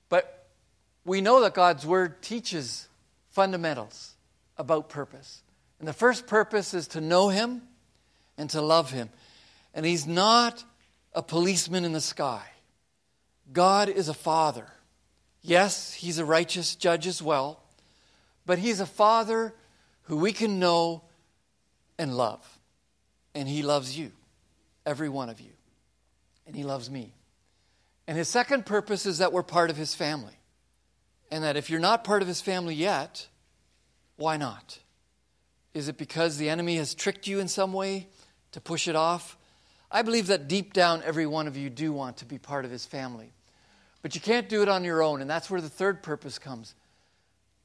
But 0.07 0.44
we 1.05 1.21
know 1.21 1.41
that 1.41 1.53
God's 1.53 1.85
Word 1.85 2.21
teaches 2.21 2.89
fundamentals 3.29 4.15
about 4.57 4.89
purpose. 4.89 5.43
And 5.79 5.87
the 5.87 5.93
first 5.93 6.25
purpose 6.25 6.73
is 6.73 6.87
to 6.89 7.01
know 7.01 7.29
Him 7.29 7.61
and 8.37 8.49
to 8.49 8.61
love 8.61 8.91
Him. 8.91 9.09
And 9.73 9.85
He's 9.85 10.07
not 10.07 10.63
a 11.13 11.21
policeman 11.21 11.85
in 11.85 11.93
the 11.93 12.01
sky, 12.01 12.43
God 13.53 13.87
is 13.87 14.09
a 14.09 14.13
Father. 14.13 14.67
Yes, 15.41 15.93
He's 15.93 16.17
a 16.17 16.25
righteous 16.25 16.75
judge 16.75 17.05
as 17.05 17.21
well, 17.21 17.61
but 18.47 18.57
He's 18.57 18.79
a 18.79 18.85
Father 18.85 19.53
who 20.03 20.17
we 20.17 20.33
can 20.33 20.59
know 20.59 21.03
and 21.99 22.17
love. 22.17 22.43
And 23.35 23.47
He 23.47 23.61
loves 23.61 23.97
you, 23.97 24.11
every 24.87 25.07
one 25.07 25.29
of 25.29 25.39
you. 25.39 25.51
And 26.47 26.55
He 26.55 26.63
loves 26.63 26.89
me. 26.89 27.13
And 28.07 28.17
His 28.17 28.27
second 28.27 28.65
purpose 28.65 29.05
is 29.05 29.19
that 29.19 29.33
we're 29.33 29.43
part 29.43 29.69
of 29.69 29.77
His 29.77 29.93
family. 29.93 30.33
And 31.31 31.43
that 31.43 31.57
if 31.57 31.69
you're 31.69 31.79
not 31.79 32.03
part 32.03 32.21
of 32.21 32.27
his 32.27 32.41
family 32.41 32.75
yet, 32.75 33.27
why 34.15 34.37
not? 34.37 34.79
Is 35.73 35.87
it 35.87 35.97
because 35.97 36.37
the 36.37 36.49
enemy 36.49 36.77
has 36.77 36.95
tricked 36.95 37.27
you 37.27 37.39
in 37.39 37.47
some 37.47 37.73
way 37.73 38.07
to 38.55 38.61
push 38.61 38.87
it 38.87 38.95
off. 38.95 39.37
I 39.91 40.01
believe 40.01 40.27
that 40.27 40.47
deep 40.47 40.71
down, 40.71 41.03
every 41.03 41.25
one 41.25 41.45
of 41.45 41.57
you 41.57 41.69
do 41.69 41.91
want 41.91 42.17
to 42.17 42.25
be 42.25 42.37
part 42.37 42.63
of 42.63 42.71
his 42.71 42.85
family. 42.85 43.33
But 44.01 44.15
you 44.15 44.21
can't 44.21 44.47
do 44.47 44.61
it 44.61 44.69
on 44.69 44.85
your 44.85 45.03
own, 45.03 45.19
and 45.19 45.29
that's 45.29 45.49
where 45.49 45.59
the 45.59 45.69
third 45.69 46.01
purpose 46.01 46.39
comes 46.39 46.73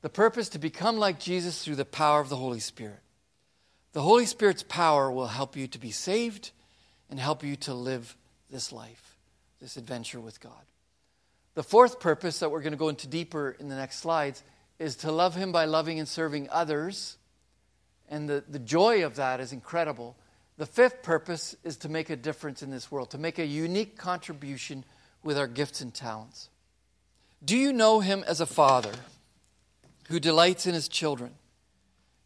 the 0.03 0.09
purpose 0.09 0.49
to 0.49 0.59
become 0.59 0.97
like 0.97 1.21
Jesus 1.21 1.63
through 1.63 1.77
the 1.77 1.85
power 1.85 2.21
of 2.21 2.31
the 2.31 2.37
Holy 2.37 2.59
Spirit. 2.59 3.01
The 3.93 4.01
Holy 4.01 4.25
Spirit's 4.25 4.63
power 4.63 5.13
will 5.13 5.27
help 5.27 5.57
you 5.57 5.69
to 5.69 5.79
be 5.79 5.91
saved 5.91 6.53
and 7.11 7.21
help 7.21 7.45
you 7.45 7.55
to 7.57 7.75
live 7.75 8.17
this 8.51 8.73
life, 8.73 9.17
this 9.61 9.77
adventure 9.77 10.19
with 10.19 10.41
God. 10.41 10.70
The 11.55 11.63
fourth 11.63 12.01
purpose 12.01 12.41
that 12.41 12.51
we're 12.51 12.63
going 12.63 12.73
to 12.73 12.79
go 12.79 12.89
into 12.89 13.09
deeper 13.09 13.57
in 13.59 13.69
the 13.69 13.75
next 13.75 13.99
slides 13.99 14.43
is 14.79 14.97
to 14.97 15.13
love 15.13 15.35
Him 15.35 15.53
by 15.53 15.65
loving 15.65 15.99
and 15.99 16.09
serving 16.09 16.49
others. 16.51 17.17
And 18.09 18.29
the, 18.29 18.45
the 18.49 18.59
joy 18.59 19.05
of 19.05 19.17
that 19.17 19.41
is 19.41 19.53
incredible. 19.53 20.17
The 20.57 20.67
fifth 20.67 21.03
purpose 21.03 21.57
is 21.65 21.79
to 21.79 21.89
make 21.89 22.11
a 22.11 22.17
difference 22.17 22.63
in 22.63 22.71
this 22.71 22.91
world, 22.91 23.11
to 23.11 23.19
make 23.19 23.39
a 23.39 23.47
unique 23.47 23.97
contribution 23.97 24.85
with 25.23 25.39
our 25.39 25.47
gifts 25.47 25.81
and 25.81 25.93
talents. 25.93 26.51
Do 27.45 27.57
you 27.57 27.73
know 27.73 28.01
Him 28.01 28.25
as 28.27 28.41
a 28.41 28.47
Father 28.47 28.93
who 30.09 30.21
delights 30.21 30.67
in 30.67 30.75
His 30.75 30.89
children? 30.89 31.33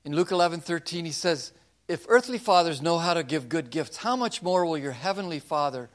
In 0.05 0.15
Luke 0.15 0.33
11 0.33 0.61
13, 0.61 1.05
He 1.05 1.13
says, 1.13 1.53
If 1.89 2.05
earthly 2.09 2.39
fathers 2.39 2.83
know 2.83 2.99
how 2.99 3.15
to 3.15 3.23
give 3.23 3.49
good 3.49 3.71
gifts, 3.71 3.99
how 3.99 4.17
much 4.17 4.43
more 4.43 4.67
will 4.67 4.79
your 4.79 4.93
heavenly 4.93 5.39
Father 5.39 5.89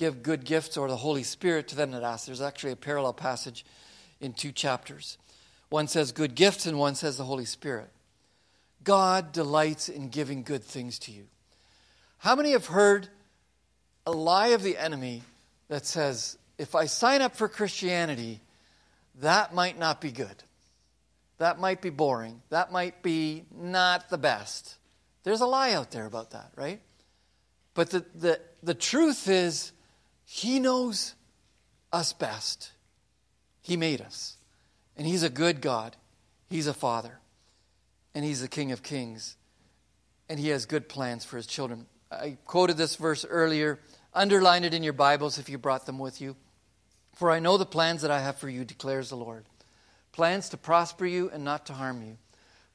give 0.00 0.24
good 0.24 0.44
gifts 0.44 0.76
or 0.76 0.88
the 0.88 0.96
Holy 0.96 1.22
Spirit 1.22 1.68
to 1.68 1.76
them 1.76 1.92
that 1.92 2.02
ask? 2.02 2.26
There's 2.26 2.40
actually 2.40 2.72
a 2.72 2.76
parallel 2.76 3.12
passage 3.12 3.64
in 4.20 4.32
two 4.32 4.50
chapters. 4.50 5.18
One 5.68 5.86
says 5.86 6.10
good 6.10 6.34
gifts, 6.34 6.66
and 6.66 6.78
one 6.78 6.96
says 6.96 7.16
the 7.16 7.24
Holy 7.24 7.44
Spirit. 7.44 7.90
God 8.82 9.30
delights 9.30 9.88
in 9.88 10.08
giving 10.08 10.42
good 10.42 10.64
things 10.64 10.98
to 11.00 11.12
you. 11.12 11.26
How 12.18 12.34
many 12.34 12.52
have 12.52 12.66
heard 12.66 13.08
a 14.06 14.10
lie 14.10 14.48
of 14.48 14.62
the 14.62 14.76
enemy 14.76 15.22
that 15.68 15.86
says, 15.86 16.38
if 16.58 16.74
I 16.74 16.86
sign 16.86 17.22
up 17.22 17.36
for 17.36 17.46
Christianity, 17.46 18.40
that 19.20 19.54
might 19.54 19.78
not 19.78 20.00
be 20.00 20.10
good? 20.10 20.42
That 21.38 21.60
might 21.60 21.80
be 21.80 21.90
boring. 21.90 22.42
That 22.48 22.72
might 22.72 23.02
be 23.02 23.44
not 23.54 24.10
the 24.10 24.18
best. 24.18 24.76
There's 25.22 25.40
a 25.40 25.46
lie 25.46 25.72
out 25.72 25.90
there 25.90 26.06
about 26.06 26.30
that, 26.32 26.50
right? 26.56 26.80
But 27.74 27.90
the, 27.90 28.04
the, 28.14 28.40
the 28.62 28.74
truth 28.74 29.28
is, 29.28 29.72
He 30.32 30.60
knows 30.60 31.16
us 31.92 32.12
best. 32.12 32.70
He 33.60 33.76
made 33.76 34.00
us. 34.00 34.36
And 34.96 35.04
He's 35.04 35.24
a 35.24 35.28
good 35.28 35.60
God. 35.60 35.96
He's 36.48 36.68
a 36.68 36.72
Father. 36.72 37.18
And 38.14 38.24
He's 38.24 38.40
the 38.40 38.46
King 38.46 38.70
of 38.70 38.80
Kings. 38.80 39.36
And 40.28 40.38
He 40.38 40.50
has 40.50 40.66
good 40.66 40.88
plans 40.88 41.24
for 41.24 41.36
His 41.36 41.48
children. 41.48 41.86
I 42.12 42.36
quoted 42.46 42.76
this 42.76 42.94
verse 42.94 43.26
earlier. 43.28 43.80
Underline 44.14 44.62
it 44.62 44.72
in 44.72 44.84
your 44.84 44.92
Bibles 44.92 45.36
if 45.36 45.48
you 45.48 45.58
brought 45.58 45.84
them 45.84 45.98
with 45.98 46.20
you. 46.20 46.36
For 47.16 47.32
I 47.32 47.40
know 47.40 47.56
the 47.56 47.66
plans 47.66 48.02
that 48.02 48.12
I 48.12 48.20
have 48.20 48.38
for 48.38 48.48
you, 48.48 48.64
declares 48.64 49.08
the 49.08 49.16
Lord 49.16 49.46
plans 50.12 50.48
to 50.50 50.56
prosper 50.56 51.06
you 51.06 51.28
and 51.32 51.42
not 51.42 51.66
to 51.66 51.72
harm 51.72 52.02
you, 52.02 52.18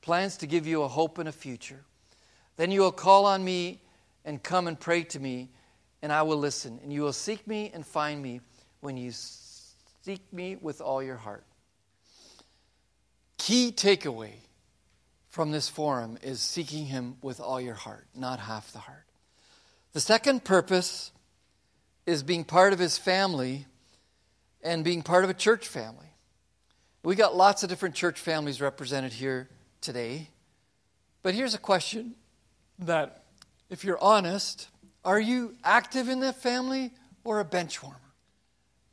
plans 0.02 0.36
to 0.38 0.46
give 0.46 0.68
you 0.68 0.84
a 0.84 0.90
hope 0.90 1.20
and 1.20 1.30
a 1.30 1.34
future. 1.34 1.86
Then 2.58 2.72
you 2.72 2.82
will 2.82 2.92
call 2.92 3.26
on 3.26 3.46
me 3.46 3.80
and 4.26 4.44
come 4.44 4.68
and 4.68 4.78
pray 4.78 5.04
to 5.04 5.20
me, 5.22 5.52
and 6.06 6.14
I 6.14 6.22
will 6.22 6.38
listen. 6.38 6.80
And 6.84 6.94
you 6.94 7.02
will 7.02 7.12
seek 7.12 7.46
me 7.48 7.72
and 7.74 7.84
find 7.86 8.22
me 8.22 8.40
when 8.80 8.96
you 8.96 9.12
seek 9.12 10.22
me 10.32 10.56
with 10.56 10.80
all 10.80 11.02
your 11.04 11.18
heart 11.18 11.44
key 13.46 13.72
takeaway 13.72 14.32
from 15.30 15.52
this 15.52 15.70
forum 15.70 16.18
is 16.24 16.42
seeking 16.42 16.88
Him 16.88 17.18
with 17.22 17.40
all 17.40 17.62
your 17.62 17.76
heart, 17.76 18.08
not 18.16 18.40
half 18.40 18.72
the 18.72 18.80
heart. 18.80 19.06
The 19.94 20.00
second 20.00 20.44
purpose 20.44 21.12
is 22.08 22.24
being 22.24 22.44
part 22.44 22.74
of 22.74 22.80
His 22.80 22.98
family 22.98 23.68
and 24.64 24.84
being 24.84 25.04
part 25.04 25.24
of 25.24 25.30
a 25.30 25.36
church 25.36 25.68
family. 25.68 26.08
We 27.04 27.14
got 27.14 27.36
lots 27.36 27.62
of 27.62 27.70
different 27.70 27.94
church 27.94 28.20
families 28.20 28.62
represented 28.62 29.14
here 29.14 29.48
today. 29.80 30.30
But 31.22 31.36
here's 31.36 31.54
a 31.54 31.60
question 31.60 32.16
that, 32.80 33.26
if 33.70 33.84
you're 33.84 34.02
honest, 34.02 34.70
are 35.06 35.20
you 35.20 35.56
active 35.64 36.10
in 36.10 36.20
that 36.22 36.42
family 36.42 36.92
or 37.24 37.40
a 37.40 37.46
bench 37.46 37.82
warmer? 37.82 38.00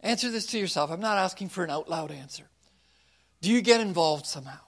Answer 0.01 0.31
this 0.31 0.47
to 0.47 0.59
yourself. 0.59 0.91
I'm 0.91 1.01
not 1.01 1.17
asking 1.17 1.49
for 1.49 1.65
an 1.65 1.71
out 1.71 1.89
loud 1.89 2.11
answer. 2.11 2.45
Do 3.41 3.51
you 3.51 3.63
get 3.63 3.81
involved 3.81 4.27
somehow 4.27 4.61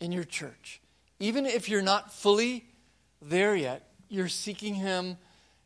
in 0.00 0.12
your 0.12 0.24
church? 0.24 0.80
Even 1.20 1.46
if 1.46 1.68
you're 1.68 1.82
not 1.82 2.12
fully 2.12 2.64
there 3.20 3.54
yet, 3.54 3.88
you're 4.08 4.28
seeking 4.28 4.74
Him. 4.74 5.18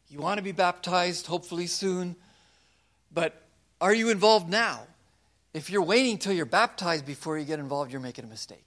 You 0.09 0.19
want 0.19 0.39
to 0.39 0.43
be 0.43 0.53
baptized, 0.53 1.27
hopefully 1.27 1.67
soon. 1.67 2.17
But 3.13 3.41
are 3.81 3.95
you 3.95 4.11
involved 4.11 4.49
now? 4.49 4.81
If 5.55 5.71
you're 5.71 5.83
waiting 5.83 6.19
till 6.19 6.33
you're 6.33 6.47
baptized 6.47 7.07
before 7.07 7.39
you 7.39 7.45
get 7.45 7.59
involved, 7.59 7.93
you're 7.93 8.01
making 8.01 8.25
a 8.25 8.29
mistake. 8.29 8.67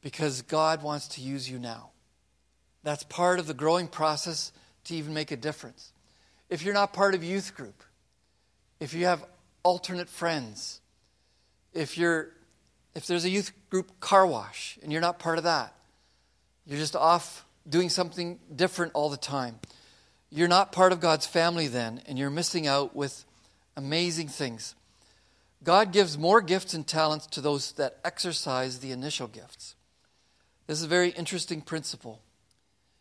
Because 0.00 0.42
God 0.42 0.82
wants 0.82 1.08
to 1.08 1.20
use 1.20 1.50
you 1.50 1.58
now. 1.58 1.90
That's 2.82 3.02
part 3.04 3.38
of 3.38 3.46
the 3.46 3.54
growing 3.54 3.88
process 3.88 4.52
to 4.88 4.94
even 4.94 5.14
make 5.14 5.30
a 5.30 5.36
difference. 5.36 5.92
If 6.50 6.62
you're 6.62 6.74
not 6.74 6.92
part 6.92 7.14
of 7.14 7.22
youth 7.22 7.54
group, 7.54 7.82
if 8.80 8.94
you 8.94 9.06
have 9.06 9.24
alternate 9.62 10.08
friends, 10.08 10.80
if 11.72 11.96
you're 11.96 12.30
if 12.94 13.06
there's 13.06 13.24
a 13.24 13.30
youth 13.30 13.52
group 13.70 14.00
car 14.00 14.26
wash 14.26 14.78
and 14.82 14.90
you're 14.90 15.00
not 15.00 15.18
part 15.18 15.38
of 15.38 15.44
that, 15.44 15.72
you're 16.66 16.78
just 16.78 16.96
off 16.96 17.44
doing 17.68 17.88
something 17.88 18.40
different 18.54 18.92
all 18.94 19.08
the 19.08 19.16
time. 19.16 19.60
You're 20.30 20.48
not 20.48 20.72
part 20.72 20.92
of 20.92 21.00
God's 21.00 21.26
family 21.26 21.68
then, 21.68 22.02
and 22.06 22.18
you're 22.18 22.30
missing 22.30 22.66
out 22.66 22.96
with 22.96 23.24
amazing 23.76 24.28
things. 24.28 24.74
God 25.62 25.92
gives 25.92 26.18
more 26.18 26.40
gifts 26.40 26.74
and 26.74 26.86
talents 26.86 27.26
to 27.28 27.40
those 27.40 27.72
that 27.72 27.98
exercise 28.04 28.80
the 28.80 28.90
initial 28.90 29.28
gifts. 29.28 29.74
This 30.66 30.78
is 30.78 30.84
a 30.84 30.88
very 30.88 31.10
interesting 31.10 31.60
principle. 31.60 32.20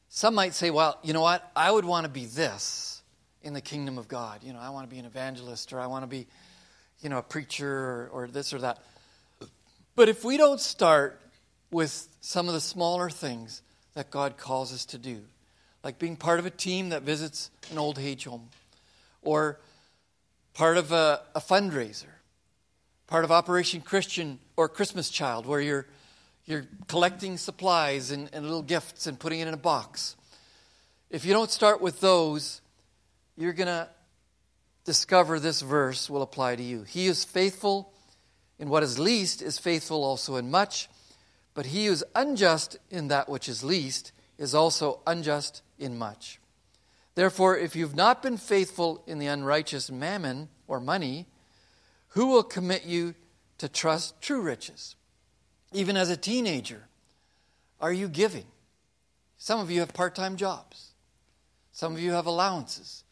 Some 0.10 0.36
might 0.36 0.54
say, 0.54 0.70
well, 0.70 0.98
you 1.04 1.14
know 1.14 1.22
what? 1.22 1.50
I 1.56 1.70
would 1.70 1.86
want 1.86 2.06
to 2.06 2.10
be 2.10 2.26
this 2.26 3.02
in 3.42 3.54
the 3.54 3.62
kingdom 3.62 3.98
of 3.98 4.08
God. 4.08 4.44
You 4.44 4.54
know, 4.54 4.60
I 4.60 4.70
want 4.70 4.90
to 4.90 4.94
be 4.94 5.00
an 5.00 5.06
evangelist 5.06 5.74
or 5.74 5.80
I 5.80 5.88
want 5.88 6.04
to 6.04 6.08
be, 6.08 6.28
you 7.02 7.10
know, 7.10 7.18
a 7.18 7.24
preacher 7.24 7.70
or, 7.70 8.10
or 8.12 8.28
this 8.28 8.54
or 8.54 8.60
that. 8.60 8.80
But 9.96 10.10
if 10.10 10.24
we 10.24 10.38
don't 10.38 10.60
start 10.60 11.20
with 11.72 12.08
some 12.22 12.48
of 12.48 12.54
the 12.54 12.62
smaller 12.62 13.10
things 13.10 13.62
that 13.94 14.10
God 14.10 14.38
calls 14.38 14.74
us 14.74 14.86
to 14.86 14.98
do, 14.98 15.22
like 15.84 16.00
being 16.00 16.16
part 16.16 16.40
of 16.40 16.46
a 16.46 16.50
team 16.50 16.90
that 16.90 17.04
visits 17.04 17.50
an 17.72 17.78
old 17.78 18.00
age 18.00 18.26
home, 18.26 18.50
or 19.22 19.60
part 20.54 20.78
of 20.78 20.92
a, 20.92 21.22
a 21.36 21.40
fundraiser, 21.40 22.06
part 23.08 23.24
of 23.24 23.32
Operation 23.32 23.82
Christian 23.82 24.40
or 24.56 24.68
Christmas 24.70 25.10
Child, 25.10 25.46
where 25.46 25.62
you're, 25.62 25.86
you're 26.48 26.66
collecting 26.88 27.38
supplies 27.38 28.10
and, 28.10 28.30
and 28.34 28.46
little 28.46 28.64
gifts 28.64 29.06
and 29.06 29.20
putting 29.20 29.42
it 29.42 29.48
in 29.48 29.54
a 29.54 29.58
box. 29.58 30.16
If 31.10 31.26
you 31.26 31.34
don't 31.34 31.52
start 31.52 31.82
with 31.82 32.00
those, 32.00 32.62
you're 33.36 33.54
going 33.54 33.68
to 33.68 33.88
discover 34.86 35.40
this 35.40 35.62
verse 35.62 36.10
will 36.10 36.22
apply 36.22 36.56
to 36.56 36.64
you. 36.64 36.84
He 36.84 37.08
is 37.08 37.26
faithful 37.26 37.94
in 38.58 38.70
what 38.70 38.82
is 38.82 38.98
least 38.98 39.42
is 39.42 39.60
faithful 39.60 40.04
also 40.04 40.38
in 40.38 40.50
much, 40.50 40.90
but 41.54 41.68
he 41.68 41.86
who 41.86 41.92
is 41.92 42.06
unjust 42.16 42.78
in 42.90 43.10
that 43.10 43.30
which 43.30 43.50
is 43.50 43.64
least 43.64 44.14
is 44.38 44.56
also 44.56 45.02
unjust 45.06 45.62
in 45.78 45.98
much. 45.98 46.40
Therefore, 47.16 47.58
if 47.58 47.76
you've 47.76 47.96
not 47.96 48.24
been 48.24 48.38
faithful 48.38 49.04
in 49.06 49.20
the 49.20 49.28
unrighteous 49.28 49.92
mammon 49.92 50.50
or 50.68 50.80
money, 50.80 51.26
who 52.10 52.28
will 52.28 52.44
commit 52.44 52.86
you 52.86 53.16
to 53.58 53.68
trust 53.68 54.22
true 54.22 54.42
riches? 54.42 54.96
Even 55.74 55.98
as 55.98 56.10
a 56.10 56.18
teenager, 56.18 56.88
are 57.80 57.94
you 57.94 58.08
giving? 58.08 58.46
Some 59.38 59.60
of 59.60 59.70
you 59.70 59.82
have 59.82 59.94
part 59.94 60.16
time 60.16 60.36
jobs, 60.36 60.92
some 61.72 61.94
of 61.94 62.00
you 62.00 62.12
have 62.12 62.26
allowances. 62.26 63.04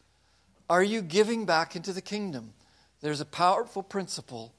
Are 0.68 0.82
you 0.82 1.00
giving 1.00 1.46
back 1.46 1.76
into 1.76 1.92
the 1.92 2.02
kingdom? 2.02 2.52
There's 3.00 3.20
a 3.20 3.24
powerful 3.24 3.84
principle 3.84 4.52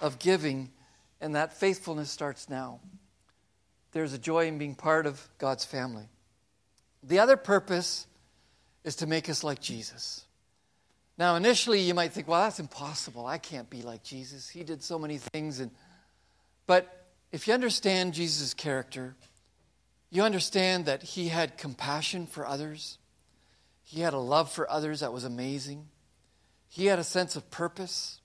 of 0.00 0.18
giving, 0.18 0.70
and 1.20 1.36
that 1.36 1.52
faithfulness 1.52 2.10
starts 2.10 2.48
now. 2.48 2.80
There's 3.92 4.12
a 4.12 4.18
joy 4.18 4.48
in 4.48 4.58
being 4.58 4.74
part 4.74 5.06
of 5.06 5.28
God's 5.38 5.64
family. 5.64 6.08
The 7.04 7.20
other 7.20 7.36
purpose 7.36 8.08
is 8.82 8.96
to 8.96 9.06
make 9.06 9.28
us 9.28 9.44
like 9.44 9.60
Jesus. 9.60 10.24
Now, 11.16 11.36
initially, 11.36 11.80
you 11.80 11.94
might 11.94 12.12
think, 12.12 12.28
well, 12.28 12.42
that's 12.42 12.60
impossible. 12.60 13.26
I 13.26 13.38
can't 13.38 13.68
be 13.68 13.82
like 13.82 14.02
Jesus. 14.02 14.48
He 14.48 14.62
did 14.62 14.82
so 14.82 14.98
many 14.98 15.18
things. 15.18 15.60
And, 15.60 15.70
but 16.66 16.97
if 17.32 17.46
you 17.46 17.54
understand 17.54 18.14
Jesus' 18.14 18.54
character, 18.54 19.14
you 20.10 20.22
understand 20.22 20.86
that 20.86 21.02
he 21.02 21.28
had 21.28 21.58
compassion 21.58 22.26
for 22.26 22.46
others, 22.46 22.98
he 23.84 24.00
had 24.00 24.14
a 24.14 24.18
love 24.18 24.50
for 24.50 24.70
others 24.70 25.00
that 25.00 25.12
was 25.12 25.24
amazing, 25.24 25.86
he 26.68 26.86
had 26.86 26.98
a 26.98 27.04
sense 27.04 27.36
of 27.36 27.50
purpose. 27.50 28.20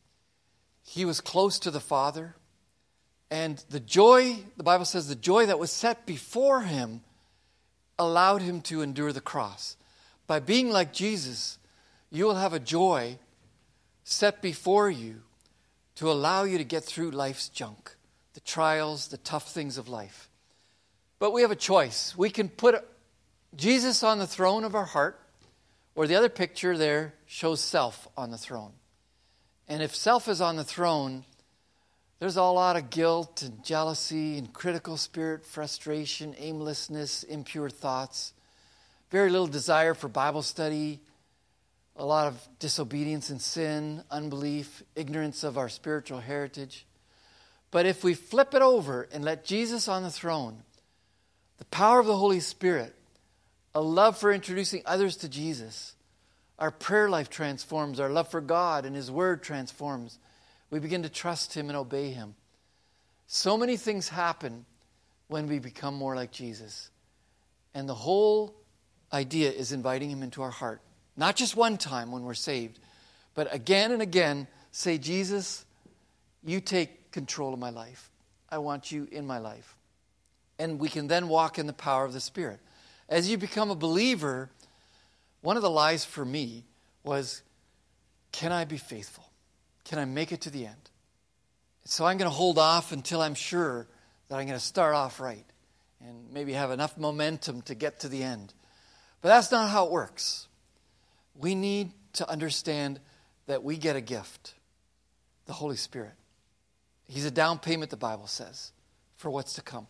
He 0.85 1.05
was 1.05 1.21
close 1.21 1.59
to 1.59 1.71
the 1.71 1.79
Father. 1.79 2.35
And 3.31 3.63
the 3.69 3.79
joy, 3.79 4.35
the 4.57 4.63
Bible 4.63 4.85
says, 4.85 5.07
the 5.07 5.15
joy 5.15 5.45
that 5.45 5.57
was 5.57 5.71
set 5.71 6.05
before 6.05 6.61
him 6.61 7.01
allowed 7.97 8.41
him 8.41 8.61
to 8.61 8.81
endure 8.81 9.13
the 9.13 9.21
cross. 9.21 9.77
By 10.27 10.39
being 10.39 10.69
like 10.69 10.93
Jesus, 10.93 11.57
you 12.11 12.25
will 12.25 12.35
have 12.35 12.53
a 12.53 12.59
joy 12.59 13.17
set 14.03 14.41
before 14.41 14.89
you 14.89 15.21
to 15.95 16.11
allow 16.11 16.43
you 16.43 16.57
to 16.57 16.63
get 16.63 16.83
through 16.83 17.11
life's 17.11 17.49
junk, 17.49 17.95
the 18.33 18.39
trials, 18.41 19.07
the 19.07 19.17
tough 19.17 19.51
things 19.51 19.77
of 19.77 19.89
life. 19.89 20.29
But 21.19 21.31
we 21.31 21.41
have 21.41 21.51
a 21.51 21.55
choice. 21.55 22.17
We 22.17 22.29
can 22.29 22.49
put 22.49 22.83
Jesus 23.55 24.03
on 24.03 24.19
the 24.19 24.27
throne 24.27 24.63
of 24.63 24.75
our 24.75 24.85
heart, 24.85 25.19
or 25.95 26.07
the 26.07 26.15
other 26.15 26.29
picture 26.29 26.77
there 26.77 27.13
shows 27.25 27.61
self 27.61 28.07
on 28.17 28.31
the 28.31 28.37
throne. 28.37 28.73
And 29.67 29.81
if 29.81 29.95
self 29.95 30.27
is 30.27 30.41
on 30.41 30.55
the 30.55 30.63
throne, 30.63 31.23
there's 32.19 32.35
a 32.37 32.43
lot 32.43 32.75
of 32.75 32.89
guilt 32.89 33.41
and 33.41 33.63
jealousy 33.63 34.37
and 34.37 34.51
critical 34.51 34.97
spirit, 34.97 35.45
frustration, 35.45 36.35
aimlessness, 36.37 37.23
impure 37.23 37.69
thoughts, 37.69 38.33
very 39.11 39.29
little 39.29 39.47
desire 39.47 39.93
for 39.93 40.07
Bible 40.07 40.41
study, 40.41 40.99
a 41.95 42.05
lot 42.05 42.27
of 42.27 42.47
disobedience 42.59 43.29
and 43.29 43.41
sin, 43.41 44.03
unbelief, 44.09 44.81
ignorance 44.95 45.43
of 45.43 45.57
our 45.57 45.69
spiritual 45.69 46.19
heritage. 46.19 46.85
But 47.73 47.87
if 47.87 48.03
we 48.03 48.13
flip 48.13 48.53
it 48.53 48.61
over 48.61 49.09
and 49.11 49.25
let 49.25 49.45
Jesus 49.45 49.87
on 49.87 50.03
the 50.03 50.11
throne, 50.11 50.61
the 51.57 51.65
power 51.65 51.99
of 51.99 52.05
the 52.05 52.15
Holy 52.15 52.39
Spirit, 52.39 52.93
a 53.73 53.81
love 53.81 54.15
for 54.15 54.31
introducing 54.31 54.83
others 54.85 55.17
to 55.17 55.27
Jesus, 55.27 55.95
our 56.59 56.69
prayer 56.69 57.09
life 57.09 57.31
transforms, 57.31 57.99
our 57.99 58.11
love 58.11 58.27
for 58.27 58.41
God 58.41 58.85
and 58.85 58.95
His 58.95 59.09
Word 59.09 59.41
transforms. 59.41 60.19
We 60.69 60.77
begin 60.77 61.01
to 61.01 61.09
trust 61.09 61.55
Him 61.55 61.67
and 61.67 61.75
obey 61.75 62.11
Him. 62.11 62.35
So 63.25 63.57
many 63.57 63.75
things 63.75 64.07
happen 64.07 64.65
when 65.27 65.47
we 65.47 65.57
become 65.57 65.95
more 65.95 66.15
like 66.15 66.31
Jesus. 66.31 66.91
And 67.73 67.89
the 67.89 67.95
whole 67.95 68.53
idea 69.11 69.51
is 69.51 69.71
inviting 69.71 70.11
Him 70.11 70.21
into 70.21 70.43
our 70.43 70.51
heart. 70.51 70.79
Not 71.17 71.35
just 71.35 71.55
one 71.55 71.79
time 71.79 72.11
when 72.11 72.21
we're 72.21 72.35
saved, 72.35 72.77
but 73.33 73.51
again 73.51 73.91
and 73.91 74.03
again 74.03 74.45
say, 74.69 74.99
Jesus, 74.99 75.65
you 76.45 76.61
take 76.61 76.99
control 77.13 77.53
of 77.53 77.59
my 77.59 77.69
life. 77.69 78.11
I 78.49 78.57
want 78.57 78.91
you 78.91 79.07
in 79.11 79.25
my 79.25 79.37
life. 79.37 79.77
And 80.59 80.79
we 80.79 80.89
can 80.89 81.07
then 81.07 81.29
walk 81.29 81.57
in 81.57 81.67
the 81.67 81.73
power 81.73 82.03
of 82.03 82.11
the 82.11 82.19
Spirit. 82.19 82.59
As 83.07 83.29
you 83.29 83.37
become 83.37 83.71
a 83.71 83.75
believer, 83.75 84.49
one 85.41 85.55
of 85.55 85.63
the 85.63 85.69
lies 85.69 86.03
for 86.03 86.25
me 86.25 86.65
was, 87.03 87.41
can 88.31 88.51
I 88.51 88.65
be 88.65 88.77
faithful? 88.77 89.29
Can 89.85 89.99
I 89.99 90.05
make 90.05 90.31
it 90.31 90.41
to 90.41 90.49
the 90.49 90.65
end? 90.65 90.89
So 91.85 92.05
I'm 92.05 92.17
going 92.17 92.29
to 92.29 92.35
hold 92.35 92.57
off 92.57 92.91
until 92.91 93.21
I'm 93.21 93.35
sure 93.35 93.87
that 94.27 94.35
I'm 94.35 94.45
going 94.45 94.59
to 94.59 94.65
start 94.65 94.95
off 94.95 95.19
right 95.19 95.45
and 96.05 96.31
maybe 96.31 96.53
have 96.53 96.71
enough 96.71 96.97
momentum 96.97 97.61
to 97.63 97.75
get 97.75 97.99
to 98.01 98.09
the 98.09 98.23
end. 98.23 98.53
But 99.21 99.29
that's 99.29 99.51
not 99.51 99.69
how 99.69 99.85
it 99.85 99.91
works. 99.91 100.47
We 101.35 101.55
need 101.55 101.91
to 102.13 102.29
understand 102.29 102.99
that 103.47 103.63
we 103.63 103.77
get 103.77 103.95
a 103.95 104.01
gift 104.01 104.53
the 105.45 105.53
Holy 105.53 105.75
Spirit. 105.75 106.13
He's 107.13 107.25
a 107.25 107.31
down 107.31 107.59
payment, 107.59 107.91
the 107.91 107.97
Bible 107.97 108.25
says, 108.25 108.71
for 109.17 109.29
what's 109.29 109.53
to 109.53 109.61
come. 109.61 109.85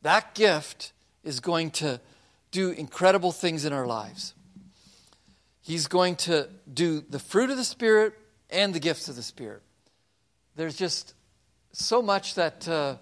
That 0.00 0.34
gift 0.34 0.92
is 1.22 1.40
going 1.40 1.72
to 1.72 2.00
do 2.52 2.70
incredible 2.70 3.32
things 3.32 3.66
in 3.66 3.74
our 3.74 3.86
lives. 3.86 4.32
He's 5.60 5.88
going 5.88 6.16
to 6.16 6.48
do 6.72 7.04
the 7.08 7.18
fruit 7.18 7.50
of 7.50 7.58
the 7.58 7.64
Spirit 7.64 8.14
and 8.48 8.72
the 8.72 8.80
gifts 8.80 9.10
of 9.10 9.16
the 9.16 9.22
Spirit. 9.22 9.60
There's 10.56 10.76
just 10.76 11.14
so 11.72 12.00
much 12.00 12.34
that 12.36 12.66
uh, 12.66 12.96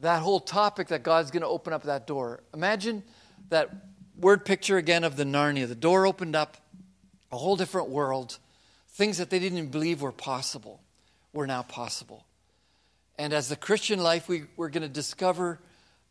that 0.00 0.22
whole 0.22 0.40
topic 0.40 0.88
that 0.88 1.02
God's 1.02 1.32
going 1.32 1.42
to 1.42 1.48
open 1.48 1.72
up 1.72 1.84
that 1.84 2.06
door. 2.06 2.44
Imagine 2.54 3.02
that 3.48 3.70
word 4.16 4.44
picture 4.44 4.76
again 4.76 5.02
of 5.02 5.16
the 5.16 5.24
Narnia. 5.24 5.66
The 5.66 5.74
door 5.74 6.06
opened 6.06 6.36
up, 6.36 6.56
a 7.32 7.36
whole 7.36 7.56
different 7.56 7.88
world. 7.88 8.38
Things 8.90 9.18
that 9.18 9.30
they 9.30 9.40
didn't 9.40 9.68
believe 9.68 10.02
were 10.02 10.12
possible 10.12 10.82
were 11.32 11.48
now 11.48 11.62
possible. 11.62 12.24
And 13.18 13.32
as 13.32 13.48
the 13.48 13.56
Christian 13.56 14.00
life, 14.02 14.28
we, 14.28 14.44
we're 14.56 14.68
going 14.68 14.82
to 14.82 14.88
discover 14.88 15.60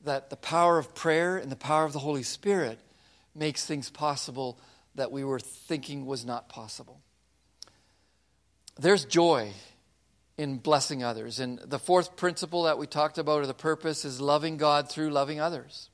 that 0.03 0.30
the 0.30 0.36
power 0.36 0.78
of 0.78 0.95
prayer 0.95 1.38
and 1.38 1.51
the 1.51 1.56
power 1.56 1.86
of 1.86 1.93
the 1.93 1.99
Holy 1.99 2.24
Spirit 2.24 2.80
makes 3.34 3.66
things 3.66 3.89
possible 3.89 4.60
that 4.95 5.12
we 5.12 5.24
were 5.24 5.39
thinking 5.39 6.06
was 6.06 6.26
not 6.26 6.49
possible. 6.49 7.01
There's 8.78 9.06
joy 9.06 9.51
in 10.38 10.58
blessing 10.58 11.03
others. 11.03 11.39
And 11.39 11.60
the 11.60 11.80
fourth 11.80 12.16
principle 12.16 12.64
that 12.64 12.78
we 12.78 12.88
talked 12.88 13.18
about, 13.18 13.41
or 13.41 13.47
the 13.47 13.53
purpose, 13.53 14.03
is 14.06 14.20
loving 14.20 14.58
God 14.58 14.89
through 14.89 15.10
loving 15.12 15.39
others. 15.39 15.89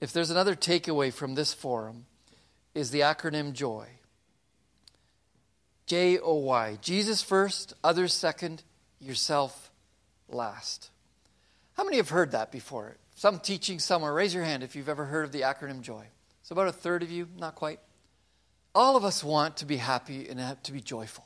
If 0.00 0.12
there's 0.12 0.30
another 0.30 0.54
takeaway 0.54 1.12
from 1.12 1.34
this 1.34 1.54
forum, 1.54 2.06
is 2.74 2.90
the 2.90 3.00
acronym 3.00 3.52
JOY. 3.52 3.86
J 5.86 6.18
O 6.18 6.34
Y. 6.34 6.78
Jesus 6.80 7.22
first, 7.22 7.74
others 7.84 8.12
second, 8.12 8.62
yourself 9.00 9.63
last. 10.28 10.90
How 11.74 11.84
many 11.84 11.96
have 11.96 12.10
heard 12.10 12.32
that 12.32 12.52
before? 12.52 12.96
Some 13.14 13.38
teaching 13.38 13.78
somewhere. 13.78 14.12
Raise 14.12 14.34
your 14.34 14.44
hand 14.44 14.62
if 14.62 14.74
you've 14.74 14.88
ever 14.88 15.04
heard 15.06 15.24
of 15.24 15.32
the 15.32 15.42
acronym 15.42 15.80
JOY. 15.80 16.06
So, 16.42 16.52
about 16.52 16.68
a 16.68 16.72
third 16.72 17.02
of 17.02 17.10
you, 17.10 17.28
not 17.38 17.54
quite. 17.54 17.80
All 18.74 18.96
of 18.96 19.04
us 19.04 19.22
want 19.22 19.56
to 19.58 19.66
be 19.66 19.76
happy 19.76 20.28
and 20.28 20.62
to 20.64 20.72
be 20.72 20.80
joyful. 20.80 21.24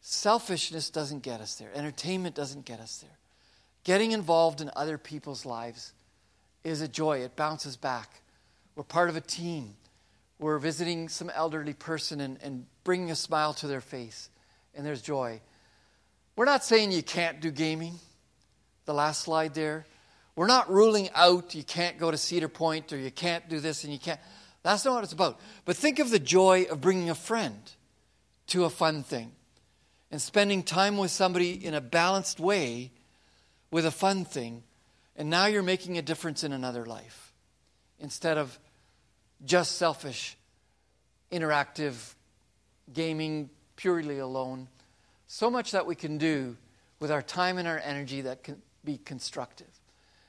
Selfishness 0.00 0.90
doesn't 0.90 1.22
get 1.22 1.40
us 1.40 1.56
there, 1.56 1.70
entertainment 1.74 2.34
doesn't 2.34 2.64
get 2.64 2.80
us 2.80 2.98
there. 2.98 3.18
Getting 3.84 4.12
involved 4.12 4.60
in 4.60 4.70
other 4.76 4.98
people's 4.98 5.44
lives 5.44 5.92
is 6.64 6.80
a 6.80 6.88
joy, 6.88 7.18
it 7.18 7.36
bounces 7.36 7.76
back. 7.76 8.22
We're 8.74 8.84
part 8.84 9.10
of 9.10 9.16
a 9.16 9.20
team. 9.20 9.74
We're 10.38 10.58
visiting 10.58 11.08
some 11.08 11.30
elderly 11.30 11.74
person 11.74 12.20
and, 12.20 12.38
and 12.42 12.66
bringing 12.84 13.10
a 13.10 13.16
smile 13.16 13.54
to 13.54 13.66
their 13.66 13.80
face, 13.80 14.28
and 14.74 14.84
there's 14.84 15.02
joy. 15.02 15.40
We're 16.34 16.46
not 16.46 16.64
saying 16.64 16.92
you 16.92 17.02
can't 17.02 17.40
do 17.40 17.50
gaming, 17.50 17.98
the 18.86 18.94
last 18.94 19.22
slide 19.22 19.54
there. 19.54 19.86
We're 20.34 20.46
not 20.46 20.70
ruling 20.70 21.10
out 21.14 21.54
you 21.54 21.62
can't 21.62 21.98
go 21.98 22.10
to 22.10 22.16
Cedar 22.16 22.48
Point 22.48 22.92
or 22.92 22.98
you 22.98 23.10
can't 23.10 23.48
do 23.48 23.60
this 23.60 23.84
and 23.84 23.92
you 23.92 23.98
can't. 23.98 24.18
That's 24.62 24.84
not 24.84 24.94
what 24.94 25.04
it's 25.04 25.12
about. 25.12 25.40
But 25.64 25.76
think 25.76 25.98
of 25.98 26.10
the 26.10 26.18
joy 26.18 26.64
of 26.70 26.80
bringing 26.80 27.10
a 27.10 27.14
friend 27.14 27.60
to 28.48 28.64
a 28.64 28.70
fun 28.70 29.02
thing 29.02 29.32
and 30.10 30.20
spending 30.20 30.62
time 30.62 30.96
with 30.96 31.10
somebody 31.10 31.52
in 31.52 31.74
a 31.74 31.80
balanced 31.80 32.40
way 32.40 32.92
with 33.70 33.84
a 33.84 33.90
fun 33.90 34.24
thing. 34.24 34.62
And 35.16 35.28
now 35.28 35.46
you're 35.46 35.62
making 35.62 35.98
a 35.98 36.02
difference 36.02 36.44
in 36.44 36.52
another 36.52 36.86
life 36.86 37.32
instead 37.98 38.38
of 38.38 38.58
just 39.44 39.76
selfish, 39.76 40.36
interactive 41.30 42.14
gaming 42.92 43.50
purely 43.76 44.18
alone. 44.18 44.68
So 45.34 45.50
much 45.50 45.70
that 45.70 45.86
we 45.86 45.94
can 45.94 46.18
do 46.18 46.58
with 47.00 47.10
our 47.10 47.22
time 47.22 47.56
and 47.56 47.66
our 47.66 47.78
energy 47.82 48.20
that 48.20 48.44
can 48.44 48.60
be 48.84 48.98
constructive. 48.98 49.66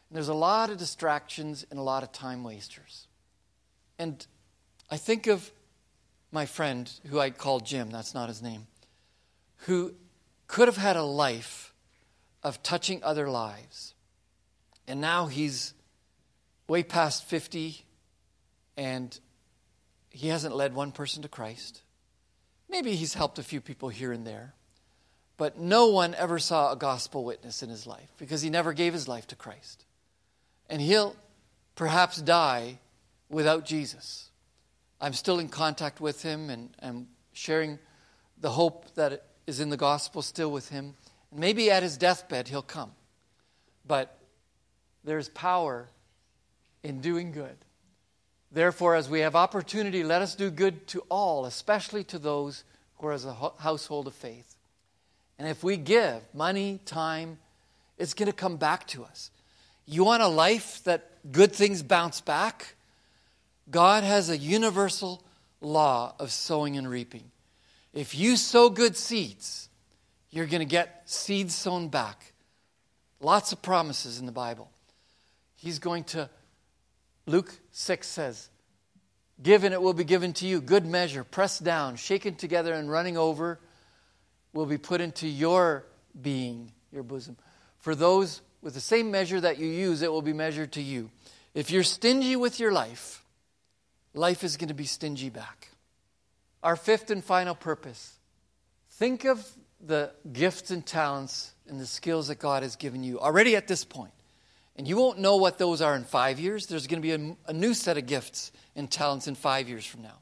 And 0.07 0.15
there's 0.15 0.29
a 0.29 0.33
lot 0.33 0.69
of 0.69 0.77
distractions 0.77 1.65
and 1.69 1.77
a 1.77 1.83
lot 1.83 2.03
of 2.03 2.13
time 2.13 2.41
wasters. 2.41 3.09
And 3.99 4.25
I 4.89 4.95
think 4.95 5.27
of 5.27 5.51
my 6.31 6.45
friend 6.45 6.89
who 7.09 7.19
I 7.19 7.31
call 7.31 7.59
Jim, 7.59 7.89
that's 7.89 8.13
not 8.13 8.29
his 8.29 8.41
name, 8.41 8.67
who 9.65 9.93
could 10.47 10.69
have 10.69 10.77
had 10.77 10.95
a 10.95 11.03
life 11.03 11.73
of 12.41 12.63
touching 12.63 13.03
other 13.03 13.29
lives. 13.29 13.95
And 14.87 15.01
now 15.01 15.25
he's 15.25 15.73
way 16.69 16.81
past 16.81 17.25
50 17.25 17.83
and 18.77 19.19
he 20.11 20.29
hasn't 20.29 20.55
led 20.55 20.73
one 20.73 20.93
person 20.93 21.23
to 21.23 21.27
Christ. 21.27 21.81
Maybe 22.69 22.95
he's 22.95 23.15
helped 23.15 23.37
a 23.37 23.43
few 23.43 23.59
people 23.59 23.89
here 23.89 24.13
and 24.13 24.25
there. 24.25 24.53
But 25.37 25.57
no 25.57 25.87
one 25.87 26.13
ever 26.15 26.39
saw 26.39 26.71
a 26.71 26.75
gospel 26.75 27.23
witness 27.23 27.63
in 27.63 27.69
his 27.69 27.87
life 27.87 28.09
because 28.17 28.41
he 28.41 28.49
never 28.49 28.73
gave 28.73 28.93
his 28.93 29.07
life 29.07 29.27
to 29.27 29.35
Christ. 29.35 29.85
And 30.69 30.81
he'll 30.81 31.15
perhaps 31.75 32.17
die 32.17 32.79
without 33.29 33.65
Jesus. 33.65 34.29
I'm 35.01 35.13
still 35.13 35.39
in 35.39 35.49
contact 35.49 35.99
with 35.99 36.21
him 36.21 36.49
and, 36.49 36.69
and 36.79 37.07
sharing 37.33 37.79
the 38.39 38.51
hope 38.51 38.93
that 38.95 39.25
is 39.47 39.59
in 39.59 39.69
the 39.69 39.77
gospel 39.77 40.21
still 40.21 40.51
with 40.51 40.69
him. 40.69 40.95
And 41.31 41.39
maybe 41.39 41.71
at 41.71 41.83
his 41.83 41.97
deathbed 41.97 42.47
he'll 42.47 42.61
come. 42.61 42.91
But 43.85 44.17
there's 45.03 45.29
power 45.29 45.89
in 46.83 47.01
doing 47.01 47.31
good. 47.31 47.57
Therefore, 48.51 48.95
as 48.95 49.09
we 49.09 49.21
have 49.21 49.35
opportunity, 49.35 50.03
let 50.03 50.21
us 50.21 50.35
do 50.35 50.51
good 50.51 50.85
to 50.89 51.01
all, 51.09 51.45
especially 51.45 52.03
to 52.05 52.19
those 52.19 52.63
who 52.97 53.07
are 53.07 53.13
as 53.13 53.25
a 53.25 53.33
household 53.57 54.07
of 54.07 54.13
faith. 54.13 54.52
And 55.39 55.47
if 55.47 55.63
we 55.63 55.77
give 55.77 56.21
money, 56.33 56.79
time, 56.85 57.37
it's 57.97 58.13
going 58.13 58.27
to 58.27 58.35
come 58.35 58.57
back 58.57 58.87
to 58.87 59.03
us. 59.03 59.31
You 59.85 60.03
want 60.03 60.23
a 60.23 60.27
life 60.27 60.83
that 60.83 61.09
good 61.31 61.53
things 61.53 61.83
bounce 61.83 62.21
back? 62.21 62.75
God 63.69 64.03
has 64.03 64.29
a 64.29 64.37
universal 64.37 65.23
law 65.61 66.13
of 66.19 66.31
sowing 66.31 66.77
and 66.77 66.89
reaping. 66.89 67.23
If 67.93 68.15
you 68.15 68.35
sow 68.35 68.69
good 68.69 68.97
seeds, 68.97 69.69
you're 70.31 70.47
going 70.47 70.59
to 70.59 70.65
get 70.65 71.03
seeds 71.05 71.53
sown 71.53 71.89
back. 71.89 72.33
Lots 73.19 73.51
of 73.51 73.61
promises 73.61 74.19
in 74.19 74.25
the 74.25 74.31
Bible. 74.31 74.69
He's 75.55 75.79
going 75.79 76.03
to, 76.05 76.29
Luke 77.25 77.53
6 77.71 78.07
says, 78.07 78.49
Given, 79.41 79.73
it 79.73 79.81
will 79.81 79.93
be 79.93 80.03
given 80.03 80.33
to 80.33 80.45
you. 80.45 80.61
Good 80.61 80.85
measure, 80.85 81.23
pressed 81.23 81.63
down, 81.63 81.95
shaken 81.95 82.35
together, 82.35 82.73
and 82.73 82.89
running 82.89 83.17
over, 83.17 83.59
will 84.53 84.65
be 84.65 84.77
put 84.77 85.01
into 85.01 85.27
your 85.27 85.85
being, 86.19 86.71
your 86.91 87.03
bosom. 87.03 87.37
For 87.79 87.95
those 87.95 88.41
with 88.61 88.73
the 88.73 88.79
same 88.79 89.11
measure 89.11 89.41
that 89.41 89.57
you 89.57 89.67
use, 89.67 90.01
it 90.01 90.11
will 90.11 90.21
be 90.21 90.33
measured 90.33 90.71
to 90.73 90.81
you. 90.81 91.09
If 91.53 91.69
you're 91.69 91.83
stingy 91.83 92.35
with 92.35 92.59
your 92.59 92.71
life, 92.71 93.23
life 94.13 94.43
is 94.43 94.57
going 94.57 94.69
to 94.69 94.73
be 94.73 94.85
stingy 94.85 95.29
back. 95.29 95.69
Our 96.63 96.75
fifth 96.75 97.11
and 97.11 97.23
final 97.23 97.55
purpose 97.55 98.17
think 98.91 99.25
of 99.25 99.45
the 99.85 100.11
gifts 100.31 100.71
and 100.71 100.85
talents 100.85 101.53
and 101.67 101.79
the 101.79 101.85
skills 101.85 102.29
that 102.29 102.39
God 102.39 102.63
has 102.63 102.75
given 102.75 103.03
you 103.03 103.19
already 103.19 103.55
at 103.55 103.67
this 103.67 103.83
point. 103.83 104.13
And 104.75 104.87
you 104.87 104.97
won't 104.97 105.19
know 105.19 105.35
what 105.35 105.57
those 105.57 105.81
are 105.81 105.95
in 105.95 106.03
five 106.03 106.39
years. 106.39 106.67
There's 106.67 106.87
going 106.87 107.01
to 107.01 107.07
be 107.07 107.11
a, 107.11 107.51
a, 107.51 107.53
new 107.53 107.73
set 107.73 107.97
of 107.97 108.07
gifts 108.07 108.51
and 108.75 108.89
talents 108.89 109.27
in 109.27 109.35
five 109.35 109.69
years 109.69 109.85
from 109.85 110.01
now. 110.01 110.17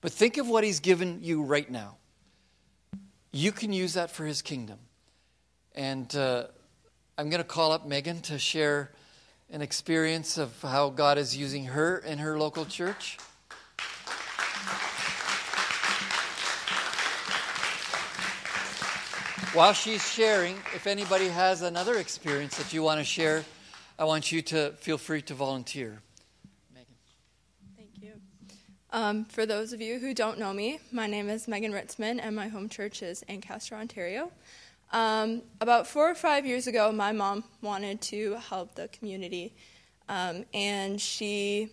But 0.00 0.12
think 0.12 0.36
of 0.36 0.48
what 0.48 0.64
He's 0.64 0.80
given 0.80 1.20
you 1.22 1.42
right 1.42 1.70
now. 1.70 1.96
You 3.32 3.52
can 3.52 3.72
use 3.72 3.94
that 3.94 4.10
for 4.10 4.24
His 4.24 4.42
kingdom. 4.42 4.78
And 5.74 6.14
uh, 6.16 6.46
I'm 7.16 7.30
going 7.30 7.42
to 7.42 7.48
call 7.48 7.70
up 7.70 7.86
Megan 7.86 8.20
to 8.22 8.38
share 8.38 8.90
an 9.50 9.62
experience 9.62 10.36
of 10.36 10.60
how 10.62 10.90
God 10.90 11.16
is 11.16 11.36
using 11.36 11.66
her 11.66 11.98
in 11.98 12.18
her 12.18 12.38
local 12.38 12.64
church. 12.64 13.18
While 19.52 19.72
she's 19.72 20.08
sharing, 20.08 20.56
if 20.74 20.86
anybody 20.86 21.26
has 21.26 21.62
another 21.62 21.98
experience 21.98 22.56
that 22.56 22.72
you 22.72 22.82
want 22.82 22.98
to 22.98 23.04
share, 23.04 23.44
I 23.98 24.04
want 24.04 24.30
you 24.30 24.42
to 24.42 24.70
feel 24.72 24.96
free 24.96 25.22
to 25.22 25.34
volunteer. 25.34 26.00
Um, 28.92 29.24
for 29.24 29.46
those 29.46 29.72
of 29.72 29.80
you 29.80 30.00
who 30.00 30.12
don't 30.12 30.36
know 30.38 30.52
me, 30.52 30.80
my 30.90 31.06
name 31.06 31.28
is 31.28 31.46
Megan 31.46 31.72
Ritzman, 31.72 32.18
and 32.20 32.34
my 32.34 32.48
home 32.48 32.68
church 32.68 33.02
is 33.04 33.22
Ancaster, 33.28 33.76
Ontario. 33.76 34.32
Um, 34.92 35.42
about 35.60 35.86
four 35.86 36.10
or 36.10 36.16
five 36.16 36.44
years 36.44 36.66
ago, 36.66 36.90
my 36.90 37.12
mom 37.12 37.44
wanted 37.62 38.00
to 38.02 38.34
help 38.48 38.74
the 38.74 38.88
community, 38.88 39.54
um, 40.08 40.44
and 40.52 41.00
she 41.00 41.70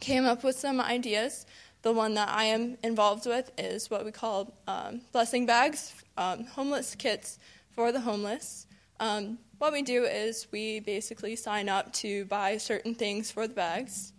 came 0.00 0.26
up 0.26 0.44
with 0.44 0.54
some 0.54 0.82
ideas. 0.82 1.46
The 1.80 1.92
one 1.92 2.12
that 2.14 2.28
I 2.28 2.44
am 2.44 2.76
involved 2.82 3.24
with 3.24 3.50
is 3.56 3.88
what 3.88 4.04
we 4.04 4.12
call 4.12 4.52
um, 4.68 5.00
blessing 5.12 5.46
bags 5.46 5.94
um, 6.18 6.44
homeless 6.44 6.94
kits 6.94 7.38
for 7.70 7.90
the 7.90 8.00
homeless. 8.00 8.66
Um, 8.98 9.38
what 9.56 9.72
we 9.72 9.80
do 9.80 10.04
is 10.04 10.46
we 10.52 10.80
basically 10.80 11.36
sign 11.36 11.70
up 11.70 11.90
to 11.94 12.26
buy 12.26 12.58
certain 12.58 12.94
things 12.94 13.30
for 13.30 13.48
the 13.48 13.54
bags. 13.54 14.12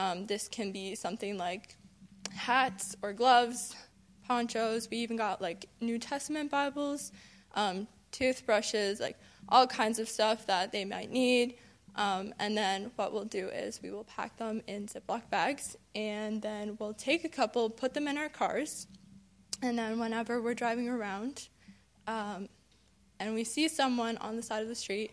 Um, 0.00 0.24
this 0.24 0.48
can 0.48 0.72
be 0.72 0.94
something 0.94 1.36
like 1.36 1.76
hats 2.34 2.96
or 3.02 3.12
gloves, 3.12 3.76
ponchos. 4.26 4.88
We 4.90 4.96
even 4.96 5.18
got 5.18 5.42
like 5.42 5.66
New 5.82 5.98
Testament 5.98 6.50
Bibles, 6.50 7.12
um, 7.54 7.86
toothbrushes, 8.10 8.98
like 8.98 9.18
all 9.50 9.66
kinds 9.66 9.98
of 9.98 10.08
stuff 10.08 10.46
that 10.46 10.72
they 10.72 10.86
might 10.86 11.10
need. 11.10 11.56
Um, 11.96 12.32
and 12.38 12.56
then 12.56 12.92
what 12.96 13.12
we'll 13.12 13.26
do 13.26 13.48
is 13.48 13.82
we 13.82 13.90
will 13.90 14.04
pack 14.04 14.38
them 14.38 14.62
in 14.66 14.86
Ziploc 14.86 15.28
bags, 15.28 15.76
and 15.94 16.40
then 16.40 16.78
we'll 16.80 16.94
take 16.94 17.26
a 17.26 17.28
couple, 17.28 17.68
put 17.68 17.92
them 17.92 18.08
in 18.08 18.16
our 18.16 18.30
cars, 18.30 18.86
and 19.60 19.78
then 19.78 19.98
whenever 19.98 20.40
we're 20.40 20.54
driving 20.54 20.88
around 20.88 21.48
um, 22.06 22.48
and 23.18 23.34
we 23.34 23.44
see 23.44 23.68
someone 23.68 24.16
on 24.18 24.36
the 24.36 24.42
side 24.42 24.62
of 24.62 24.68
the 24.68 24.74
street, 24.74 25.10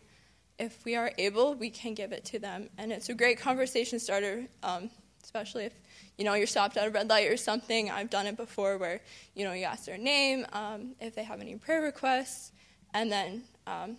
if 0.59 0.83
we 0.85 0.95
are 0.95 1.11
able, 1.17 1.53
we 1.53 1.69
can 1.69 1.93
give 1.93 2.11
it 2.11 2.25
to 2.25 2.39
them. 2.39 2.69
And 2.77 2.91
it's 2.91 3.09
a 3.09 3.13
great 3.13 3.39
conversation 3.39 3.99
starter, 3.99 4.45
um, 4.63 4.89
especially 5.23 5.65
if 5.65 5.73
you 6.17 6.25
know 6.25 6.33
you're 6.33 6.47
stopped 6.47 6.77
at 6.77 6.87
a 6.87 6.89
red 6.89 7.09
light 7.09 7.29
or 7.29 7.37
something. 7.37 7.91
I've 7.91 8.09
done 8.09 8.27
it 8.27 8.37
before 8.37 8.77
where 8.77 9.01
you 9.35 9.43
know 9.43 9.53
you 9.53 9.65
ask 9.65 9.85
their 9.85 9.97
name, 9.97 10.45
um, 10.53 10.95
if 10.99 11.15
they 11.15 11.23
have 11.23 11.41
any 11.41 11.55
prayer 11.55 11.81
requests, 11.81 12.51
and 12.93 13.11
then 13.11 13.43
um, 13.67 13.97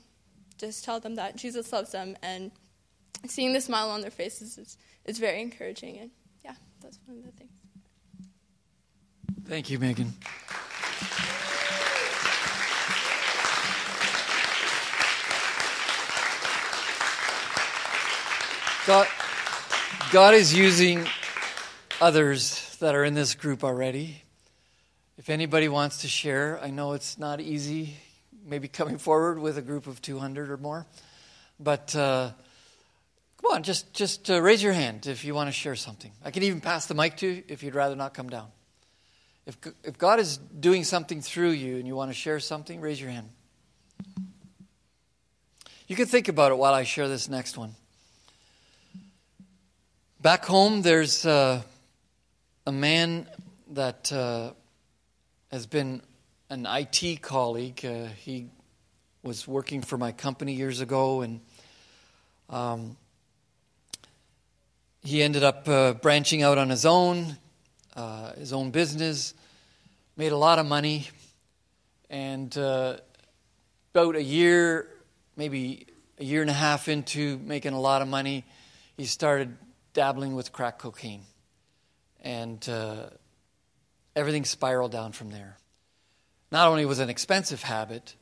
just 0.58 0.84
tell 0.84 1.00
them 1.00 1.14
that 1.16 1.36
Jesus 1.36 1.72
loves 1.72 1.92
them. 1.92 2.16
And 2.22 2.50
seeing 3.26 3.52
the 3.52 3.60
smile 3.60 3.90
on 3.90 4.00
their 4.00 4.10
faces 4.10 4.58
is, 4.58 4.78
is 5.04 5.18
very 5.18 5.40
encouraging. 5.40 5.98
And 5.98 6.10
yeah, 6.44 6.54
that's 6.82 6.98
one 7.06 7.18
of 7.18 7.24
the 7.24 7.32
things. 7.32 7.50
Thank 9.44 9.70
you, 9.70 9.78
Megan. 9.78 10.12
God, 18.88 19.06
God 20.12 20.32
is 20.32 20.54
using 20.54 21.06
others 22.00 22.74
that 22.80 22.94
are 22.94 23.04
in 23.04 23.12
this 23.12 23.34
group 23.34 23.62
already. 23.62 24.22
If 25.18 25.28
anybody 25.28 25.68
wants 25.68 25.98
to 25.98 26.08
share, 26.08 26.58
I 26.62 26.70
know 26.70 26.94
it's 26.94 27.18
not 27.18 27.38
easy, 27.38 27.98
maybe 28.46 28.66
coming 28.66 28.96
forward 28.96 29.40
with 29.40 29.58
a 29.58 29.60
group 29.60 29.88
of 29.88 30.00
200 30.00 30.50
or 30.50 30.56
more, 30.56 30.86
but 31.60 31.94
uh, 31.94 32.30
come 33.42 33.56
on, 33.56 33.62
just 33.62 33.92
just 33.92 34.30
uh, 34.30 34.40
raise 34.40 34.62
your 34.62 34.72
hand 34.72 35.06
if 35.06 35.22
you 35.22 35.34
want 35.34 35.48
to 35.48 35.52
share 35.52 35.76
something. 35.76 36.12
I 36.24 36.30
can 36.30 36.42
even 36.42 36.62
pass 36.62 36.86
the 36.86 36.94
mic 36.94 37.18
to 37.18 37.26
you 37.26 37.44
if 37.46 37.62
you'd 37.62 37.74
rather 37.74 37.94
not 37.94 38.14
come 38.14 38.30
down. 38.30 38.46
If, 39.44 39.58
if 39.84 39.98
God 39.98 40.18
is 40.18 40.38
doing 40.38 40.82
something 40.82 41.20
through 41.20 41.50
you 41.50 41.76
and 41.76 41.86
you 41.86 41.94
want 41.94 42.10
to 42.10 42.14
share 42.14 42.40
something, 42.40 42.80
raise 42.80 42.98
your 42.98 43.10
hand. 43.10 43.28
You 45.86 45.94
can 45.94 46.06
think 46.06 46.28
about 46.28 46.52
it 46.52 46.54
while 46.56 46.72
I 46.72 46.84
share 46.84 47.06
this 47.06 47.28
next 47.28 47.58
one. 47.58 47.74
Back 50.20 50.46
home, 50.46 50.82
there's 50.82 51.24
uh, 51.24 51.62
a 52.66 52.72
man 52.72 53.28
that 53.70 54.12
uh, 54.12 54.50
has 55.52 55.68
been 55.68 56.02
an 56.50 56.66
IT 56.68 57.22
colleague. 57.22 57.86
Uh, 57.86 58.06
he 58.06 58.48
was 59.22 59.46
working 59.46 59.80
for 59.80 59.96
my 59.96 60.10
company 60.10 60.54
years 60.54 60.80
ago, 60.80 61.20
and 61.20 61.40
um, 62.50 62.96
he 65.04 65.22
ended 65.22 65.44
up 65.44 65.68
uh, 65.68 65.92
branching 65.92 66.42
out 66.42 66.58
on 66.58 66.68
his 66.68 66.84
own, 66.84 67.36
uh, 67.94 68.32
his 68.32 68.52
own 68.52 68.72
business, 68.72 69.34
made 70.16 70.32
a 70.32 70.36
lot 70.36 70.58
of 70.58 70.66
money, 70.66 71.06
and 72.10 72.58
uh, 72.58 72.96
about 73.94 74.16
a 74.16 74.22
year, 74.22 74.88
maybe 75.36 75.86
a 76.18 76.24
year 76.24 76.40
and 76.40 76.50
a 76.50 76.54
half 76.54 76.88
into 76.88 77.38
making 77.38 77.72
a 77.72 77.80
lot 77.80 78.02
of 78.02 78.08
money, 78.08 78.44
he 78.96 79.04
started 79.04 79.56
dabbling 79.98 80.36
with 80.36 80.52
crack 80.52 80.78
cocaine. 80.78 81.24
And 82.20 82.66
uh, 82.68 83.06
everything 84.14 84.44
spiraled 84.44 84.92
down 84.92 85.10
from 85.10 85.30
there. 85.30 85.56
Not 86.52 86.68
only 86.68 86.86
was 86.86 87.00
it 87.00 87.02
an 87.02 87.10
expensive 87.10 87.62
habit, 87.62 88.14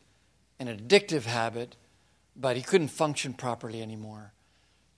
an 0.58 0.68
addictive 0.68 1.24
habit, 1.24 1.76
but 2.34 2.56
he 2.56 2.62
couldn't 2.62 2.88
function 2.88 3.34
properly 3.34 3.82
anymore. 3.82 4.32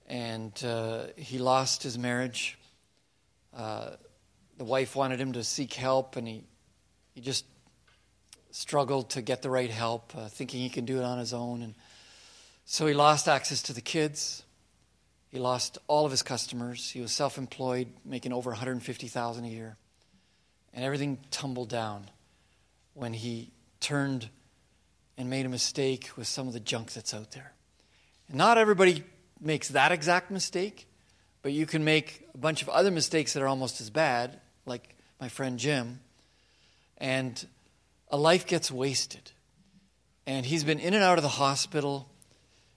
And 0.07 0.53
uh, 0.64 1.07
he 1.16 1.39
lost 1.39 1.83
his 1.83 1.99
marriage. 1.99 2.57
Uh, 3.53 3.91
the 4.57 4.64
wife 4.64 4.95
wanted 4.95 5.20
him 5.20 5.33
to 5.33 5.43
seek 5.43 5.74
help, 5.74 6.14
and 6.14 6.29
he, 6.29 6.45
he 7.12 7.20
just 7.20 7.45
struggled 8.53 9.11
to 9.11 9.20
get 9.20 9.43
the 9.43 9.51
right 9.51 9.70
help, 9.70 10.12
uh, 10.16 10.29
thinking 10.29 10.61
he 10.61 10.70
can 10.70 10.85
do 10.85 10.99
it 10.99 11.05
on 11.05 11.18
his 11.18 11.35
own. 11.35 11.62
And 11.62 11.74
so 12.64 12.87
he 12.87 12.95
lost 12.95 13.26
access 13.26 13.62
to 13.62 13.72
the 13.72 13.81
kids. 13.81 14.45
He 15.31 15.39
lost 15.39 15.79
all 15.87 16.05
of 16.05 16.11
his 16.11 16.22
customers. 16.22 16.91
He 16.91 17.01
was 17.01 17.12
self-employed, 17.12 17.89
making 18.05 18.33
over 18.33 18.51
150,000 18.51 19.45
a 19.45 19.49
year. 19.49 19.76
And 20.72 20.85
everything 20.85 21.18
tumbled 21.31 21.68
down 21.68 22.11
when 22.95 23.12
he 23.12 23.51
turned 23.81 24.29
and 25.16 25.29
made 25.29 25.45
a 25.45 25.49
mistake 25.49 26.11
with 26.16 26.26
some 26.26 26.47
of 26.47 26.53
the 26.55 26.61
junk 26.61 26.93
that's 26.93 27.12
out 27.12 27.33
there. 27.33 27.53
And 28.29 28.37
not 28.37 28.59
everybody 28.59 29.05
makes 29.41 29.68
that 29.68 29.93
exact 29.93 30.31
mistake, 30.31 30.87
but 31.43 31.53
you 31.53 31.66
can 31.66 31.85
make 31.85 32.26
a 32.35 32.39
bunch 32.39 32.62
of 32.62 32.68
other 32.68 32.91
mistakes 32.91 33.33
that 33.33 33.43
are 33.43 33.49
almost 33.49 33.81
as 33.81 33.91
bad, 33.91 34.41
like 34.66 34.95
my 35.20 35.29
friend 35.29 35.59
Jim, 35.59 36.01
and 36.99 37.47
a 38.11 38.16
life 38.16 38.47
gets 38.47 38.70
wasted. 38.70 39.33
And 40.26 40.45
he's 40.47 40.64
been 40.64 40.79
in 40.79 40.95
and 40.95 41.03
out 41.03 41.18
of 41.18 41.22
the 41.22 41.29
hospital, 41.29 42.09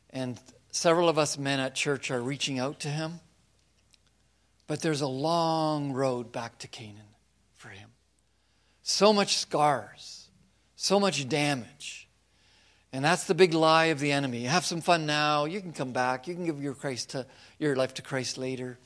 and 0.09 0.39
several 0.71 1.09
of 1.09 1.17
us 1.17 1.37
men 1.37 1.59
at 1.59 1.75
church 1.75 2.09
are 2.11 2.21
reaching 2.21 2.59
out 2.59 2.79
to 2.81 2.87
him. 2.87 3.19
But 4.67 4.81
there's 4.81 5.01
a 5.01 5.07
long 5.07 5.91
road 5.91 6.31
back 6.31 6.57
to 6.59 6.67
Canaan 6.67 7.01
for 7.55 7.69
him. 7.69 7.89
So 8.83 9.13
much 9.13 9.37
scars, 9.37 10.29
so 10.75 10.99
much 10.99 11.27
damage. 11.27 12.07
And 12.93 13.05
that's 13.05 13.25
the 13.25 13.35
big 13.35 13.53
lie 13.53 13.85
of 13.85 13.99
the 13.99 14.11
enemy. 14.11 14.43
Have 14.43 14.65
some 14.65 14.81
fun 14.81 15.05
now. 15.05 15.45
You 15.45 15.61
can 15.61 15.71
come 15.71 15.93
back. 15.93 16.27
You 16.27 16.35
can 16.35 16.45
give 16.45 16.61
your 16.61 16.73
Christ 16.73 17.11
to, 17.11 17.25
your 17.57 17.75
life 17.75 17.93
to 17.95 18.01
Christ 18.01 18.37
later. 18.37 18.79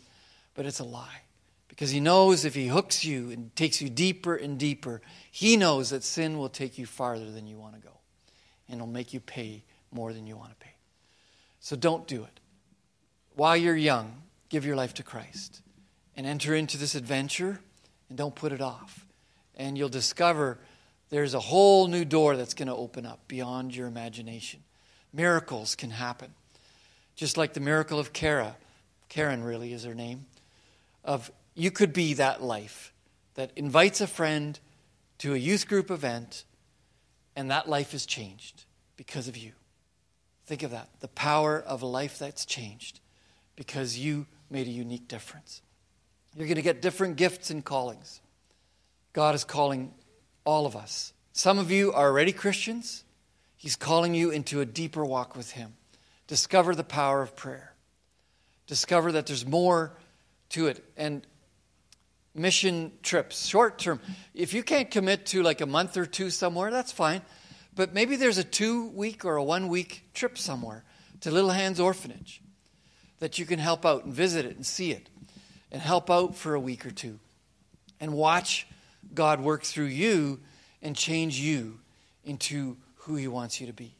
But 0.53 0.65
it's 0.65 0.79
a 0.79 0.83
lie. 0.83 1.21
Because 1.67 1.89
he 1.89 1.99
knows 1.99 2.45
if 2.45 2.53
he 2.55 2.67
hooks 2.67 3.03
you 3.03 3.31
and 3.31 3.53
takes 3.55 3.81
you 3.81 3.89
deeper 3.89 4.35
and 4.35 4.59
deeper, 4.59 5.01
he 5.31 5.57
knows 5.57 5.89
that 5.89 6.03
sin 6.03 6.37
will 6.37 6.49
take 6.49 6.77
you 6.77 6.85
farther 6.85 7.31
than 7.31 7.47
you 7.47 7.57
want 7.57 7.75
to 7.75 7.81
go. 7.81 7.93
And 8.69 8.75
it'll 8.75 8.87
make 8.87 9.13
you 9.13 9.19
pay 9.19 9.63
more 9.91 10.13
than 10.13 10.27
you 10.27 10.37
want 10.37 10.51
to 10.51 10.55
pay. 10.55 10.74
So 11.65 11.75
don't 11.75 12.05
do 12.05 12.21
it. 12.21 12.39
While 13.33 13.57
you're 13.57 13.75
young, 13.75 14.21
give 14.49 14.67
your 14.67 14.75
life 14.75 14.93
to 14.93 15.03
Christ. 15.03 15.63
and 16.15 16.27
enter 16.27 16.53
into 16.53 16.77
this 16.77 16.93
adventure 16.93 17.59
and 18.07 18.17
don't 18.17 18.35
put 18.35 18.51
it 18.51 18.61
off. 18.61 19.07
And 19.55 19.75
you'll 19.75 19.89
discover 19.89 20.59
there's 21.09 21.33
a 21.33 21.39
whole 21.39 21.87
new 21.87 22.05
door 22.05 22.37
that's 22.37 22.53
going 22.53 22.67
to 22.67 22.75
open 22.75 23.03
up 23.03 23.27
beyond 23.27 23.75
your 23.75 23.87
imagination. 23.87 24.59
Miracles 25.11 25.75
can 25.75 25.89
happen. 25.89 26.35
Just 27.15 27.35
like 27.35 27.53
the 27.53 27.59
miracle 27.59 27.97
of 27.99 28.13
Kara, 28.13 28.57
Karen 29.09 29.43
really 29.43 29.73
is 29.73 29.85
her 29.85 29.95
name, 29.95 30.27
of 31.03 31.31
you 31.55 31.71
could 31.71 31.93
be 31.93 32.13
that 32.13 32.43
life 32.43 32.93
that 33.33 33.51
invites 33.55 34.01
a 34.01 34.07
friend 34.07 34.59
to 35.17 35.33
a 35.33 35.37
youth 35.37 35.67
group 35.67 35.89
event 35.89 36.43
and 37.35 37.49
that 37.49 37.67
life 37.67 37.95
is 37.95 38.05
changed 38.05 38.65
because 38.97 39.27
of 39.27 39.35
you. 39.35 39.53
Think 40.45 40.63
of 40.63 40.71
that 40.71 40.89
the 40.99 41.07
power 41.07 41.59
of 41.59 41.81
a 41.81 41.87
life 41.87 42.19
that's 42.19 42.45
changed 42.45 42.99
because 43.55 43.97
you 43.97 44.27
made 44.49 44.67
a 44.67 44.71
unique 44.71 45.07
difference. 45.07 45.61
You're 46.35 46.47
going 46.47 46.55
to 46.57 46.61
get 46.61 46.81
different 46.81 47.15
gifts 47.15 47.49
and 47.49 47.63
callings. 47.63 48.21
God 49.13 49.35
is 49.35 49.43
calling 49.43 49.93
all 50.43 50.65
of 50.65 50.75
us. 50.75 51.13
Some 51.31 51.57
of 51.57 51.71
you 51.71 51.93
are 51.93 52.07
already 52.09 52.33
Christians. 52.33 53.03
He's 53.55 53.75
calling 53.75 54.13
you 54.13 54.29
into 54.29 54.61
a 54.61 54.65
deeper 54.65 55.03
walk 55.03 55.35
with 55.35 55.51
Him. 55.51 55.73
Discover 56.27 56.75
the 56.75 56.83
power 56.83 57.21
of 57.21 57.35
prayer. 57.35 57.73
Discover 58.67 59.13
that 59.13 59.27
there's 59.27 59.45
more 59.45 59.93
to 60.49 60.67
it. 60.67 60.83
And 60.97 61.25
mission 62.33 62.91
trips, 63.01 63.47
short 63.47 63.79
term. 63.79 63.99
If 64.33 64.53
you 64.53 64.61
can't 64.61 64.91
commit 64.91 65.25
to 65.27 65.41
like 65.41 65.61
a 65.61 65.65
month 65.65 65.97
or 65.97 66.05
two 66.05 66.29
somewhere, 66.29 66.71
that's 66.71 66.91
fine. 66.91 67.21
But 67.75 67.93
maybe 67.93 68.15
there's 68.15 68.37
a 68.37 68.43
two 68.43 68.87
week 68.89 69.25
or 69.25 69.35
a 69.35 69.43
one 69.43 69.67
week 69.67 70.09
trip 70.13 70.37
somewhere 70.37 70.83
to 71.21 71.31
Little 71.31 71.51
Hands 71.51 71.79
Orphanage 71.79 72.41
that 73.19 73.37
you 73.37 73.45
can 73.45 73.59
help 73.59 73.85
out 73.85 74.05
and 74.05 74.13
visit 74.13 74.45
it 74.45 74.55
and 74.55 74.65
see 74.65 74.91
it 74.91 75.09
and 75.71 75.81
help 75.81 76.09
out 76.09 76.35
for 76.35 76.53
a 76.53 76.59
week 76.59 76.85
or 76.85 76.91
two 76.91 77.19
and 77.99 78.13
watch 78.13 78.67
God 79.13 79.41
work 79.41 79.63
through 79.63 79.85
you 79.85 80.39
and 80.81 80.95
change 80.95 81.39
you 81.39 81.79
into 82.23 82.77
who 82.95 83.15
He 83.15 83.27
wants 83.27 83.59
you 83.59 83.67
to 83.67 83.73
be. 83.73 83.95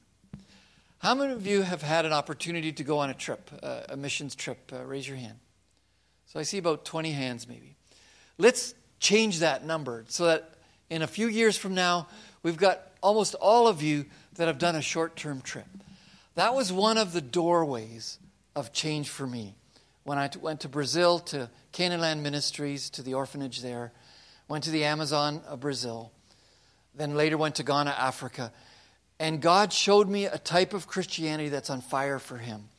How 1.00 1.14
many 1.14 1.34
of 1.34 1.46
you 1.46 1.62
have 1.62 1.82
had 1.82 2.06
an 2.06 2.14
opportunity 2.14 2.72
to 2.72 2.84
go 2.84 2.98
on 3.00 3.10
a 3.10 3.14
trip, 3.14 3.52
uh, 3.62 3.82
a 3.90 3.98
missions 3.98 4.36
trip? 4.36 4.72
Uh, 4.74 4.84
raise 4.86 5.08
your 5.08 5.18
hand. 5.18 5.38
So 6.26 6.40
I 6.40 6.44
see 6.44 6.58
about 6.58 6.86
20 6.86 7.12
hands 7.12 7.48
maybe. 7.48 7.76
Let's 8.38 8.74
change 9.00 9.40
that 9.40 9.66
number 9.66 10.06
so 10.08 10.26
that 10.26 10.56
in 10.90 11.02
a 11.02 11.08
few 11.08 11.28
years 11.28 11.58
from 11.58 11.76
now, 11.76 12.08
we've 12.44 12.58
got 12.58 12.95
almost 13.06 13.36
all 13.36 13.68
of 13.68 13.84
you 13.84 14.08
that 14.34 14.48
have 14.48 14.58
done 14.58 14.76
a 14.76 14.82
short 14.82 15.16
term 15.16 15.40
trip. 15.40 15.68
That 16.34 16.56
was 16.56 16.74
one 16.74 16.98
of 16.98 17.14
the 17.14 17.22
doorways 17.22 18.18
of 18.56 18.74
change 18.74 19.10
for 19.10 19.28
me. 19.28 19.54
When 20.04 20.18
I 20.18 20.30
went 20.42 20.62
to 20.62 20.70
Brazil 20.70 21.20
to 21.20 21.50
Canaan 21.72 22.02
Land 22.02 22.24
Ministries, 22.24 22.90
to 22.92 23.04
the 23.04 23.14
orphanage 23.14 23.62
there, 23.62 23.92
went 24.48 24.64
to 24.64 24.72
the 24.72 24.86
Amazon 24.86 25.42
of 25.48 25.60
Brazil, 25.60 26.12
then 26.96 27.16
later 27.16 27.38
went 27.38 27.56
to 27.56 27.64
Ghana, 27.64 27.92
Africa. 27.92 28.52
And 29.20 29.40
God 29.40 29.72
showed 29.72 30.10
me 30.10 30.26
a 30.26 30.40
type 30.40 30.74
of 30.74 30.88
Christianity 30.88 31.50
that's 31.50 31.70
on 31.70 31.82
fire 31.82 32.18
for 32.18 32.38
Him. 32.38 32.70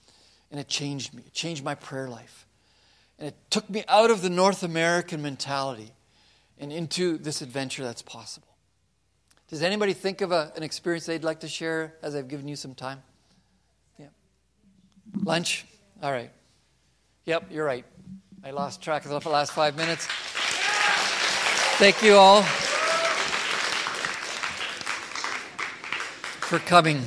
And 0.51 0.59
it 0.59 0.66
changed 0.66 1.14
me, 1.14 1.22
it 1.24 1.35
changed 1.35 1.64
my 1.64 1.77
prayer 1.77 2.09
life. 2.09 2.47
And 3.18 3.29
it 3.29 3.37
took 3.49 3.70
me 3.70 3.85
out 3.87 4.11
of 4.11 4.22
the 4.22 4.31
North 4.31 4.64
American 4.64 5.22
mentality 5.22 5.93
and 6.59 6.72
into 6.72 7.16
this 7.16 7.43
adventure 7.43 7.85
that's 7.85 8.03
possible. 8.03 8.45
Does 9.49 9.62
anybody 9.62 9.92
think 9.92 10.22
of 10.22 10.32
a, 10.32 10.53
an 10.57 10.62
experience 10.64 11.07
they'd 11.07 11.22
like 11.22 11.40
to 11.40 11.49
share 11.49 11.94
as 12.03 12.16
I've 12.16 12.28
given 12.28 12.49
you 12.49 12.57
some 12.57 12.74
time? 12.74 13.03
Yeah. 13.99 14.07
Lunch? 15.22 15.66
All 16.03 16.11
right. 16.11 16.30
Yep, 17.26 17.44
you're 17.51 17.64
right. 17.64 17.84
I 18.44 18.51
lost 18.51 18.82
track 18.82 19.05
of 19.05 19.22
the 19.22 19.28
last 19.28 19.53
five 19.53 19.76
minutes. 19.76 20.07
Thank 21.78 22.03
you 22.03 22.14
all 22.14 22.42
for 26.42 26.59
coming. 26.61 27.03